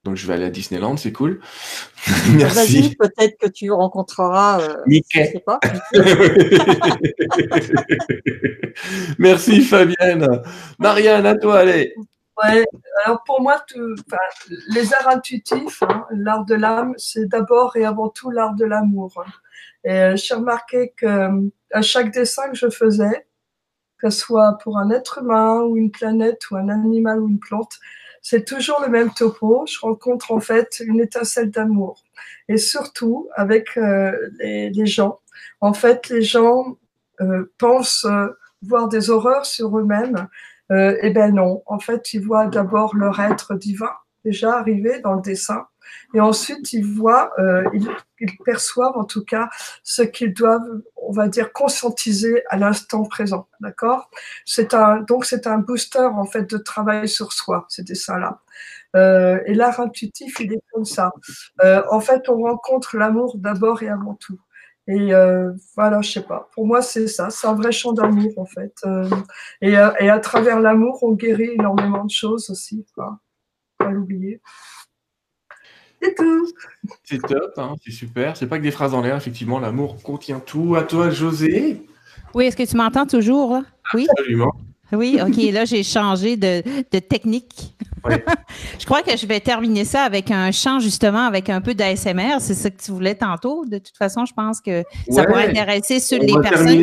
[0.05, 1.41] Donc je vais aller à Disneyland, c'est cool.
[2.35, 2.95] Merci.
[2.97, 4.61] peut-être que tu rencontreras.
[4.61, 5.25] Euh, Mickey.
[5.25, 5.59] Je sais pas.
[9.19, 10.41] Merci Fabienne.
[10.79, 11.93] Marianne, à toi, allez.
[12.43, 12.65] Ouais,
[13.03, 13.63] alors pour moi,
[14.69, 19.23] les arts intuitifs, hein, l'art de l'âme, c'est d'abord et avant tout l'art de l'amour.
[19.83, 23.27] Et euh, j'ai remarqué que euh, à chaque dessin que je faisais,
[23.97, 27.39] que ce soit pour un être humain ou une planète ou un animal ou une
[27.39, 27.79] plante,
[28.21, 29.65] c'est toujours le même topo.
[29.67, 32.03] Je rencontre en fait une étincelle d'amour.
[32.47, 35.19] Et surtout avec euh, les, gens.
[35.61, 36.77] En fait, les gens
[37.57, 38.05] pensent
[38.61, 40.27] voir des horreurs sur eux-mêmes.
[40.71, 41.63] Eh ben non.
[41.65, 43.91] En fait, ils voient d'abord leur être divin
[44.25, 45.67] déjà arrivé dans le dessin.
[46.13, 47.89] Et ensuite, ils voient, euh, ils,
[48.19, 49.49] ils, perçoivent en tout cas
[49.83, 53.47] ce qu'ils doivent, on va dire, conscientiser à l'instant présent.
[53.59, 54.09] D'accord?
[54.45, 58.41] C'est un, donc c'est un booster en fait de travail sur soi, ces dessins-là.
[58.95, 61.11] Euh, et l'art intuitif, il est comme ça.
[61.63, 64.39] Euh, en fait, on rencontre l'amour d'abord et avant tout.
[64.89, 66.49] Et euh, voilà, je sais pas.
[66.55, 67.29] Pour moi, c'est ça.
[67.29, 68.73] C'est un vrai champ d'amour, en fait.
[68.85, 69.07] Euh,
[69.61, 72.87] et, euh, et, à travers l'amour, on guérit énormément de choses aussi.
[72.95, 73.19] Quoi.
[73.77, 74.41] Pas l'oublier.
[76.01, 76.47] C'est tout.
[77.03, 78.35] C'est top, hein, c'est super.
[78.35, 79.59] C'est pas que des phrases en l'air, effectivement.
[79.59, 80.75] L'amour contient tout.
[80.75, 81.85] À toi, José.
[82.33, 83.61] Oui, est-ce que tu m'entends toujours?
[83.93, 84.07] Oui?
[84.09, 84.53] Absolument.
[84.91, 85.37] Oui, OK.
[85.53, 86.61] Là, j'ai changé de,
[86.99, 87.75] technique.
[88.79, 92.37] je crois que je vais terminer ça avec un chant, justement, avec un peu d'ASMR.
[92.39, 93.65] C'est ça que tu voulais tantôt.
[93.65, 96.81] De toute façon, je pense que ça pourrait intéresser sur les personnes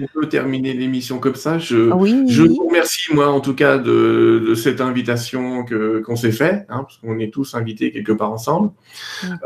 [0.00, 1.58] on peut terminer l'émission comme ça.
[1.58, 1.90] Je,
[2.28, 6.64] je vous remercie, moi, en tout cas, de, de cette invitation que, qu'on s'est fait,
[6.70, 8.70] hein, parce qu'on est tous invités quelque part ensemble.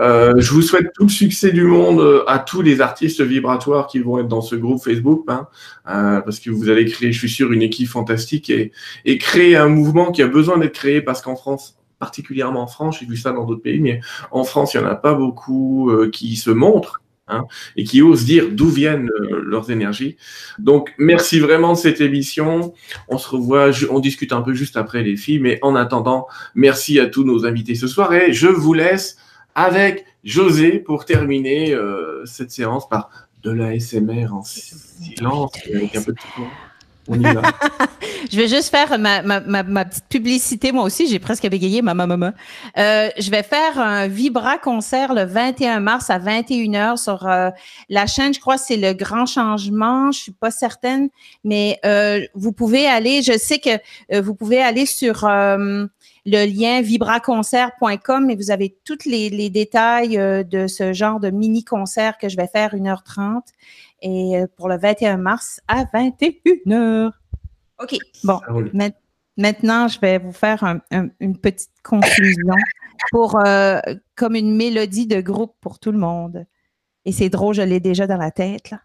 [0.01, 3.99] Euh, je vous souhaite tout le succès du monde à tous les artistes vibratoires qui
[3.99, 5.49] vont être dans ce groupe Facebook, hein,
[5.89, 8.71] euh, parce que vous allez créer, je suis sûr, une équipe fantastique et,
[9.05, 12.99] et créer un mouvement qui a besoin d'être créé, parce qu'en France, particulièrement en France,
[13.01, 14.01] j'ai vu ça dans d'autres pays, mais
[14.31, 17.43] en France, il n'y en a pas beaucoup euh, qui se montrent Hein,
[17.75, 20.17] et qui osent dire d'où viennent euh, leurs énergies.
[20.61, 22.73] Donc, merci vraiment de cette émission.
[23.09, 27.01] On se revoit, on discute un peu juste après les filles, mais en attendant, merci
[27.01, 29.17] à tous nos invités ce soir et je vous laisse
[29.57, 33.11] avec José pour terminer euh, cette séance par
[33.43, 36.19] de la SMR en silence avec un peu de
[38.31, 41.95] je vais juste faire ma, ma, ma, petite publicité, moi aussi, j'ai presque bégayé, ma
[41.95, 42.33] maman.
[42.79, 47.51] Euh, je vais faire un Vibra concert le 21 mars à 21h sur euh,
[47.89, 51.09] la chaîne, je crois que c'est le grand changement, je suis pas certaine,
[51.45, 53.79] mais euh, vous pouvez aller, je sais que
[54.13, 55.27] euh, vous pouvez aller sur
[56.29, 62.19] le lien vibraconcert.com et vous avez tous les, les détails de ce genre de mini-concert
[62.19, 63.43] que je vais faire 1h30
[64.03, 67.13] et euh, pour le 21 mars à 21h.
[67.83, 67.97] OK.
[68.25, 68.41] Bon,
[69.37, 70.65] maintenant, je vais vous faire
[71.21, 72.55] une petite conclusion
[73.11, 73.81] pour euh,
[74.15, 76.47] comme une mélodie de groupe pour tout le monde.
[77.05, 78.71] Et c'est drôle, je l'ai déjà dans la tête.
[78.71, 78.81] Là.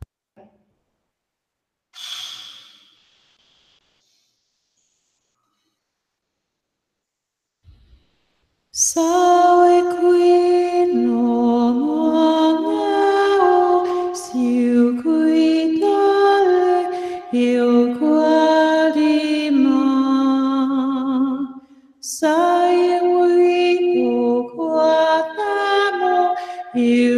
[8.73, 10.50] il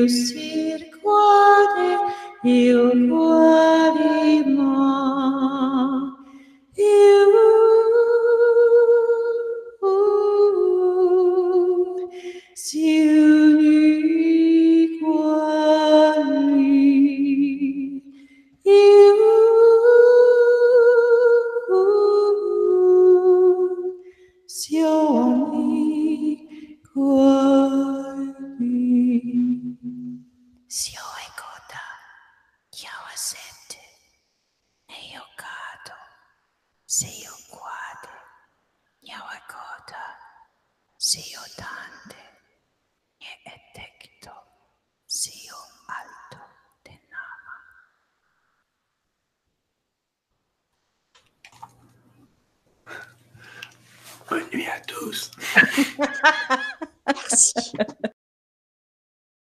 [0.08, 1.98] circuade
[2.44, 3.83] il guarima